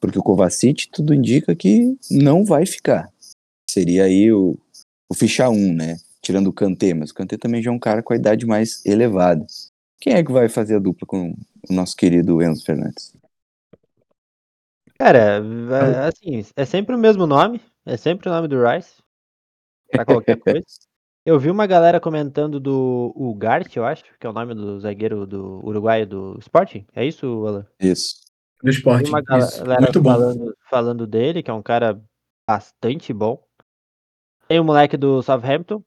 Porque 0.00 0.18
o 0.18 0.22
Kovacic, 0.22 0.88
tudo 0.90 1.14
indica 1.14 1.54
que 1.54 1.96
não 2.10 2.44
vai 2.44 2.66
ficar. 2.66 3.08
Seria 3.70 4.04
aí 4.04 4.32
o, 4.32 4.58
o 5.08 5.14
ficha 5.14 5.48
1, 5.48 5.74
né? 5.74 5.96
Tirando 6.22 6.46
o 6.46 6.52
Kanté, 6.52 6.94
mas 6.94 7.10
o 7.10 7.14
Kanté 7.14 7.36
também 7.36 7.62
já 7.62 7.70
é 7.70 7.74
um 7.74 7.78
cara 7.78 8.02
com 8.02 8.12
a 8.12 8.16
idade 8.16 8.46
mais 8.46 8.84
elevada. 8.86 9.44
Quem 10.00 10.14
é 10.14 10.24
que 10.24 10.32
vai 10.32 10.48
fazer 10.48 10.76
a 10.76 10.78
dupla 10.78 11.06
com 11.06 11.32
o 11.68 11.72
nosso 11.72 11.96
querido 11.96 12.42
Enzo 12.42 12.64
Fernandes? 12.64 13.14
Cara, 14.98 15.18
é, 15.18 16.08
assim, 16.08 16.46
é 16.56 16.64
sempre 16.64 16.94
o 16.94 16.98
mesmo 16.98 17.26
nome. 17.26 17.60
É 17.84 17.96
sempre 17.96 18.28
o 18.28 18.32
nome 18.32 18.46
do 18.46 18.56
Rice. 18.64 19.02
Pra 19.90 20.04
qualquer 20.04 20.38
coisa. 20.40 20.64
Eu 21.24 21.38
vi 21.38 21.50
uma 21.50 21.66
galera 21.66 22.00
comentando 22.00 22.58
do 22.58 23.12
Ugarte, 23.16 23.76
eu 23.76 23.84
acho, 23.84 24.04
que 24.18 24.26
é 24.26 24.30
o 24.30 24.32
nome 24.32 24.54
do 24.54 24.80
zagueiro 24.80 25.24
do 25.24 25.64
uruguaio 25.64 26.06
do 26.06 26.36
Sporting. 26.40 26.84
É 26.94 27.04
isso, 27.04 27.46
Alan? 27.46 27.66
Isso. 27.78 28.22
Do 28.62 28.70
esporte. 28.70 29.08
uma 29.08 29.20
Isso. 29.20 29.58
galera 29.58 29.80
Muito 29.80 30.00
bom. 30.00 30.10
falando, 30.10 30.56
falando 30.70 31.06
dele, 31.06 31.42
que 31.42 31.50
é 31.50 31.54
um 31.54 31.62
cara 31.62 32.00
bastante 32.48 33.12
bom. 33.12 33.40
Tem 34.48 34.58
o 34.58 34.64
moleque 34.64 34.96
do 34.96 35.22
Southampton, 35.22 35.82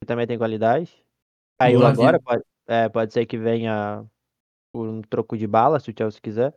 que 0.00 0.06
também 0.06 0.26
tem 0.26 0.38
qualidade. 0.38 0.92
Caiu 1.58 1.84
agora, 1.86 2.20
pode, 2.20 2.42
é, 2.66 2.88
pode 2.88 3.12
ser 3.12 3.26
que 3.26 3.38
venha 3.38 4.04
por 4.72 4.88
um 4.88 5.00
troco 5.02 5.36
de 5.36 5.46
bala, 5.46 5.80
se 5.80 5.90
o 5.90 5.94
Chelsea 5.96 6.20
quiser. 6.20 6.54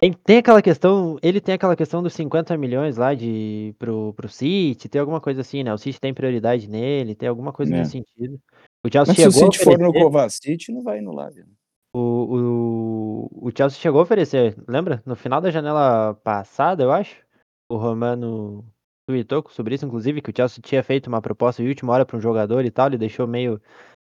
Tem, 0.00 0.12
tem 0.12 0.38
aquela 0.38 0.60
questão, 0.60 1.16
ele 1.22 1.40
tem 1.40 1.54
aquela 1.54 1.76
questão 1.76 2.02
dos 2.02 2.12
50 2.14 2.56
milhões 2.56 2.96
lá 2.96 3.14
de 3.14 3.72
pro, 3.78 4.12
pro 4.14 4.28
City, 4.28 4.88
tem 4.88 5.00
alguma 5.00 5.20
coisa 5.20 5.42
assim, 5.42 5.62
né? 5.62 5.72
O 5.72 5.78
City 5.78 6.00
tem 6.00 6.12
prioridade 6.12 6.68
nele, 6.68 7.14
tem 7.14 7.28
alguma 7.28 7.52
coisa 7.52 7.72
É. 7.72 7.78
nesse 7.78 7.92
sentido. 7.92 8.40
O 8.84 8.90
Chelsea 8.90 9.14
Mas 9.14 9.16
se 9.16 9.28
o 9.28 9.30
chegou 9.32 9.52
City 9.52 9.62
for 9.64 9.78
no 9.78 9.92
Kovacic, 9.92 10.72
não 10.72 10.82
vai 10.82 11.00
no 11.00 11.12
Lávia. 11.12 11.46
o, 11.94 13.28
o, 13.30 13.48
o 13.48 13.50
Chelsea 13.56 13.78
chegou 13.78 14.00
a 14.00 14.02
oferecer, 14.02 14.56
lembra? 14.66 15.00
No 15.06 15.14
final 15.14 15.40
da 15.40 15.50
janela 15.52 16.14
passada, 16.24 16.82
eu 16.82 16.90
acho, 16.90 17.22
o 17.70 17.76
Romano 17.76 18.64
tweetou 19.06 19.44
sobre 19.50 19.74
isso, 19.74 19.86
inclusive, 19.86 20.22
que 20.22 20.30
o 20.30 20.34
Chelsea 20.34 20.62
tinha 20.62 20.82
feito 20.82 21.06
uma 21.06 21.22
proposta 21.22 21.62
de 21.62 21.68
última 21.68 21.92
hora 21.92 22.06
para 22.06 22.16
um 22.16 22.20
jogador 22.20 22.64
e 22.64 22.70
tal, 22.70 22.88
ele 22.88 22.98
deixou 22.98 23.26
meio 23.26 23.60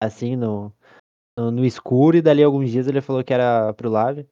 assim 0.02 0.36
no, 0.36 0.74
no, 1.38 1.52
no 1.52 1.66
escuro, 1.66 2.18
e 2.18 2.22
dali 2.22 2.44
alguns 2.44 2.70
dias 2.70 2.88
ele 2.88 3.02
falou 3.02 3.24
que 3.24 3.34
era 3.34 3.74
pro 3.74 3.90
Lave. 3.90 4.28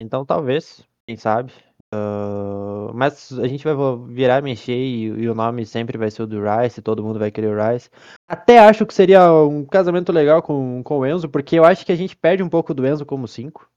Então 0.00 0.24
talvez, 0.24 0.86
quem 1.06 1.16
sabe. 1.16 1.52
Ah, 1.92 2.90
mas 2.94 3.38
a 3.38 3.46
gente 3.46 3.64
vai 3.64 3.74
virar, 4.08 4.42
mexer 4.42 4.72
e, 4.72 5.04
e 5.04 5.28
o 5.28 5.34
nome 5.34 5.66
sempre 5.66 5.98
vai 5.98 6.10
ser 6.10 6.22
o 6.22 6.26
do 6.26 6.40
Rice, 6.40 6.80
todo 6.80 7.04
mundo 7.04 7.18
vai 7.18 7.30
querer 7.30 7.48
o 7.48 7.72
Rice. 7.72 7.90
Até 8.26 8.58
acho 8.58 8.86
que 8.86 8.94
seria 8.94 9.30
um 9.30 9.64
casamento 9.64 10.10
legal 10.10 10.42
com, 10.42 10.82
com 10.82 10.98
o 10.98 11.06
Enzo, 11.06 11.28
porque 11.28 11.58
eu 11.58 11.64
acho 11.64 11.84
que 11.84 11.92
a 11.92 11.96
gente 11.96 12.16
perde 12.16 12.42
um 12.42 12.48
pouco 12.48 12.72
do 12.72 12.86
Enzo 12.86 13.04
como 13.04 13.28
5. 13.28 13.70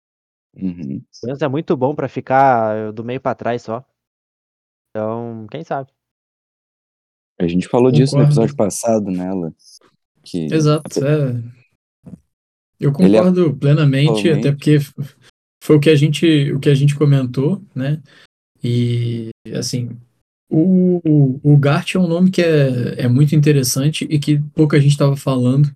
Uhum. 0.56 1.03
O 1.24 1.30
Enzo 1.30 1.43
é 1.43 1.47
muito 1.49 1.76
bom 1.76 1.93
pra 1.93 2.08
ficar 2.08 2.93
do 2.93 3.03
meio 3.03 3.20
pra 3.20 3.36
trás 3.36 3.62
só. 3.62 3.84
Então, 4.91 5.45
quem 5.51 5.62
sabe? 5.66 5.91
A 7.39 7.47
gente 7.47 7.67
falou 7.67 7.91
disso 7.91 8.15
no 8.15 8.21
Concordo. 8.21 8.31
episódio 8.31 8.55
passado, 8.55 9.11
né, 9.11 9.27
Alan? 9.27 9.53
Que 10.23 10.45
Exato, 10.53 11.05
é. 11.05 11.43
Eu 12.79 12.89
é- 12.89 12.93
concordo 12.93 13.55
plenamente, 13.55 14.29
atualmente- 14.29 14.39
até 14.39 14.51
porque 14.51 14.79
foi 15.63 15.75
o 15.75 15.79
que 15.79 15.89
a 15.89 15.95
gente, 15.95 16.51
o 16.51 16.59
que 16.59 16.69
a 16.69 16.75
gente 16.75 16.95
comentou, 16.95 17.61
né? 17.73 18.01
E 18.63 19.29
assim, 19.53 19.89
o, 20.49 21.39
o 21.43 21.57
Gart 21.57 21.95
é 21.95 21.99
um 21.99 22.07
nome 22.07 22.31
que 22.31 22.41
é, 22.41 23.01
é 23.03 23.07
muito 23.07 23.36
interessante 23.36 24.05
e 24.09 24.17
que 24.19 24.39
pouca 24.53 24.79
gente 24.79 24.91
estava 24.91 25.15
falando. 25.15 25.73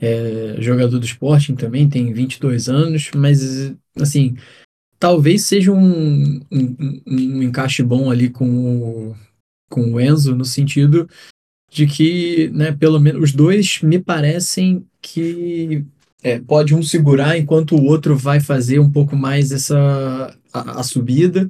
É 0.00 0.56
jogador 0.58 0.98
do 0.98 1.04
Sporting 1.04 1.54
também, 1.56 1.88
tem 1.88 2.12
22 2.12 2.68
anos, 2.68 3.10
mas 3.14 3.74
assim, 3.96 4.34
talvez 4.98 5.42
seja 5.44 5.72
um, 5.72 6.40
um, 6.50 7.02
um 7.06 7.42
encaixe 7.42 7.82
bom 7.82 8.10
ali 8.10 8.30
com 8.30 8.48
o, 8.48 9.16
com 9.70 9.92
o 9.92 10.00
Enzo, 10.00 10.34
no 10.34 10.44
sentido 10.44 11.08
de 11.70 11.86
que, 11.86 12.50
né, 12.52 12.72
pelo 12.72 12.98
menos 12.98 13.22
os 13.22 13.32
dois 13.32 13.80
me 13.80 13.98
parecem 13.98 14.84
que 15.00 15.84
é, 16.22 16.38
pode 16.40 16.74
um 16.74 16.82
segurar 16.82 17.38
enquanto 17.38 17.76
o 17.76 17.84
outro 17.84 18.16
vai 18.16 18.40
fazer 18.40 18.78
um 18.80 18.90
pouco 18.90 19.16
mais 19.16 19.52
essa 19.52 20.36
a, 20.52 20.80
a 20.80 20.82
subida. 20.82 21.48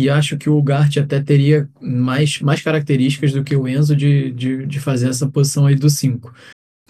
E 0.00 0.08
acho 0.08 0.38
que 0.38 0.48
o 0.48 0.62
Gart 0.62 0.96
até 0.96 1.20
teria 1.20 1.68
mais, 1.80 2.40
mais 2.40 2.62
características 2.62 3.32
do 3.32 3.42
que 3.44 3.54
o 3.54 3.66
Enzo 3.66 3.94
de, 3.94 4.30
de, 4.32 4.64
de 4.64 4.80
fazer 4.80 5.08
essa 5.08 5.28
posição 5.28 5.66
aí 5.66 5.74
do 5.74 5.90
5. 5.90 6.32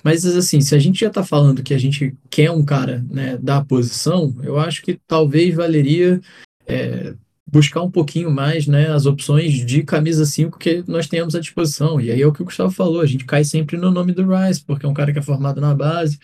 Mas 0.05 0.25
assim, 0.25 0.61
se 0.61 0.75
a 0.75 0.79
gente 0.79 1.01
já 1.01 1.09
está 1.09 1.25
falando 1.25 1.63
que 1.63 1.75
a 1.75 1.79
gente 1.79 2.15
quer 2.31 2.51
um 2.51 2.65
cara 2.65 3.05
né, 3.11 3.37
da 3.39 3.65
posição, 3.65 4.37
eu 4.43 4.59
acho 4.59 4.83
que 4.83 5.01
talvez 5.07 5.55
valeria 5.55 6.21
é, 6.67 7.15
buscar 7.51 7.83
um 7.83 7.91
pouquinho 7.91 8.31
mais 8.31 8.67
né, 8.67 8.91
as 8.91 9.07
opções 9.07 9.65
de 9.65 9.83
camisa 9.83 10.25
5 10.27 10.59
que 10.59 10.85
nós 10.87 11.07
temos 11.07 11.35
à 11.35 11.41
disposição. 11.41 12.01
E 12.01 12.11
aí 12.11 12.21
é 12.21 12.27
o 12.27 12.33
que 12.33 12.43
o 12.43 12.45
Gustavo 12.45 12.71
falou, 12.71 13.01
a 13.01 13.07
gente 13.07 13.25
cai 13.25 13.43
sempre 13.43 13.77
no 13.77 13.91
nome 13.91 14.13
do 14.13 14.27
Rice, 14.29 14.63
porque 14.65 14.85
é 14.85 14.89
um 14.89 14.95
cara 14.95 15.13
que 15.13 15.19
é 15.19 15.23
formado 15.23 15.61
na 15.61 15.75
base, 15.75 16.19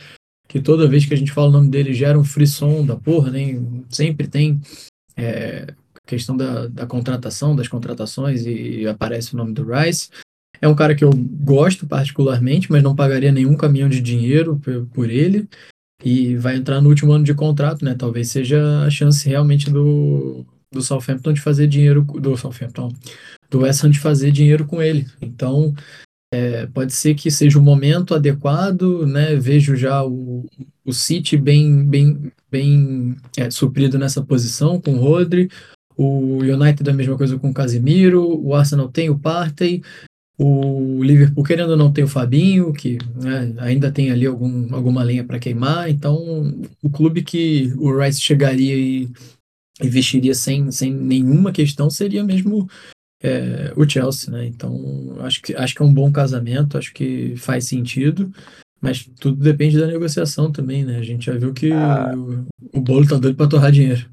que 0.48 0.60
toda 0.60 0.88
vez 0.88 1.06
que 1.06 1.14
a 1.14 1.16
gente 1.16 1.32
fala 1.32 1.48
o 1.48 1.52
nome 1.52 1.70
dele 1.70 1.94
gera 1.94 2.18
um 2.18 2.24
frisson 2.24 2.84
da 2.84 2.96
porra, 2.96 3.30
né? 3.30 3.58
Sempre 3.88 4.28
tem 4.28 4.60
é, 5.16 5.72
questão 6.06 6.36
da, 6.36 6.66
da 6.66 6.86
contratação, 6.86 7.56
das 7.56 7.68
contratações, 7.68 8.44
e 8.44 8.86
aparece 8.86 9.34
o 9.34 9.36
nome 9.38 9.54
do 9.54 9.64
Rice. 9.64 10.10
É 10.60 10.68
um 10.68 10.74
cara 10.74 10.94
que 10.94 11.04
eu 11.04 11.10
gosto 11.12 11.86
particularmente, 11.86 12.70
mas 12.70 12.82
não 12.82 12.94
pagaria 12.94 13.32
nenhum 13.32 13.56
caminhão 13.56 13.88
de 13.88 14.00
dinheiro 14.00 14.56
por, 14.62 14.86
por 14.86 15.10
ele. 15.10 15.48
E 16.04 16.36
vai 16.36 16.56
entrar 16.56 16.82
no 16.82 16.90
último 16.90 17.12
ano 17.12 17.24
de 17.24 17.32
contrato, 17.32 17.82
né? 17.82 17.94
Talvez 17.94 18.28
seja 18.28 18.84
a 18.84 18.90
chance 18.90 19.26
realmente 19.26 19.70
do, 19.70 20.44
do 20.74 20.82
Southampton 20.82 21.32
de 21.32 21.40
fazer 21.40 21.66
dinheiro. 21.66 22.02
Do 22.02 22.36
Southampton, 22.36 22.92
do 23.50 23.60
West 23.60 23.84
Ham 23.84 23.90
de 23.90 24.00
fazer 24.00 24.30
dinheiro 24.30 24.66
com 24.66 24.82
ele. 24.82 25.06
Então, 25.22 25.74
é, 26.32 26.66
pode 26.66 26.92
ser 26.92 27.14
que 27.14 27.30
seja 27.30 27.58
o 27.58 27.62
momento 27.62 28.14
adequado, 28.14 29.06
né? 29.06 29.36
Vejo 29.36 29.76
já 29.76 30.04
o, 30.04 30.44
o 30.84 30.92
City 30.92 31.36
bem, 31.36 31.84
bem, 31.86 32.32
bem 32.50 33.16
é, 33.36 33.48
suprido 33.50 33.98
nessa 33.98 34.22
posição 34.22 34.80
com 34.80 34.94
o 34.94 34.98
Rodri. 34.98 35.48
O 35.96 36.38
United 36.38 36.90
a 36.90 36.92
mesma 36.92 37.16
coisa 37.16 37.38
com 37.38 37.50
o 37.50 37.54
Casemiro. 37.54 38.44
O 38.44 38.52
Arsenal 38.54 38.88
tem 38.88 39.08
o 39.08 39.18
Partey. 39.18 39.80
O 40.36 41.00
Liverpool, 41.04 41.44
querendo 41.44 41.70
ou 41.70 41.76
não, 41.76 41.92
tem 41.92 42.02
o 42.02 42.08
Fabinho, 42.08 42.72
que 42.72 42.98
né, 43.14 43.54
ainda 43.58 43.92
tem 43.92 44.10
ali 44.10 44.26
algum, 44.26 44.74
alguma 44.74 45.04
lenha 45.04 45.22
para 45.22 45.38
queimar. 45.38 45.88
Então, 45.88 46.52
o 46.82 46.90
clube 46.90 47.22
que 47.22 47.72
o 47.76 47.96
Rice 47.96 48.20
chegaria 48.20 48.74
e 48.74 49.08
investiria 49.82 50.34
sem, 50.34 50.70
sem 50.70 50.92
nenhuma 50.92 51.52
questão 51.52 51.90
seria 51.90 52.22
mesmo 52.24 52.68
é, 53.22 53.72
o 53.76 53.88
Chelsea, 53.88 54.30
né? 54.32 54.46
Então, 54.46 55.16
acho 55.20 55.40
que, 55.42 55.54
acho 55.54 55.74
que 55.74 55.82
é 55.82 55.84
um 55.84 55.94
bom 55.94 56.12
casamento, 56.12 56.76
acho 56.78 56.92
que 56.92 57.34
faz 57.36 57.66
sentido. 57.66 58.30
Mas 58.80 59.04
tudo 59.18 59.42
depende 59.42 59.78
da 59.80 59.86
negociação 59.86 60.52
também, 60.52 60.84
né? 60.84 60.98
A 60.98 61.02
gente 61.02 61.24
já 61.26 61.32
viu 61.38 61.54
que 61.54 61.72
Ah. 61.72 62.12
o, 62.14 62.46
o 62.78 62.80
bolo 62.82 63.08
tá 63.08 63.16
doido 63.16 63.34
para 63.36 63.48
torrar 63.48 63.72
dinheiro. 63.72 64.10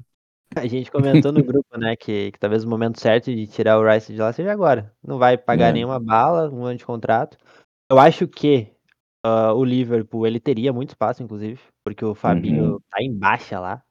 A 0.56 0.66
gente 0.66 0.90
comentou 0.90 1.30
no 1.30 1.42
grupo, 1.44 1.78
né, 1.78 1.94
que, 1.96 2.30
que 2.32 2.38
talvez 2.38 2.64
o 2.64 2.68
momento 2.68 2.98
certo 3.00 3.26
de 3.34 3.46
tirar 3.46 3.78
o 3.78 3.86
Rice 3.86 4.12
de 4.12 4.18
lá 4.18 4.32
seja 4.32 4.50
agora. 4.50 4.90
Não 5.06 5.18
vai 5.18 5.36
pagar 5.36 5.68
É. 5.68 5.72
nenhuma 5.72 6.00
bala, 6.00 6.50
um 6.50 6.64
ano 6.64 6.78
de 6.78 6.84
contrato. 6.86 7.36
Eu 7.90 7.98
acho 7.98 8.26
que 8.26 8.68
ah, 9.24 9.52
o 9.52 9.62
Liverpool, 9.62 10.26
ele 10.26 10.40
teria 10.40 10.72
muito 10.72 10.90
espaço, 10.90 11.22
inclusive, 11.22 11.60
porque 11.84 12.04
o 12.04 12.14
Fabinho 12.14 12.72
Uhum. 12.72 12.78
tá 12.90 13.02
em 13.02 13.12
baixa 13.14 13.60
lá. 13.60 13.82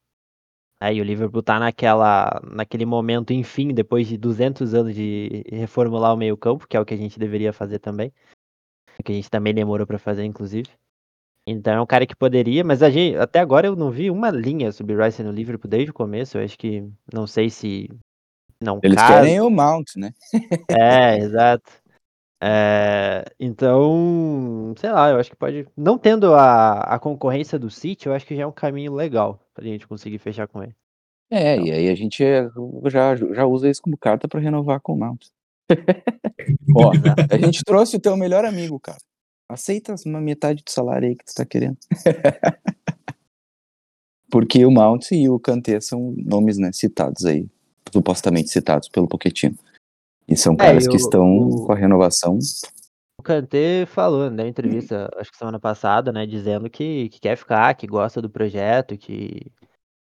Aí 0.81 0.99
o 0.99 1.03
Liverpool 1.03 1.43
tá 1.43 1.59
naquela, 1.59 2.41
naquele 2.43 2.87
momento, 2.87 3.31
enfim, 3.31 3.71
depois 3.71 4.07
de 4.07 4.17
200 4.17 4.73
anos 4.73 4.95
de 4.95 5.43
reformular 5.47 6.11
o 6.11 6.17
meio-campo, 6.17 6.67
que 6.67 6.75
é 6.75 6.79
o 6.79 6.85
que 6.85 6.95
a 6.95 6.97
gente 6.97 7.19
deveria 7.19 7.53
fazer 7.53 7.77
também. 7.77 8.11
Que 9.05 9.11
a 9.11 9.15
gente 9.15 9.29
também 9.29 9.53
demorou 9.53 9.85
pra 9.85 9.99
fazer, 9.99 10.23
inclusive. 10.23 10.67
Então 11.45 11.71
é 11.71 11.79
um 11.79 11.85
cara 11.85 12.07
que 12.07 12.15
poderia, 12.15 12.63
mas 12.63 12.81
a 12.81 12.89
gente, 12.89 13.15
até 13.17 13.39
agora 13.39 13.67
eu 13.67 13.75
não 13.75 13.91
vi 13.91 14.09
uma 14.09 14.31
linha 14.31 14.71
sobre 14.71 14.95
Rice 14.95 15.21
no 15.21 15.31
Liverpool 15.31 15.69
desde 15.69 15.91
o 15.91 15.93
começo. 15.93 16.39
Eu 16.39 16.43
acho 16.43 16.57
que 16.57 16.83
não 17.13 17.27
sei 17.27 17.51
se 17.51 17.87
não 18.59 18.79
Eles 18.81 18.97
casa. 18.97 19.21
querem 19.21 19.39
o 19.39 19.51
Mount, 19.51 19.95
né? 19.97 20.11
É, 20.67 21.17
exato. 21.19 21.71
É, 22.43 23.23
então, 23.39 24.73
sei 24.77 24.91
lá, 24.91 25.09
eu 25.11 25.17
acho 25.19 25.29
que 25.29 25.35
pode. 25.35 25.67
Não 25.77 25.97
tendo 25.97 26.33
a, 26.33 26.79
a 26.81 26.97
concorrência 26.99 27.59
do 27.59 27.69
City, 27.69 28.07
eu 28.07 28.13
acho 28.13 28.25
que 28.25 28.35
já 28.35 28.43
é 28.43 28.47
um 28.47 28.51
caminho 28.51 28.93
legal 28.95 29.39
pra 29.53 29.63
gente 29.63 29.87
conseguir 29.87 30.17
fechar 30.17 30.47
com 30.47 30.63
ele. 30.63 30.75
É, 31.29 31.53
Então. 31.55 31.67
e 31.67 31.71
aí 31.71 31.89
a 31.89 31.95
gente 31.95 32.23
é- 32.23 32.49
já, 32.87 33.15
já 33.15 33.45
usa 33.45 33.69
isso 33.69 33.81
como 33.81 33.97
carta 33.97 34.27
pra 34.27 34.39
renovar 34.39 34.81
com 34.81 34.93
o 34.93 34.97
Mount. 34.97 35.27
Ó, 36.75 36.91
a 37.31 37.37
gente 37.37 37.63
trouxe 37.63 37.95
o 37.95 37.99
teu 37.99 38.17
melhor 38.17 38.43
amigo, 38.43 38.79
cara. 38.79 38.97
Aceita 39.47 39.93
uma 40.05 40.19
metade 40.19 40.63
do 40.63 40.71
salário 40.71 41.07
aí 41.09 41.15
que 41.15 41.23
tu 41.25 41.33
tá 41.35 41.45
querendo. 41.45 41.77
Porque 44.29 44.65
o 44.65 44.71
Mount 44.71 45.11
e 45.11 45.29
o 45.29 45.39
Kanté 45.39 45.79
são 45.81 46.13
nomes, 46.17 46.57
né, 46.57 46.71
citados 46.71 47.25
aí, 47.25 47.47
supostamente 47.91 48.49
citados 48.49 48.87
pelo 48.89 49.07
Pochettino. 49.07 49.57
E 50.27 50.35
são 50.35 50.55
caras 50.55 50.83
É, 50.83 50.87
e 50.87 50.89
que 50.89 50.95
estão 50.97 51.49
o- 51.49 51.65
com 51.65 51.71
a 51.71 51.75
renovação. 51.75 52.37
O 53.19 53.23
Kanté 53.23 53.85
falou, 53.85 54.29
deu 54.29 54.47
entrevista, 54.47 55.09
acho 55.17 55.31
que 55.31 55.37
semana 55.37 55.59
passada, 55.59 56.11
né, 56.11 56.25
dizendo 56.25 56.69
que, 56.69 57.09
que 57.09 57.19
quer 57.19 57.35
ficar, 57.37 57.73
que 57.75 57.85
gosta 57.85 58.21
do 58.21 58.29
projeto, 58.29 58.97
que, 58.97 59.51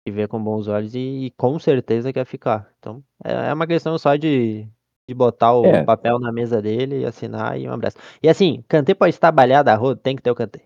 que 0.04 0.10
vê 0.10 0.26
com 0.26 0.42
bons 0.42 0.66
olhos 0.66 0.94
e, 0.94 1.26
e 1.26 1.30
com 1.32 1.58
certeza 1.58 2.12
quer 2.12 2.24
ficar. 2.24 2.72
Então, 2.78 3.04
é, 3.22 3.50
é 3.50 3.52
uma 3.52 3.66
questão 3.66 3.98
só 3.98 4.16
de, 4.16 4.66
de 5.06 5.14
botar 5.14 5.52
o 5.52 5.66
É. 5.66 5.84
papel 5.84 6.18
na 6.18 6.32
mesa 6.32 6.62
dele, 6.62 7.04
assinar 7.04 7.60
e 7.60 7.68
um 7.68 7.72
abraço. 7.72 7.98
E 8.22 8.28
assim, 8.30 8.64
Kanté 8.66 8.94
pode 8.94 9.14
estar 9.14 9.30
balhado 9.30 9.68
a 9.68 9.74
roda, 9.74 10.00
tem 10.00 10.16
que 10.16 10.22
ter 10.22 10.30
o 10.30 10.34
Kanté. 10.34 10.62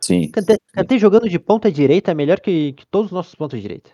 Sim, 0.00 0.30
Kanté, 0.30 0.56
Kanté 0.72 0.98
jogando 0.98 1.28
de 1.28 1.38
ponta 1.38 1.72
direita 1.72 2.12
é 2.12 2.14
melhor 2.14 2.38
que, 2.38 2.74
que 2.74 2.86
todos 2.86 3.06
os 3.06 3.12
nossos 3.12 3.34
pontos 3.34 3.60
direita. 3.60 3.90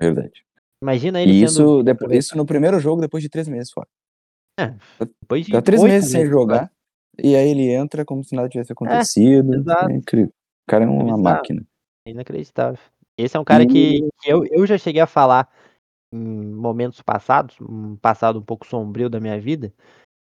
verdade. 0.00 0.42
Imagina 0.82 1.20
ele 1.20 1.32
E 1.32 1.46
sendo 1.46 1.80
isso, 1.80 1.82
depois, 1.82 2.12
isso 2.16 2.36
no 2.36 2.46
primeiro 2.46 2.80
jogo, 2.80 3.02
depois 3.02 3.22
de 3.22 3.28
três 3.28 3.46
meses 3.46 3.70
fora. 3.70 3.86
Depois 4.98 5.46
de 5.46 5.52
Tá 5.52 5.62
três 5.62 5.82
meses 5.82 6.10
sem 6.10 6.26
jogar, 6.26 6.70
e 7.22 7.34
aí 7.36 7.48
ele 7.50 7.70
entra 7.70 8.04
como 8.04 8.22
se 8.24 8.34
nada 8.34 8.48
tivesse 8.48 8.72
acontecido. 8.72 9.54
exato. 9.54 9.90
É 9.90 9.94
incrível. 9.94 10.28
O 10.28 10.70
cara 10.70 10.84
é 10.84 10.88
uma 10.88 11.16
máquina. 11.16 11.62
Inacreditável. 12.06 12.78
Esse 13.18 13.36
é 13.36 13.40
um 13.40 13.44
cara 13.44 13.64
E- 13.64 13.66
que, 13.66 14.08
que 14.20 14.30
eu, 14.32 14.44
eu 14.50 14.66
já 14.66 14.78
cheguei 14.78 15.00
a 15.02 15.06
falar 15.06 15.48
em 16.12 16.18
momentos 16.18 17.00
passados, 17.02 17.56
um 17.60 17.96
passado 17.96 18.38
um 18.38 18.42
pouco 18.42 18.66
sombrio 18.66 19.08
da 19.08 19.20
minha 19.20 19.40
vida, 19.40 19.72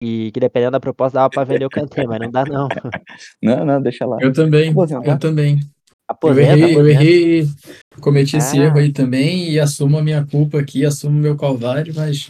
e 0.01 0.31
que 0.33 0.39
dependendo 0.39 0.71
da 0.71 0.79
proposta 0.79 1.19
dava 1.19 1.29
pra 1.29 1.43
vender 1.43 1.65
o 1.65 1.69
Kanté, 1.69 2.05
mas 2.05 2.19
não 2.19 2.31
dá 2.31 2.43
não. 2.45 2.67
Não, 3.41 3.65
não, 3.65 3.81
deixa 3.81 4.05
lá. 4.05 4.17
Eu 4.21 4.31
também, 4.33 4.71
Aposentar? 4.71 5.07
eu 5.07 5.19
também. 5.19 5.59
Eu 5.59 5.65
Aposenta, 6.07 6.51
errei, 6.51 6.63
eu 6.75 6.79
aposenta. 6.79 6.89
errei, 7.03 7.45
cometi 8.01 8.37
esse 8.37 8.57
Ah. 8.59 8.63
erro 8.65 8.77
aí 8.79 8.91
também 8.91 9.49
e 9.49 9.59
assumo 9.59 9.97
a 9.97 10.03
minha 10.03 10.25
culpa 10.25 10.59
aqui, 10.59 10.85
assumo 10.85 11.17
o 11.17 11.21
meu 11.21 11.37
calvário, 11.37 11.93
mas 11.95 12.27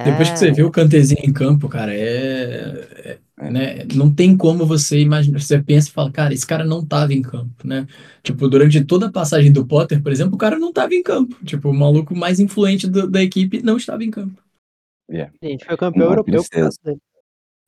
depois 0.00 0.30
que 0.30 0.38
É, 0.38 0.38
você 0.38 0.50
vê 0.52 0.62
o 0.62 0.70
Kantezinho 0.70 1.20
em 1.24 1.32
campo, 1.32 1.68
cara, 1.68 1.94
é, 1.94 3.18
é, 3.38 3.50
né, 3.50 3.84
não 3.94 4.12
tem 4.14 4.36
como 4.36 4.66
você 4.66 5.00
imaginar, 5.00 5.40
você 5.40 5.62
pensa 5.62 5.88
e 5.88 5.92
fala, 5.92 6.10
cara, 6.12 6.34
esse 6.34 6.46
cara 6.46 6.64
não 6.64 6.84
tava 6.84 7.12
em 7.14 7.22
campo, 7.22 7.66
né? 7.66 7.86
Tipo, 8.22 8.48
durante 8.48 8.84
toda 8.84 9.06
a 9.06 9.12
passagem 9.12 9.52
do 9.52 9.66
Potter, 9.66 10.02
por 10.02 10.12
exemplo, 10.12 10.34
o 10.34 10.38
cara 10.38 10.58
não 10.58 10.72
tava 10.72 10.94
em 10.94 11.02
campo. 11.02 11.36
Tipo, 11.44 11.70
o 11.70 11.74
maluco 11.74 12.14
mais 12.16 12.40
influente 12.40 12.88
do- 12.88 13.08
da 13.10 13.22
equipe 13.22 13.62
não 13.62 13.76
estava 13.76 14.02
em 14.04 14.10
campo. 14.10 14.40
a 15.42 15.46
gente 15.46 15.64
foi 15.66 15.76
campeão 15.76 16.06
Uma 16.06 16.12
europeu 16.12 16.42
por 16.44 16.58
causa 16.58 16.78
dele. 16.82 17.00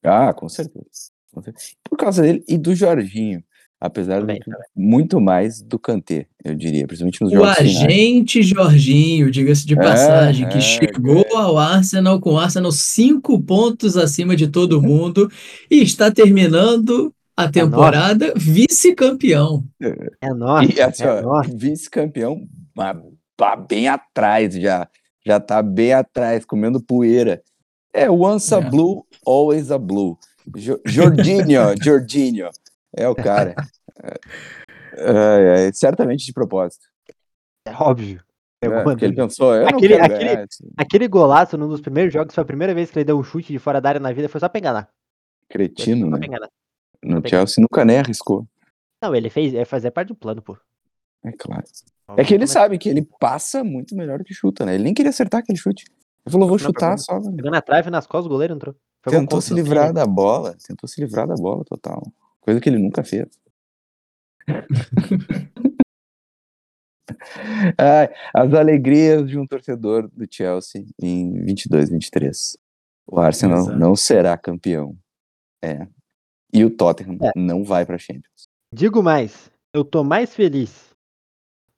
Ah, 0.02 0.32
com 0.34 0.48
certeza. 0.48 1.10
Com 1.32 1.42
certeza. 1.42 1.74
Por 1.88 1.96
causa 1.98 2.22
dele 2.22 2.44
e 2.48 2.58
do 2.58 2.74
Jorginho. 2.74 3.42
Apesar 3.86 4.20
Também, 4.20 4.38
de 4.40 4.44
muito 4.74 5.20
mais 5.20 5.60
do 5.60 5.78
Kanté, 5.78 6.26
eu 6.42 6.54
diria, 6.54 6.86
principalmente 6.86 7.20
nos 7.22 7.30
O 7.32 7.34
jogos 7.34 7.56
finais. 7.56 7.76
agente 7.76 8.42
Jorginho, 8.42 9.30
diga-se 9.30 9.66
de 9.66 9.74
É, 9.74 9.76
passagem, 9.76 10.46
é, 10.46 10.48
que 10.48 10.60
chegou 10.60 11.24
ao 11.36 11.58
Arsenal 11.58 12.18
com 12.18 12.32
o 12.32 12.38
Arsenal 12.38 12.72
cinco 12.72 13.38
pontos 13.42 13.96
acima 13.98 14.34
de 14.36 14.48
todo 14.48 14.80
mundo 14.80 15.30
e 15.70 15.82
está 15.82 16.10
terminando 16.10 17.12
a 17.36 17.46
temporada 17.50 18.32
vice-campeão. 18.36 19.64
É 19.82 19.88
é 20.22 20.32
ó, 20.32 20.34
nossa. 20.34 21.50
vice-campeão, 21.54 22.40
mas 22.74 22.96
tá 23.36 23.54
bem 23.56 23.88
atrás 23.88 24.54
já. 24.54 24.88
Já 25.26 25.40
tá 25.40 25.62
bem 25.62 25.92
atrás, 25.92 26.44
comendo 26.44 26.80
poeira. 26.82 27.42
É, 27.92 28.10
once 28.10 28.54
a 28.54 28.58
É. 28.58 28.70
blue, 28.70 29.04
always 29.26 29.70
a 29.70 29.78
blue. 29.78 30.16
Jo 30.56 30.78
Jorginho, 30.86 31.60
Jorginho. 31.82 32.48
É 32.96 33.08
o 33.08 33.14
cara. 33.14 33.54
É, 34.96 35.66
é, 35.66 35.72
certamente 35.72 36.24
de 36.24 36.32
propósito. 36.32 36.86
É 37.66 37.72
óbvio. 37.72 38.16
né? 38.16 38.22
Pegou 38.60 38.82
Porque 38.84 39.04
ele 39.04 39.14
pensou, 39.16 39.52
eu 39.54 39.66
Aquele- 39.66 39.98
não 39.98 40.06
quero 40.06 40.14
aquele- 40.14 40.34
ganhar. 40.36 40.46
Aquele 40.76 41.08
golaço 41.08 41.58
num 41.58 41.66
dos 41.68 41.80
primeiros 41.80 42.12
jogos 42.12 42.32
foi 42.34 42.42
a 42.42 42.46
primeira 42.46 42.72
vez 42.72 42.90
que 42.92 42.98
ele 42.98 43.04
deu 43.04 43.18
um 43.18 43.22
chute 43.24 43.52
de 43.52 43.58
fora 43.58 43.80
da 43.80 43.88
área 43.88 44.00
na 44.00 44.12
vida, 44.12 44.28
foi 44.28 44.38
só 44.40 44.48
pra 44.48 44.58
enganar. 44.60 44.88
Cretino, 45.48 46.08
né? 46.08 46.18
pra 46.18 46.26
enganar. 46.26 46.48
No 47.02 47.20
pegar. 47.20 47.38
Chelsea 47.38 47.60
nunca 47.60 47.84
nem 47.84 47.98
arriscou. 47.98 48.46
Não, 49.02 49.14
ele 49.14 49.28
fez, 49.28 49.52
é 49.52 49.64
fazer 49.64 49.90
parte 49.90 50.08
do 50.08 50.14
plano, 50.14 50.40
pô. 50.40 50.56
É 51.24 51.32
claro. 51.32 51.64
É 52.16 52.24
que 52.24 52.32
ele 52.34 52.46
sabe 52.46 52.78
que 52.78 52.88
ele 52.88 53.02
passa 53.18 53.64
muito 53.64 53.96
melhor 53.96 54.18
do 54.18 54.24
que 54.24 54.32
chuta, 54.32 54.64
né? 54.64 54.74
Ele 54.76 54.84
nem 54.84 54.94
queria 54.94 55.10
acertar 55.10 55.40
aquele 55.40 55.58
chute. 55.58 55.84
Ele 56.24 56.32
falou, 56.32 56.46
vou 56.46 56.56
Não, 56.56 56.64
chutar 56.64 56.96
só. 56.98 57.18
velho. 57.18 57.34
Pegou 57.34 57.50
na 57.50 57.60
trave, 57.60 57.90
nas 57.90 58.06
costas, 58.06 58.26
o 58.26 58.28
goleiro 58.30 58.54
entrou. 58.54 58.76
Foi 59.02 59.12
Tentou 59.12 59.40
se 59.40 59.48
tem 59.48 59.56
livrar 59.56 59.92
da 59.92 60.06
bola. 60.06 60.56
Tentou 60.66 60.88
se 60.88 61.00
livrar 61.00 61.26
da 61.26 61.34
bola 61.34 61.64
total. 61.64 62.00
Coisa 62.44 62.60
que 62.60 62.68
ele 62.68 62.78
nunca 62.78 63.02
fez. 63.02 63.26
Ai, 67.78 68.08
as 68.34 68.52
alegrias 68.52 69.26
de 69.28 69.38
um 69.38 69.46
torcedor 69.46 70.08
do 70.08 70.26
Chelsea 70.30 70.84
em 71.00 71.42
22, 71.44 71.88
23. 71.90 72.56
O 73.06 73.18
Arsenal 73.18 73.60
Exato. 73.60 73.78
não 73.78 73.96
será 73.96 74.36
campeão. 74.36 74.96
É. 75.62 75.86
E 76.52 76.64
o 76.64 76.70
Tottenham 76.74 77.18
É. 77.22 77.32
não 77.34 77.64
vai 77.64 77.86
pra 77.86 77.96
Champions. 77.98 78.48
Digo 78.72 79.02
mais, 79.02 79.50
eu 79.72 79.84
tô 79.84 80.04
mais 80.04 80.34
feliz 80.34 80.94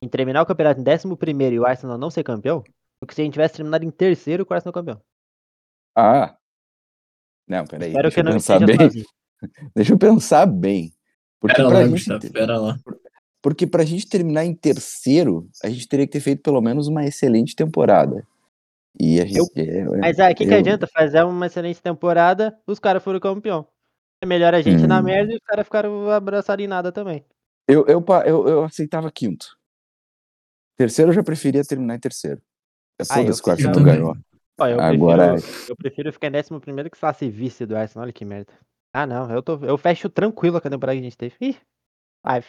em 0.03 0.09
terminar 0.09 0.43
o 0.43 0.47
campeonato 0.47 0.81
em 0.81 0.85
11 0.85 1.55
e 1.55 1.59
o 1.61 1.64
Arsenal 1.67 1.97
não 1.97 2.11
ser 2.11 2.25
campeão 2.25 2.62
do 3.01 3.07
que 3.07 3.14
se 3.14 3.21
a 3.21 3.25
gente 3.25 3.35
tivesse 3.35 3.55
terminado 3.57 3.85
em 3.85 3.91
terceiro 3.91 4.45
com 4.45 4.53
o 4.53 4.57
Arsenal 4.57 4.73
campeão. 4.73 5.01
Ah. 5.97 6.37
Não, 7.49 7.64
peraí. 7.64 7.91
Espero 7.91 8.11
que 8.11 8.21
eu 8.21 8.25
não 8.25 8.37
esteja 8.37 8.67
bem. 8.67 8.77
sozinho. 8.77 9.07
Deixa 9.74 9.93
eu 9.93 9.99
pensar 9.99 10.47
bem. 10.47 10.93
Porque 11.41 11.57
Pera 11.57 11.68
pra, 11.68 11.78
lá, 11.78 11.84
gente, 11.84 11.93
Gustavo, 11.93 12.32
pera 12.32 12.59
lá. 12.59 12.78
porque 13.43 13.66
pra 13.66 13.84
gente 13.84 14.09
terminar 14.09 14.45
em 14.45 14.55
terceiro, 14.55 15.49
a 15.62 15.68
gente 15.68 15.87
teria 15.87 16.07
que 16.07 16.12
ter 16.12 16.20
feito 16.20 16.43
pelo 16.43 16.61
menos 16.61 16.89
uma 16.89 17.05
excelente 17.05 17.55
temporada. 17.55 18.26
E 18.99 19.20
a 19.20 19.26
gente. 19.26 19.51
é, 19.57 19.84
Mas 19.99 20.18
aí, 20.18 20.32
o 20.32 20.37
que, 20.37 20.47
que 20.47 20.53
eu- 20.55 20.59
adianta 20.59 20.87
fazer 20.87 21.22
uma 21.24 21.47
excelente 21.47 21.82
temporada, 21.82 22.59
os 22.66 22.78
caras 22.78 23.03
foram 23.05 23.20
campeão. 23.20 23.66
É 24.22 24.26
melhor 24.26 24.55
a 24.55 24.62
gente 24.62 24.87
na 24.87 24.99
Hum. 25.01 25.03
merda 25.03 25.32
e 25.32 25.37
os 25.37 25.43
caras 25.43 25.64
ficaram 25.66 26.11
abraçados 26.11 26.64
em 26.64 26.68
nada 26.68 26.91
também. 26.91 27.22
Eu, 27.68 27.84
eu, 27.87 28.03
eu, 28.24 28.49
eu 28.49 28.64
aceitava 28.64 29.11
quinto. 29.12 29.57
Terceiro 30.78 31.11
eu 31.11 31.14
já 31.14 31.22
preferia 31.22 31.62
terminar 31.64 31.97
em 31.97 32.01
terceiro. 32.01 32.41
É 32.99 33.03
Ah, 33.11 33.18
eu 33.20 33.24
foda-se 33.34 33.43
que 33.43 33.49
o 33.49 33.53
Arsenal 33.53 33.82
ganhou. 33.84 34.16
Ó, 34.59 34.66
eu, 34.66 34.80
Agora- 34.80 35.34
prefiro, 35.34 35.66
eu 35.68 35.76
prefiro 35.76 36.12
ficar 36.12 36.28
em 36.28 36.32
décimo 36.32 36.59
primeiro 36.61 36.91
que 36.91 36.97
se 36.99 37.28
vice 37.30 37.66
do 37.66 37.76
Arsenal, 37.76 38.05
olha 38.05 38.12
que 38.12 38.24
merda. 38.24 38.51
Ah 38.97 39.07
não, 39.07 39.30
eu, 39.30 39.42
tô, 39.42 39.59
eu 39.62 39.76
fecho 39.76 40.09
tranquilo 40.09 40.59
com 40.59 40.68
a 40.68 40.70
temporada 40.70 40.97
que 40.99 41.03
a 41.03 41.05
gente 41.05 41.18
teve. 41.18 41.34
Ih, 41.38 41.57
live. 42.24 42.47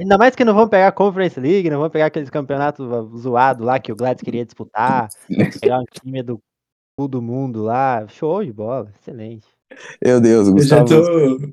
Ainda, 0.00 0.16
mais 0.16 0.34
que 0.34 0.42
não 0.42 0.54
vão 0.54 0.66
pegar 0.66 0.88
a 0.88 0.92
Conference 0.92 1.38
League, 1.38 1.68
não 1.68 1.80
vão 1.80 1.90
pegar 1.90 2.06
aqueles 2.06 2.30
campeonatos 2.30 2.88
zoados 3.20 3.62
lá 3.62 3.78
que 3.78 3.92
o 3.92 3.96
Gladys 3.96 4.22
queria 4.22 4.42
disputar, 4.42 5.10
pegar 5.60 5.80
um 5.80 5.84
time 5.84 6.22
do 6.22 6.40
cu 6.96 7.06
do 7.06 7.20
mundo 7.20 7.62
lá. 7.62 8.08
Show 8.08 8.42
de 8.42 8.50
bola, 8.50 8.90
excelente. 8.98 9.46
Meu 10.02 10.18
Deus, 10.18 10.48
Eu 10.48 10.62
já 10.62 10.80
Gustavo. 10.80 11.38
tô. 11.38 11.52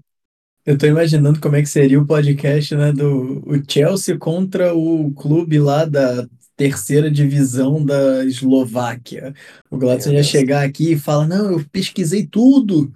Eu 0.66 0.78
tô 0.78 0.86
imaginando 0.86 1.42
como 1.42 1.58
é 1.58 1.62
que 1.62 1.68
seria 1.68 2.00
o 2.00 2.08
podcast, 2.08 2.76
né, 2.78 2.94
do 2.94 3.44
o 3.46 3.62
Chelsea 3.70 4.18
contra 4.18 4.74
o 4.74 5.14
clube 5.16 5.60
lá 5.60 5.84
da 5.84 6.26
terceira 6.56 7.12
divisão 7.12 7.84
da 7.84 8.24
Eslováquia. 8.24 9.34
O 9.70 9.78
Gladson 9.78 10.12
ia 10.12 10.24
chegar 10.24 10.64
aqui 10.64 10.94
e 10.94 10.98
fala: 10.98 11.28
Não, 11.28 11.52
eu 11.52 11.66
pesquisei 11.74 12.26
tudo 12.26 12.90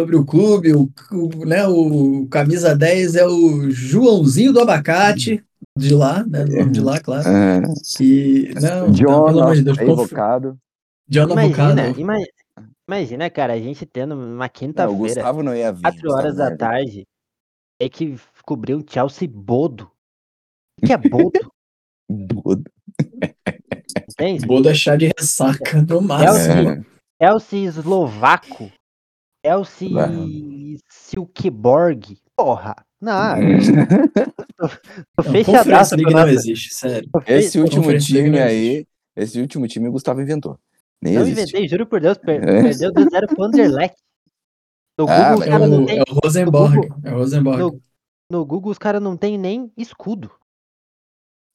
sobre 0.00 0.16
o 0.16 0.24
clube, 0.24 0.72
o, 0.72 0.90
o, 1.12 1.44
né, 1.44 1.66
o 1.66 2.26
camisa 2.28 2.74
10 2.74 3.16
é 3.16 3.26
o 3.26 3.70
Joãozinho 3.70 4.52
do 4.52 4.60
Abacate, 4.60 5.44
de 5.76 5.94
lá, 5.94 6.24
né, 6.24 6.44
do 6.44 6.56
nome 6.56 6.70
de 6.72 6.80
lá, 6.80 6.98
claro. 7.00 7.28
É, 7.28 7.60
E, 8.02 8.54
não, 8.54 8.86
não, 8.86 8.90
John, 8.92 9.24
pelo 9.26 9.40
amor 9.42 9.54
de 9.54 9.62
Deus, 9.62 9.78
é 9.78 9.84
invocado. 9.84 10.58
John 11.06 11.28
Imagina, 11.30 11.82
Avocado. 11.82 12.00
ima- 12.00 12.16
imagina, 12.88 13.28
cara, 13.30 13.52
a 13.52 13.58
gente 13.58 13.84
tendo 13.84 14.14
uma 14.14 14.44
Não, 14.44 14.48
quinta-feira, 14.48 14.96
Gustavo 14.96 15.42
não 15.42 15.54
ia 15.54 15.70
vir. 15.72 15.82
4 15.82 16.00
Gustavo 16.00 16.14
horas 16.18 16.36
não 16.36 16.44
da 16.44 16.56
tarde, 16.56 17.06
é 17.80 17.88
que 17.88 18.16
cobriu 18.44 18.78
um 18.78 18.84
Chelsea 18.88 19.28
bodo. 19.28 19.90
O 20.82 20.86
que 20.86 20.92
é 20.92 20.96
bodo? 20.96 21.52
Bodo. 22.10 22.64
Belenenses, 24.18 24.44
Boda 24.46 24.74
chá 24.74 24.96
de 24.96 25.10
ressaca 25.16 25.80
no 25.82 26.00
máximo. 26.00 26.70
É, 26.70 26.82
Chelsea 27.22 27.60
eslovaco, 27.68 28.70
Chelsea 29.44 29.90
Vai. 29.90 30.76
Silkeborg. 30.88 32.18
Porra, 32.36 32.74
não, 33.00 33.36
tô 34.56 35.22
Não, 35.24 35.32
fechadaço 35.32 35.44
Conference 35.44 35.90
com 35.90 35.96
League 35.96 36.14
não 36.14 36.28
existe, 36.28 36.74
sério. 36.74 37.08
tô 37.12 37.22
esse 37.26 37.58
último 37.58 37.98
time 37.98 38.30
não 38.30 38.42
aí, 38.42 38.86
esse 39.16 39.40
último 39.40 39.66
time 39.68 39.88
o 39.88 39.92
Gustavo 39.92 40.20
inventou. 40.22 40.58
Nem 41.02 41.14
Não 41.14 41.22
existe. 41.22 41.40
inventei, 41.42 41.68
juro 41.68 41.86
por 41.86 42.00
Deus, 42.00 42.16
per- 42.18 42.42
É. 42.42 42.62
perdeu 42.62 42.92
2-0 42.92 43.26
pro 43.34 43.44
Anderlecht. 43.44 43.96
No 44.98 45.06
Ah, 45.08 45.30
Google, 45.34 45.44
É 45.44 45.58
não 45.68 45.82
o, 45.82 45.86
tem, 45.86 45.98
é 45.98 46.02
o 46.02 46.14
Rosenborg. 46.22 46.76
Google- 46.76 46.96
É 47.04 47.10
o 47.14 47.16
Rosenborg. 47.18 47.58
no, 47.58 47.82
no 48.30 48.44
Google 48.46 48.70
os 48.72 48.78
caras 48.78 49.02
não 49.02 49.16
tem 49.16 49.36
nem 49.38 49.72
escudo. 49.76 50.30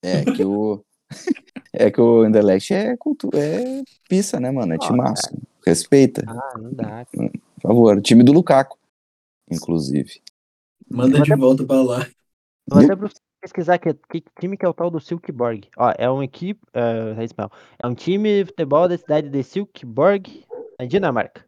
É 0.04 0.24
que 0.24 0.44
o 0.44 0.84
é 1.74 1.90
que 1.92 2.02
o 2.02 2.22
Anderlecht 2.22 2.74
é 2.74 2.96
cultura, 2.98 3.40
é 3.40 3.84
pista, 4.10 4.40
né, 4.40 4.50
mano? 4.52 4.74
É 4.74 4.76
Ah, 4.76 4.80
timaço. 4.80 5.30
Respeita, 5.66 6.24
Ah, 6.28 6.58
não 6.60 6.74
dá. 6.74 7.06
por 7.12 7.32
favor. 7.68 8.02
Time 8.02 8.24
do 8.24 8.32
Lukaku, 8.34 8.78
inclusive. 9.50 10.22
Manda 10.90 11.22
de 11.22 11.36
volta 11.36 11.66
pra 11.66 11.82
lá. 11.82 12.08
Vou 12.68 12.80
até 12.84 12.96
pesquisar 13.42 13.78
que, 13.78 13.94
que 13.94 14.24
time 14.40 14.58
que 14.58 14.66
é 14.66 14.70
o 14.70 14.74
tal 14.74 14.90
do 14.90 15.00
Silkeborg. 15.00 15.70
Ó, 15.78 15.94
é 15.98 16.10
um 16.10 16.24
equipe. 16.24 16.60
É, 16.74 17.16
é. 17.18 17.50
É 17.84 17.88
um 17.88 17.94
time 17.94 18.44
de 18.44 18.46
futebol 18.46 18.88
da 18.88 18.98
cidade 18.98 19.30
de 19.30 19.44
Silkeborg, 19.44 20.46
na 20.80 20.86
Dinamarca. 20.86 21.46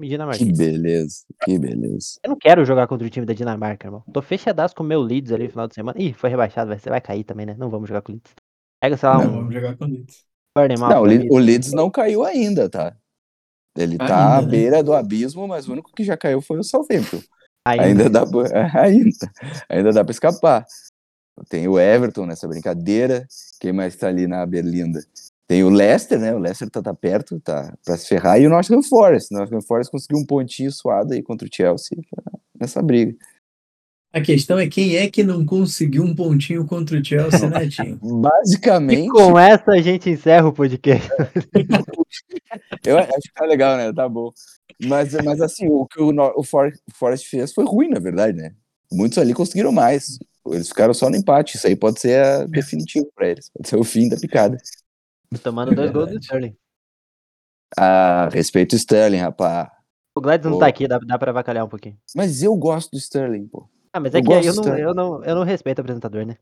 Time 0.00 0.16
Que 0.38 0.52
beleza, 0.52 1.24
que 1.44 1.58
beleza. 1.58 2.20
Eu 2.22 2.30
não 2.30 2.36
quero 2.38 2.64
jogar 2.64 2.86
contra 2.86 3.04
o 3.06 3.10
time 3.10 3.26
da 3.26 3.32
Dinamarca, 3.32 3.88
irmão. 3.88 4.04
Tô 4.12 4.22
fechadaço 4.22 4.74
com 4.74 4.84
o 4.84 4.86
meu 4.86 5.00
Leeds 5.00 5.32
ali 5.32 5.44
no 5.44 5.50
final 5.50 5.66
de 5.66 5.74
semana. 5.74 6.00
Ih, 6.00 6.12
foi 6.12 6.30
rebaixado, 6.30 6.68
vai, 6.68 6.78
você 6.78 6.88
vai 6.88 7.00
cair 7.00 7.24
também, 7.24 7.46
né? 7.46 7.56
Não 7.58 7.68
vamos 7.68 7.88
jogar 7.88 8.02
com 8.02 8.12
o 8.12 8.14
Leeds. 8.14 8.32
Pega, 8.80 8.96
sei 8.96 9.08
lá, 9.08 9.18
Não, 9.18 9.24
um 9.28 9.34
vamos 9.38 9.54
jogar 9.54 9.76
com 9.76 9.86
Não, 10.88 11.02
o, 11.02 11.04
da 11.04 11.12
Le- 11.12 11.18
vida. 11.18 11.34
o 11.34 11.38
Leeds 11.38 11.72
não 11.72 11.90
caiu 11.90 12.22
ainda, 12.24 12.70
tá? 12.70 12.96
Ele 13.78 13.96
tá 13.96 14.06
à 14.06 14.34
Ainda, 14.38 14.42
né? 14.42 14.50
beira 14.50 14.82
do 14.82 14.92
abismo, 14.92 15.46
mas 15.46 15.68
o 15.68 15.72
único 15.72 15.92
que 15.94 16.02
já 16.02 16.16
caiu 16.16 16.40
foi 16.40 16.58
o 16.58 16.64
Southampton. 16.64 17.20
Ainda. 17.64 17.84
Ainda 17.84 18.10
dá 18.10 18.26
pra, 18.26 18.42
ainda, 18.82 19.30
ainda 19.68 19.92
dá 19.92 20.04
pra 20.04 20.12
escapar. 20.12 20.66
Tem 21.48 21.68
o 21.68 21.78
Everton 21.78 22.26
nessa 22.26 22.48
brincadeira. 22.48 23.26
Quem 23.60 23.72
mais 23.72 23.94
tá 23.94 24.08
ali 24.08 24.26
na 24.26 24.44
Berlinda? 24.44 25.00
Tem 25.46 25.62
o 25.62 25.70
Leicester, 25.70 26.18
né? 26.18 26.34
O 26.34 26.38
Leicester 26.38 26.68
tá, 26.68 26.82
tá 26.82 26.92
perto, 26.92 27.40
tá 27.40 27.72
pra 27.84 27.96
se 27.96 28.08
ferrar. 28.08 28.40
E 28.40 28.46
o 28.46 28.50
Nottingham 28.50 28.82
Forest. 28.82 29.32
O 29.32 29.38
Nottingham 29.38 29.62
Forest 29.62 29.90
conseguiu 29.90 30.18
um 30.18 30.26
pontinho 30.26 30.72
suado 30.72 31.14
aí 31.14 31.22
contra 31.22 31.46
o 31.46 31.50
Chelsea 31.52 31.96
nessa 32.58 32.82
briga. 32.82 33.14
A 34.12 34.20
questão 34.22 34.58
é 34.58 34.66
quem 34.66 34.96
é 34.96 35.10
que 35.10 35.22
não 35.22 35.44
conseguiu 35.44 36.02
um 36.02 36.14
pontinho 36.14 36.64
contra 36.66 36.98
o 36.98 37.04
Chelsea, 37.04 37.48
né, 37.50 37.68
Tinho? 37.68 38.00
E 38.02 38.20
Basicamente, 38.22 39.08
com 39.10 39.38
essa 39.38 39.72
a 39.72 39.80
gente 39.82 40.08
encerra 40.08 40.48
o 40.48 40.52
podcast. 40.52 41.06
eu 42.84 42.98
acho 42.98 43.08
que 43.22 43.34
tá 43.34 43.44
legal, 43.44 43.76
né? 43.76 43.92
Tá 43.92 44.08
bom. 44.08 44.30
Mas, 44.82 45.12
mas 45.24 45.40
assim, 45.40 45.68
o 45.68 45.86
que 45.86 46.00
o, 46.00 46.10
o 46.36 46.42
For- 46.42 46.72
o 46.88 46.94
Forest 46.94 47.28
fez 47.28 47.52
foi 47.52 47.64
ruim, 47.64 47.88
na 47.90 48.00
verdade, 48.00 48.36
né? 48.36 48.54
Muitos 48.90 49.18
ali 49.18 49.34
conseguiram 49.34 49.72
mais. 49.72 50.18
Eles 50.46 50.68
ficaram 50.68 50.94
só 50.94 51.10
no 51.10 51.16
empate. 51.16 51.56
Isso 51.56 51.66
aí 51.66 51.76
pode 51.76 52.00
ser 52.00 52.24
a 52.24 52.46
definitivo 52.46 53.10
pra 53.14 53.28
eles. 53.28 53.50
Pode 53.50 53.68
ser 53.68 53.76
o 53.76 53.84
fim 53.84 54.08
da 54.08 54.16
picada. 54.16 54.56
Tomando 55.42 55.74
dois 55.74 55.90
gols 55.90 56.10
do. 56.10 56.18
Sterling. 56.18 56.56
Ah, 57.76 58.30
respeito 58.32 58.72
o 58.72 58.76
Sterling, 58.76 59.18
rapaz. 59.18 59.68
O 60.16 60.20
Gladys 60.22 60.50
não 60.50 60.58
tá 60.58 60.66
aqui, 60.66 60.88
dá, 60.88 60.98
dá 60.98 61.18
pra 61.18 61.30
avacalhar 61.30 61.66
um 61.66 61.68
pouquinho. 61.68 61.98
Mas 62.16 62.42
eu 62.42 62.56
gosto 62.56 62.90
do 62.92 62.96
Sterling, 62.96 63.46
pô. 63.46 63.68
Ah, 63.92 64.00
mas 64.00 64.14
é 64.14 64.18
Eu 64.18 64.22
que 64.22 64.30
eu 64.30 64.34
gosto 64.42 64.56
não, 64.56 64.62
tanto. 64.64 64.78
eu, 64.78 64.94
não, 64.94 65.24
eu 65.24 65.34
não 65.34 65.42
respeito 65.44 65.78
o 65.78 65.80
apresentador, 65.82 66.26
né? 66.26 66.36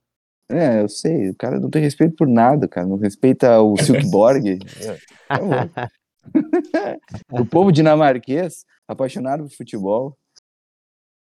É, 0.49 0.81
eu 0.81 0.89
sei. 0.89 1.31
O 1.31 1.37
cara 1.37 1.59
não 1.59 1.69
tem 1.71 1.83
respeito 1.83 2.15
por 2.17 2.29
nada, 2.29 2.69
cara. 2.69 2.87
Não 2.87 2.97
respeita 2.97 3.61
o 3.61 3.77
Silkeborg. 3.83 4.59
É, 4.81 4.97
tá 5.29 5.91
o 7.31 7.45
povo 7.47 7.71
dinamarquês, 7.73 8.65
apaixonado 8.89 9.45
por 9.45 9.53
futebol. 9.57 10.17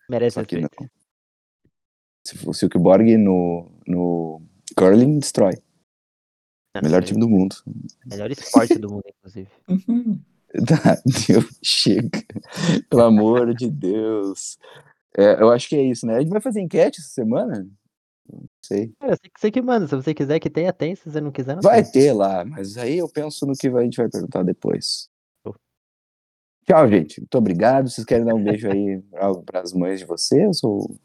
Merece 0.09 0.35
Só 0.35 0.45
que 0.45 0.55
respeito. 0.59 0.81
não. 0.83 0.89
Se 2.25 2.47
O 2.49 2.53
Silkeborg 2.53 3.17
no, 3.17 3.71
no 3.87 4.41
curling 4.75 5.19
destrói. 5.19 5.53
Ah, 6.75 6.81
Melhor 6.83 7.03
time 7.03 7.19
do 7.19 7.27
mundo. 7.29 7.55
Melhor 8.05 8.29
esporte 8.31 8.77
do 8.77 8.89
mundo, 8.89 9.03
inclusive. 9.07 9.49
Uhum. 9.69 10.19
Tá, 10.65 10.97
Deus, 11.27 11.59
chega. 11.61 12.23
Pelo 12.89 13.03
amor 13.03 13.53
de 13.53 13.69
Deus. 13.69 14.57
É, 15.17 15.41
eu 15.41 15.49
acho 15.51 15.67
que 15.67 15.75
é 15.75 15.81
isso, 15.81 16.05
né? 16.05 16.17
A 16.17 16.19
gente 16.19 16.29
vai 16.29 16.39
fazer 16.39 16.61
enquete 16.61 16.99
essa 16.99 17.09
semana? 17.09 17.67
Não 18.31 18.43
sei. 18.61 18.93
É, 19.01 19.09
você, 19.09 19.21
você 19.37 19.51
que 19.51 19.61
manda, 19.61 19.87
se 19.87 19.95
você 19.95 20.13
quiser 20.13 20.39
que 20.39 20.49
tenha, 20.49 20.71
tem. 20.71 20.95
Se 20.95 21.09
você 21.09 21.19
não 21.19 21.31
quiser, 21.31 21.55
não 21.55 21.61
Vai 21.61 21.81
tem. 21.83 21.91
ter 21.93 22.13
lá, 22.13 22.45
mas 22.45 22.77
aí 22.77 22.97
eu 22.97 23.09
penso 23.09 23.45
no 23.45 23.53
que 23.53 23.67
a 23.67 23.81
gente 23.81 23.97
vai 23.97 24.09
perguntar 24.09 24.43
depois. 24.43 25.09
Show. 25.43 25.55
Tchau, 26.67 26.87
gente. 26.89 27.21
Muito 27.21 27.37
obrigado. 27.37 27.89
Vocês 27.89 28.05
querem 28.05 28.25
dar 28.25 28.35
um 28.35 28.43
beijo 28.43 28.69
aí 28.69 29.01
para 29.45 29.61
as 29.61 29.73
mães 29.73 29.99
de 29.99 30.05
vocês? 30.05 30.63
Ou... 30.63 30.99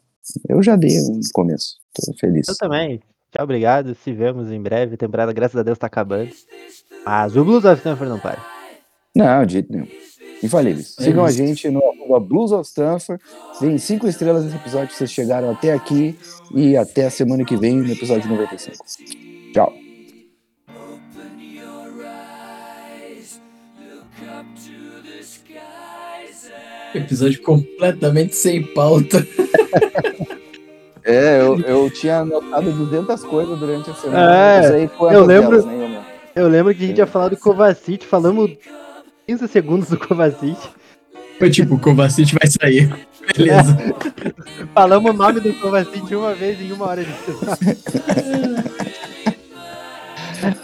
Eu 0.48 0.62
já 0.62 0.76
dei 0.76 1.00
no 1.00 1.20
começo. 1.32 1.78
Tô 1.94 2.12
feliz. 2.18 2.48
Eu 2.48 2.56
também. 2.56 2.98
Tchau, 3.30 3.44
obrigado. 3.44 3.94
Se 3.94 4.12
vemos 4.12 4.50
em 4.50 4.60
breve. 4.60 4.94
A 4.94 4.98
temporada, 4.98 5.32
graças 5.32 5.56
a 5.56 5.62
Deus, 5.62 5.78
tá 5.78 5.86
acabando. 5.86 6.30
Mas 7.04 7.34
o 7.36 7.44
Blues 7.44 7.64
of 7.64 7.76
Stanford 7.78 8.10
não 8.10 8.20
para. 8.20 8.44
Não, 9.14 9.46
de 9.46 9.54
jeito 9.54 9.72
nenhum. 9.72 9.86
Infalíveis. 10.42 10.96
É 10.98 11.04
Sigam 11.04 11.24
a 11.24 11.30
gente 11.30 11.68
no 11.70 11.80
arroba 11.84 12.18
Blues 12.20 12.52
of 12.52 12.66
Stanford. 12.68 13.22
Deem 13.60 13.78
cinco 13.78 14.08
estrelas 14.08 14.44
nesse 14.44 14.56
episódio. 14.56 14.94
Vocês 14.94 15.10
chegaram 15.10 15.50
até 15.50 15.72
aqui. 15.72 16.18
E 16.54 16.76
até 16.76 17.06
a 17.06 17.10
semana 17.10 17.44
que 17.44 17.56
vem 17.56 17.76
no 17.76 17.92
episódio 17.92 18.28
95. 18.28 18.84
Tchau. 19.52 19.72
Episódio 26.94 27.40
completamente 27.42 28.34
sem 28.34 28.62
pauta. 28.62 29.26
É, 31.04 31.40
eu, 31.40 31.58
eu 31.62 31.90
tinha 31.90 32.18
anotado 32.20 32.70
200 32.70 33.24
coisas 33.24 33.58
durante 33.58 33.90
a 33.90 33.94
semana. 33.94 34.36
É, 34.36 34.88
eu 35.10 35.24
lembro- 35.24 35.60
delas, 35.60 35.64
nem 35.64 35.98
eu 36.36 36.46
lembro 36.46 36.72
que 36.72 36.84
a 36.84 36.86
gente 36.86 36.98
ia 36.98 37.08
falar 37.08 37.28
do 37.30 37.36
Kovacic. 37.36 38.06
Falamos 38.06 38.52
15 39.26 39.48
segundos 39.48 39.88
do 39.88 39.98
Kovacic. 39.98 40.56
Foi 41.38 41.50
tipo, 41.50 41.74
o 41.74 41.78
Kovacic 41.78 42.34
vai 42.34 42.50
sair. 42.50 42.94
Beleza. 43.36 43.76
Falamos 44.74 45.10
o 45.10 45.14
nome 45.14 45.40
do 45.40 45.52
Kovacic 45.54 46.14
uma 46.14 46.34
vez 46.34 46.60
em 46.60 46.72
uma 46.72 46.86
hora 46.86 47.04
de 47.04 47.12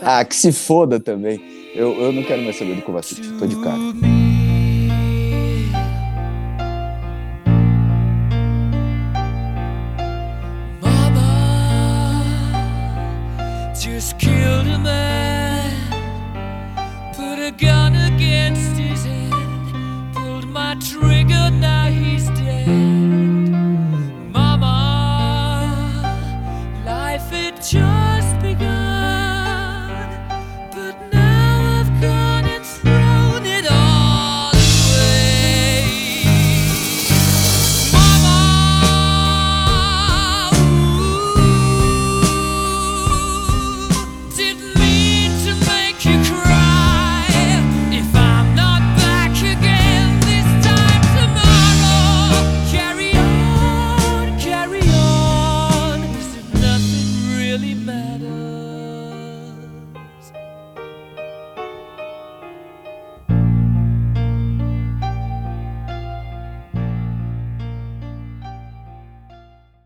Ah, 0.03 0.25
que 0.25 0.35
se 0.35 0.53
foda 0.53 0.99
também. 0.99 1.41
Eu, 1.75 1.93
eu 2.01 2.13
não 2.13 2.23
quero 2.23 2.43
mais 2.43 2.57
saber 2.57 2.75
do 2.75 2.83
Kovacic. 2.83 3.21
Tô 3.39 3.47
de 3.47 3.57
cara. 3.57 3.79